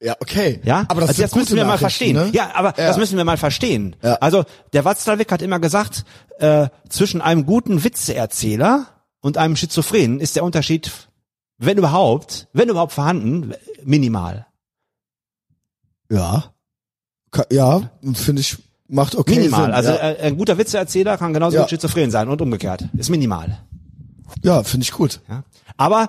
[0.00, 0.60] Ja, okay.
[0.62, 2.14] Ja, aber das also das müssen wir mal verstehen.
[2.14, 2.30] Ne?
[2.32, 2.86] Ja, aber Ja.
[2.86, 3.96] das müssen wir mal verstehen.
[4.00, 4.14] Ja.
[4.14, 6.04] Also der Watzlawick hat immer gesagt,
[6.38, 8.86] äh, zwischen einem guten Witzeerzähler
[9.20, 10.92] und einem Schizophrenen ist der Unterschied,
[11.56, 14.46] wenn überhaupt, wenn überhaupt vorhanden, minimal.
[16.08, 16.54] Ja.
[17.50, 18.56] Ja, finde ich,
[18.88, 19.64] macht okay Minimal.
[19.66, 19.72] Sinn.
[19.74, 21.62] also ja, äh, ein guter Witzeerzähler kann genauso Ja.
[21.62, 22.84] gut schizophren sein und umgekehrt.
[22.96, 23.58] Ist minimal.
[24.42, 25.20] ja finde ich gut.
[25.28, 25.42] Ja.
[25.76, 26.08] Aber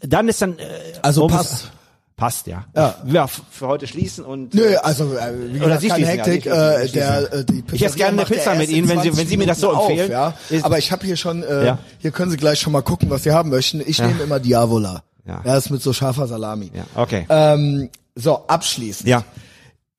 [0.00, 0.62] dann ist dann äh,
[1.02, 1.70] Also passt.
[2.16, 2.66] Passt, ja.
[2.76, 2.94] Ja.
[3.06, 3.26] ja.
[3.26, 6.46] Für heute schließen und Nö, also äh, wie gesagt, keine schließen, ja, Hektik.
[6.46, 8.98] ich äh, der, äh, die Ich esse Pizzeria gerne eine ja Pizza mit Ihnen, wenn
[8.98, 10.04] Sie- 20 wenn Sie mir das so empfehlen.
[10.04, 10.34] Auf, ja?
[10.50, 11.78] Ist- Aber ich habe hier schon, äh, Ja.
[11.98, 13.80] hier können Sie gleich schon mal gucken, was Sie haben möchten.
[13.86, 15.02] Ich nehme immer Diavola.
[15.26, 15.40] Ja.
[15.46, 16.70] Ja, ist mit so scharfer Salami.
[16.74, 17.24] ja, okay.
[17.30, 19.08] Ähm, so, abschließend.
[19.08, 19.24] ja.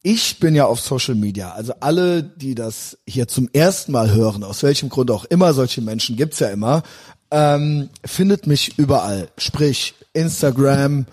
[0.03, 1.51] Ich bin ja auf Social Media.
[1.51, 5.81] Also alle, die das hier zum ersten Mal hören, aus welchem Grund auch immer, solche
[5.81, 6.81] Menschen gibt's ja immer,
[7.29, 9.29] ähm, findet mich überall.
[9.37, 11.05] Sprich, Instagram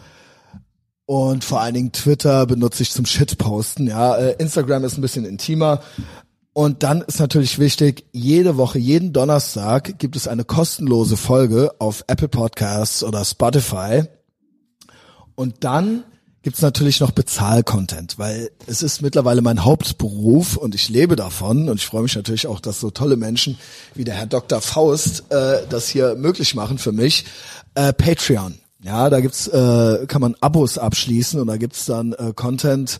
[1.04, 3.86] und vor allen Dingen Twitter benutze ich zum Shitposten.
[3.86, 5.82] Ja, äh, Instagram ist ein bisschen intimer.
[6.52, 12.04] Und dann ist natürlich wichtig, jede Woche, jeden Donnerstag gibt es eine kostenlose Folge auf
[12.08, 14.04] Apple Podcasts oder Spotify.
[15.34, 16.04] Und dann
[16.48, 21.76] gibt's natürlich noch Bezahl-Content, weil es ist mittlerweile mein Hauptberuf und ich lebe davon und
[21.76, 23.58] ich freue mich natürlich auch, dass so tolle Menschen
[23.94, 24.62] wie der Herr Dr.
[24.62, 27.26] Faust äh, das hier möglich machen für mich.
[27.74, 28.54] Äh, Patreon.
[28.80, 32.98] Ja, da gibt's äh, kann man Abos abschließen und da gibt's dann äh, Content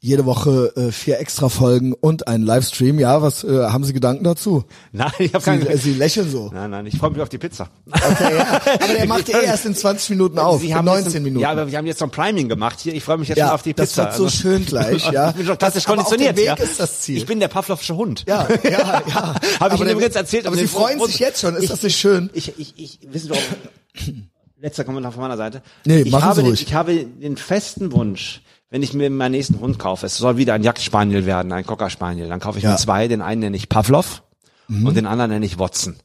[0.00, 3.00] jede Woche äh, vier extra Folgen und einen Livestream.
[3.00, 4.62] Ja, was äh, haben Sie Gedanken dazu?
[4.92, 5.68] Nein, ich habe Sie, keine.
[5.68, 6.50] äh, Sie lächeln so.
[6.54, 7.68] Nein, nein, ich freue mich auf die Pizza.
[7.90, 8.60] Okay, ja.
[8.80, 11.22] Aber der macht ja eh erst in 20 Minuten auf, Sie in haben 19 jetzt,
[11.24, 11.40] Minuten.
[11.40, 12.94] Ja, aber wir haben jetzt so ein Priming gemacht hier.
[12.94, 14.04] Ich freue mich jetzt Ja, schon auf die das Pizza.
[14.04, 15.30] wird so schön gleich, ja.
[15.30, 16.36] Ich bin schon klassisch Das- aber auf dem konditioniert.
[16.58, 16.64] Weg ja.
[16.64, 17.16] ist das Ziel.
[17.16, 18.24] Ich bin der Pavlovsche Hund.
[18.28, 19.02] Ja, ja, ja.
[19.04, 20.46] Habe ich Aber Ihnen der- übrigens erzählt.
[20.46, 21.56] Aber Sie den freuen sich jetzt schon.
[21.56, 22.30] Ist ich, das nicht schön?
[22.34, 24.06] Ich, ich, ich, wissen Sie auch,
[24.60, 25.62] letzter Kommentar von meiner Seite.
[25.84, 26.62] Nee, ich machen habe Sie den, ruhig.
[26.62, 30.54] Ich habe den festen Wunsch, wenn ich mir meinen nächsten Hund kaufe, es soll wieder
[30.54, 32.70] ein Jagdspaniel werden, ein Cocker Spaniel, dann kaufe ich Ja.
[32.70, 32.74] Mhm.
[32.74, 33.08] mir zwei.
[33.08, 34.22] Den einen nenne ich Pavlov
[34.68, 35.96] und den anderen nenne ich Watson.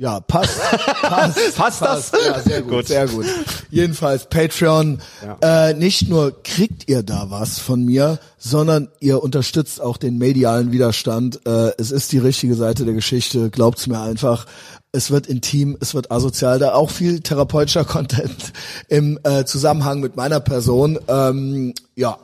[0.00, 0.60] Ja, passt.
[1.02, 2.12] Passt, Passt das?
[2.24, 2.86] Ja, sehr gut, Gut.
[2.86, 3.26] sehr gut.
[3.68, 5.00] Jedenfalls Patreon.
[5.42, 10.70] Äh, nicht nur kriegt ihr da was von mir, sondern ihr unterstützt auch den medialen
[10.70, 11.40] Widerstand.
[11.48, 13.50] Äh, es ist die richtige Seite der Geschichte.
[13.50, 14.46] Glaubt's mir einfach.
[14.92, 16.58] Es wird intim, es wird asozial.
[16.58, 18.52] Da auch viel therapeutischer Content
[18.88, 20.98] im äh, Zusammenhang mit meiner Person.
[21.08, 22.18] Ähm, ja,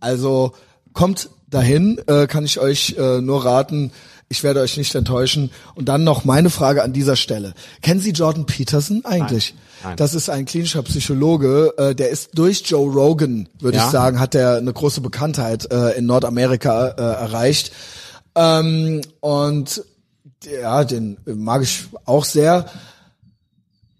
[0.00, 0.52] also
[0.92, 3.90] kommt dahin, äh, kann ich euch äh, nur raten.
[4.28, 5.50] Ich werde euch nicht enttäuschen.
[5.74, 7.52] Und dann noch meine Frage an dieser Stelle.
[7.82, 9.54] Kennen Sie Jordan Peterson eigentlich?
[9.54, 9.90] Nein.
[9.90, 9.96] Nein.
[9.98, 13.84] Das ist ein klinischer Psychologe, äh, der ist durch Joe Rogan, würde Ja.
[13.84, 17.70] ich sagen, hat er eine große Bekanntheit äh, in Nordamerika äh, erreicht.
[18.34, 19.84] Ähm, und
[20.46, 22.66] ja, den mag ich auch sehr.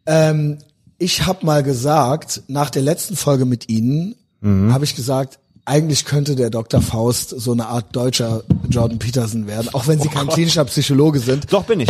[0.07, 0.59] Ähm,
[0.99, 4.73] ich habe mal gesagt, nach der letzten Folge mit Ihnen, Mhm.
[4.73, 6.83] habe ich gesagt, eigentlich könnte der Dr.
[6.83, 11.51] Faust so eine Art deutscher Jordan Peterson werden, auch wenn Sie kein klinischer Psychologe sind.
[11.51, 11.89] Doch bin ich.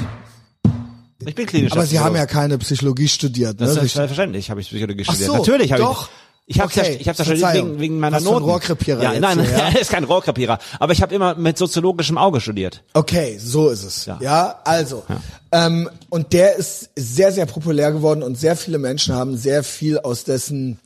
[1.26, 1.72] Ich bin klinisch.
[1.72, 3.60] Aber Sie haben ja keine Psychologie studiert.
[3.60, 3.72] Das ne?
[3.72, 3.92] ist Richtig?
[3.94, 5.26] selbstverständlich, habe ich Psychologie studiert.
[5.26, 6.08] so, Natürlich habe doch.
[6.46, 6.60] Ich.
[6.60, 7.68] Habe Okay, ja, ich habe ja studiert Verzeihung.
[7.70, 8.44] wegen, wegen meiner Was ein Noten.
[8.44, 9.68] Rohrkrepierer ja, nein, hier, ja?
[9.68, 12.82] er ist kein Rohrkrepierer, aber ich habe immer mit soziologischem Auge studiert.
[12.92, 14.04] Okay, so ist es.
[14.06, 14.60] Ja, Ja.
[14.64, 15.04] also.
[15.52, 19.98] Ähm, und der ist sehr, sehr populär geworden und sehr viele Menschen haben sehr viel
[19.98, 20.78] aus dessen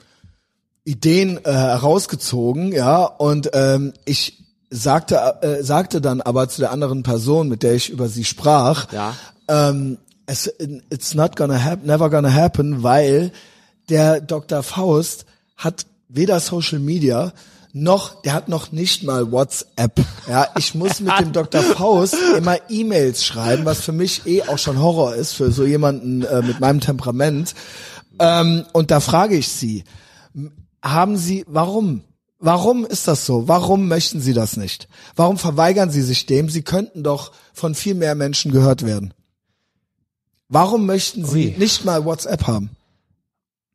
[0.84, 3.04] Ideen äh, herausgezogen, ja.
[3.04, 7.90] Und ähm, ich sagte, äh, sagte dann aber zu der anderen Person, mit der ich
[7.90, 9.14] über sie sprach, Ja.
[9.48, 10.46] ähm, es,
[10.90, 13.32] it's not gonna happen, never gonna happen, weil
[13.88, 14.62] der Dr.
[14.62, 15.24] Faust
[15.58, 17.34] hat weder Social Media
[17.74, 20.00] noch, der hat noch nicht mal WhatsApp.
[20.26, 21.62] Ja, ich muss mit dem Dr.
[21.76, 26.22] Faust immer E-Mails schreiben, was für mich eh auch schon Horror ist für so jemanden
[26.22, 27.54] äh, mit meinem Temperament.
[28.18, 29.84] Ähm, und da frage ich Sie,
[30.82, 32.04] haben Sie, warum?
[32.38, 33.48] Warum ist das so?
[33.48, 34.88] Warum möchten Sie das nicht?
[35.16, 36.48] Warum verweigern Sie sich dem?
[36.48, 39.12] Sie könnten doch von viel mehr Menschen gehört werden.
[40.48, 41.58] Warum möchten Sie Ui.
[41.58, 42.70] nicht mal WhatsApp haben?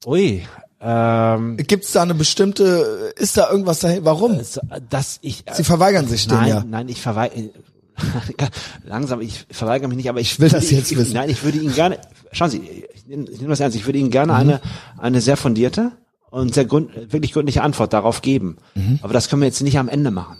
[0.06, 0.44] Ui,
[0.84, 4.04] ähm, Gibt es da eine bestimmte, ist da irgendwas dahin?
[4.06, 4.44] Warum?
[4.44, 5.44] so, dass ich.
[5.48, 6.64] äh, Sie verweigern sich dem nein, ja.
[6.68, 7.50] nein, ich verweigere.
[8.86, 11.14] Langsam, ich verweigere mich nicht, aber ich, will das jetzt ich, wissen.
[11.14, 12.00] Nein, ich würde Ihnen gerne,
[12.32, 12.62] schauen Sie,
[12.94, 14.12] ich nehme ich nehme das ernst, ich würde Ihnen Mhm.
[14.12, 14.62] gerne eine,
[14.98, 15.92] eine sehr fundierte
[16.32, 18.58] und sehr grund, wirklich gründliche Antwort darauf geben.
[18.76, 19.00] Mhm.
[19.04, 20.38] Aber das können wir jetzt nicht am Ende machen.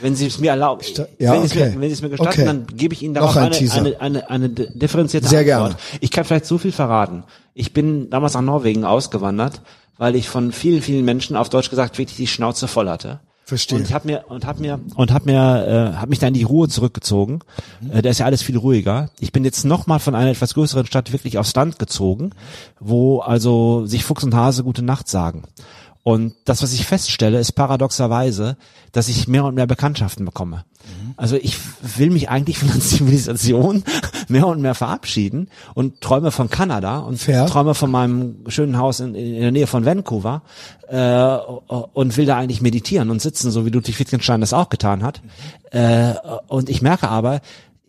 [0.00, 0.82] Wenn Sie es mir erlauben,
[1.18, 1.70] ja, wenn, Sie es okay.
[1.74, 2.44] mir, wenn Sie es mir gestatten, Okay.
[2.44, 5.70] dann gebe ich Ihnen darauf ein eine, eine, eine, eine differenzierte Sehr Antwort.
[5.72, 5.76] gerne.
[6.00, 7.24] Ich kann vielleicht so viel verraten.
[7.54, 9.60] Ich bin damals nach Norwegen ausgewandert,
[9.98, 13.20] weil ich von vielen, vielen Menschen auf Deutsch gesagt wirklich die Schnauze voll hatte.
[13.44, 13.78] Verstehe.
[13.78, 16.34] Und ich habe mir und hab mir und hab mir äh, hab mich dann in
[16.34, 17.40] die Ruhe zurückgezogen.
[17.90, 19.10] Äh, da ist ja alles viel ruhiger.
[19.18, 22.30] Ich bin jetzt noch mal von einer etwas größeren Stadt wirklich aufs Land gezogen,
[22.78, 25.42] wo also sich Fuchs und Hase gute Nacht sagen.
[26.04, 28.56] Und das, was ich feststelle, ist paradoxerweise,
[28.90, 30.64] dass ich mehr und mehr Bekanntschaften bekomme.
[31.16, 31.56] Also ich
[31.96, 33.84] will mich eigentlich von der Zivilisation
[34.28, 37.46] mehr und mehr verabschieden und träume von Kanada und Fair.
[37.46, 40.42] träume von meinem schönen Haus in, in der Nähe von Vancouver
[40.88, 41.36] äh,
[41.92, 45.20] und will da eigentlich meditieren und sitzen, so wie Ludwig Wittgenstein das auch getan hat.
[45.70, 46.14] Äh,
[46.48, 47.40] und ich merke aber,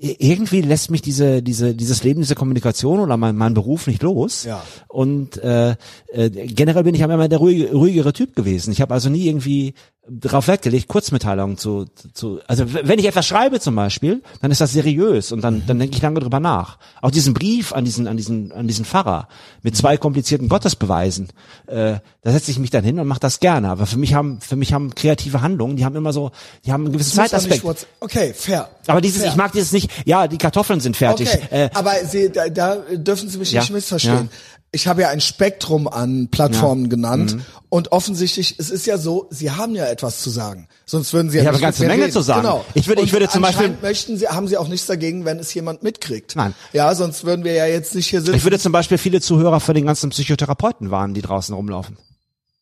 [0.04, 4.44] irgendwie lässt mich diese, diese, dieses Leben, diese Kommunikation oder mein, mein Beruf nicht los.
[4.44, 4.62] Ja.
[4.90, 5.76] Und äh,
[6.12, 8.72] äh, generell bin ich aber immer der ruhige, ruhigere Typ gewesen.
[8.74, 9.76] Ich habe also nie irgendwie
[10.10, 14.60] darauf Wert gelegt, Kurzmitteilungen zu, zu, also wenn ich etwas schreibe zum Beispiel, dann ist
[14.60, 16.78] das seriös und dann, dann denke ich lange drüber nach.
[17.02, 19.30] Auch diesen Brief an diesen, an diesen, an diesen Pfarrer
[19.62, 21.30] mit zwei komplizierten Gottesbeweisen,
[21.68, 23.70] äh, da setze ich mich dann hin und mache das gerne.
[23.70, 26.32] Aber für mich haben, für mich haben kreative Handlungen, die haben immer so,
[26.66, 27.64] die haben einen gewissen Zeitaspekt.
[28.02, 28.70] Okay, fair.
[28.88, 29.32] Aber dieses, fair.
[29.32, 31.30] ich mag dieses nicht, ja, die Kartoffeln sind fertig.
[31.34, 34.30] Okay, Äh, aber Sie, da, da dürfen Sie mich Ja, nicht missverstehen.
[34.32, 34.38] ja.
[34.76, 36.88] Ich habe ja ein Spektrum an Plattformen Ja.
[36.88, 36.90] Mhm.
[36.90, 37.38] genannt
[37.70, 40.68] und offensichtlich, es ist ja so, Sie haben ja etwas zu sagen.
[40.86, 42.12] Sonst würden Sie ja Ich nicht habe eine ganze Menge reden.
[42.12, 42.42] zu sagen.
[42.42, 42.66] Genau.
[42.74, 45.54] Ich würde- ich würde zum Beispiel- möchten Sie, haben Sie auch nichts dagegen, wenn es
[45.54, 46.36] jemand mitkriegt.
[46.36, 46.54] Nein.
[46.74, 48.36] Ja, sonst würden wir ja jetzt nicht hier sitzen.
[48.36, 51.98] ich würde zum Beispiel viele Zuhörer für den ganzen Psychotherapeuten warnen, die draußen rumlaufen.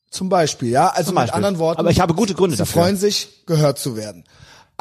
[0.10, 0.90] Zum Beispiel, ja.
[0.90, 1.36] Also Zum mit Beispiel.
[1.38, 1.80] anderen Worten.
[1.80, 2.82] Aber ich habe gute Gründe Sie dafür.
[2.84, 4.26] freuen sich, gehört zu werden.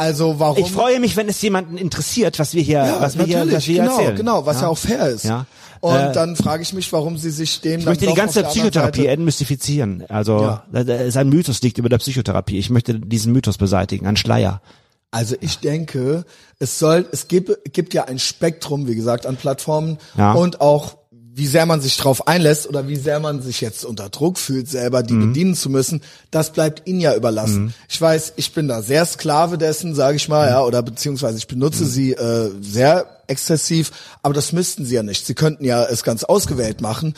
[0.01, 0.65] Also warum?
[0.65, 3.67] Ich freue mich, wenn es jemanden interessiert, was wir hier, ja, was wir hier, was
[3.67, 4.17] wir genau, erzählen.
[4.17, 5.25] genau, was ja, ja auch fair ist.
[5.25, 5.45] Ja.
[5.81, 9.07] Und Äh, dann frage ich mich, warum Sie sich dem Ich möchte die ganze Psychotherapie
[9.07, 10.05] entmystifizieren.
[10.09, 10.63] Also Ja.
[10.73, 12.59] da, da ist ein Mythos liegt über der Psychotherapie.
[12.59, 14.63] Ich möchte diesen Mythos beseitigen, ein Schleier.
[15.11, 16.25] Also ich denke,
[16.59, 20.33] es soll, es gibt, gibt ja ein Spektrum, wie gesagt, an Plattformen Ja.
[20.33, 20.97] und auch
[21.33, 24.69] wie sehr man sich drauf einlässt oder wie sehr man sich jetzt unter Druck fühlt,
[24.69, 25.29] selber die Mhm.
[25.29, 27.73] bedienen zu müssen, das bleibt ihnen ja überlassen.
[27.89, 30.53] Ich weiß, ich bin da sehr Sklave dessen, sage ich mal, Mhm.
[30.53, 33.93] ja, oder beziehungsweise ich benutze sie äh, sehr exzessiv,
[34.23, 35.25] aber das müssten sie ja nicht.
[35.25, 37.15] Sie könnten ja es ganz ausgewählt machen.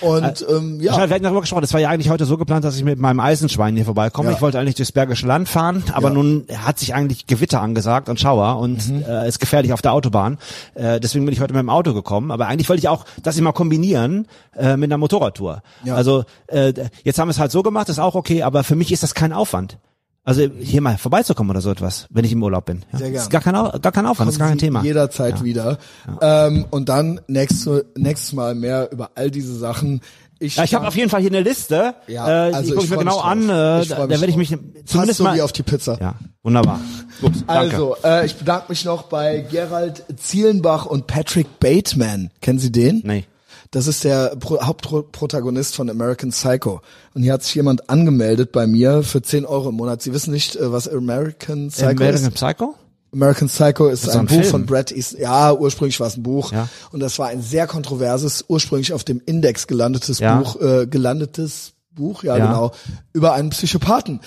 [0.00, 0.92] Und ähm, Ja.
[0.98, 1.62] ja, Wir hatten darüber gesprochen.
[1.62, 4.28] Das war ja eigentlich heute so geplant, dass ich mit meinem Eisenschwein hier vorbeikomme.
[4.30, 4.34] Ja.
[4.36, 6.14] Ich wollte eigentlich durchs Bergische Land fahren, aber Ja.
[6.14, 9.02] nun hat sich eigentlich Gewitter angesagt und Schauer und Mhm.
[9.08, 10.38] äh, ist gefährlich auf der Autobahn.
[10.74, 12.30] Äh, deswegen bin ich heute mit dem Auto gekommen.
[12.30, 15.62] Aber eigentlich wollte ich auch das immer kombinieren äh, mit einer Motorradtour.
[15.84, 15.94] Ja.
[15.94, 16.72] Also äh,
[17.04, 19.14] jetzt haben wir es halt so gemacht, ist auch okay, aber für mich ist das
[19.14, 19.78] kein Aufwand.
[20.26, 22.84] Also hier mal vorbeizukommen oder so etwas, wenn ich im Urlaub bin.
[22.92, 22.98] Ja.
[22.98, 24.82] Sehr Das ist gar kein, gar kein Aufwand, das ist gar kein Sie Thema.
[24.82, 25.78] Jederzeit wieder.
[26.20, 30.00] Ähm, und dann nächste, nächstes Mal mehr über all diese Sachen.
[30.40, 31.94] Ich, Ja, ich habe auf jeden Fall hier eine Liste.
[32.08, 33.48] Ja, äh, also die gucke ich ich mir genau an.
[33.48, 34.54] Äh, Ich da werde ich mich
[34.84, 35.36] zumindest so mal.
[35.36, 35.96] wie auf die Pizza.
[36.00, 36.80] Ja, wunderbar.
[37.22, 37.46] Danke.
[37.46, 42.30] Also, äh, ich bedanke mich noch bei Gerald Zielenbach und Patrick Bateman.
[42.42, 43.00] Kennen Sie den?
[43.04, 43.24] Nee.
[43.70, 46.80] Das ist der Pro Hauptprotagonist von American Psycho.
[47.14, 50.02] Und hier hat sich jemand angemeldet bei mir für 10 Euro im Monat.
[50.02, 52.34] Sie wissen nicht, äh, was American Psycho American ist?
[52.34, 52.74] Psycho?
[53.12, 54.50] American Psycho ist ist ein, ein Buch Film.
[54.50, 55.20] von Brad Easton.
[55.20, 56.52] Ja, ursprünglich war es ein Buch.
[56.52, 56.68] Ja.
[56.92, 60.38] Und das war ein sehr kontroverses, ursprünglich auf dem Index gelandetes Ja.
[60.38, 62.44] Buch, äh, gelandetes Buch, ja, Ja.
[62.44, 62.48] Mhm.
[62.48, 62.72] genau,
[63.12, 64.20] über einen Psychopathen.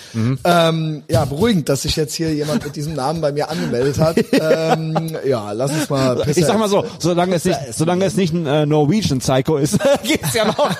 [0.44, 4.16] Ähm, ja, beruhigend, dass sich jetzt hier jemand mit diesem Namen bei mir angemeldet hat.
[4.32, 6.22] ähm, ja, lass uns mal.
[6.28, 9.78] Ich sag mal so, solange es nicht, solange es nicht ein äh, Norwegian Psycho ist,
[10.02, 10.70] geht's ja noch.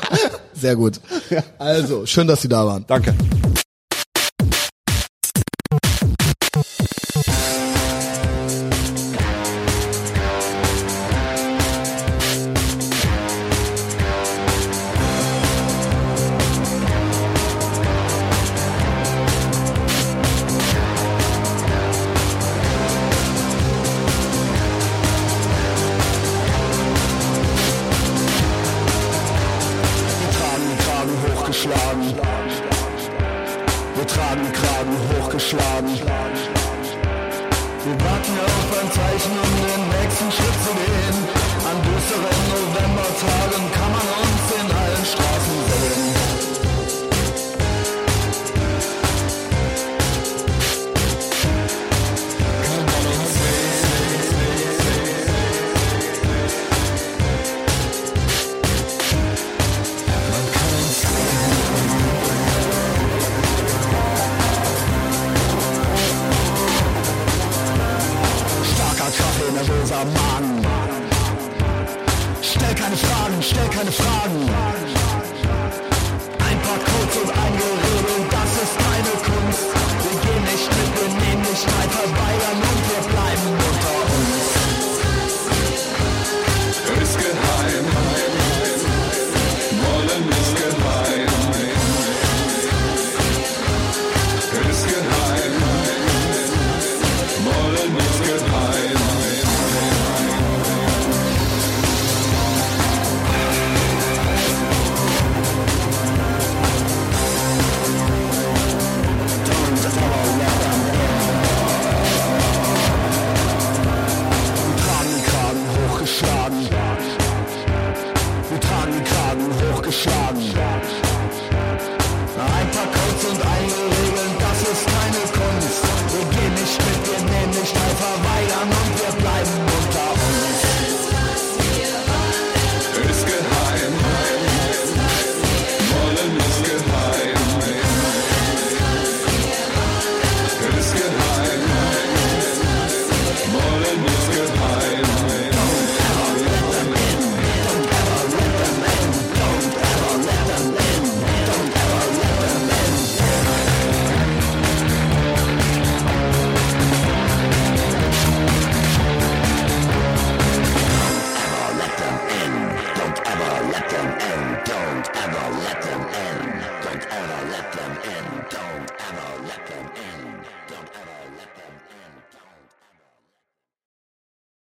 [0.53, 1.01] Sehr gut.
[1.59, 2.85] Also, schön, dass Sie da waren.
[2.87, 3.15] Danke.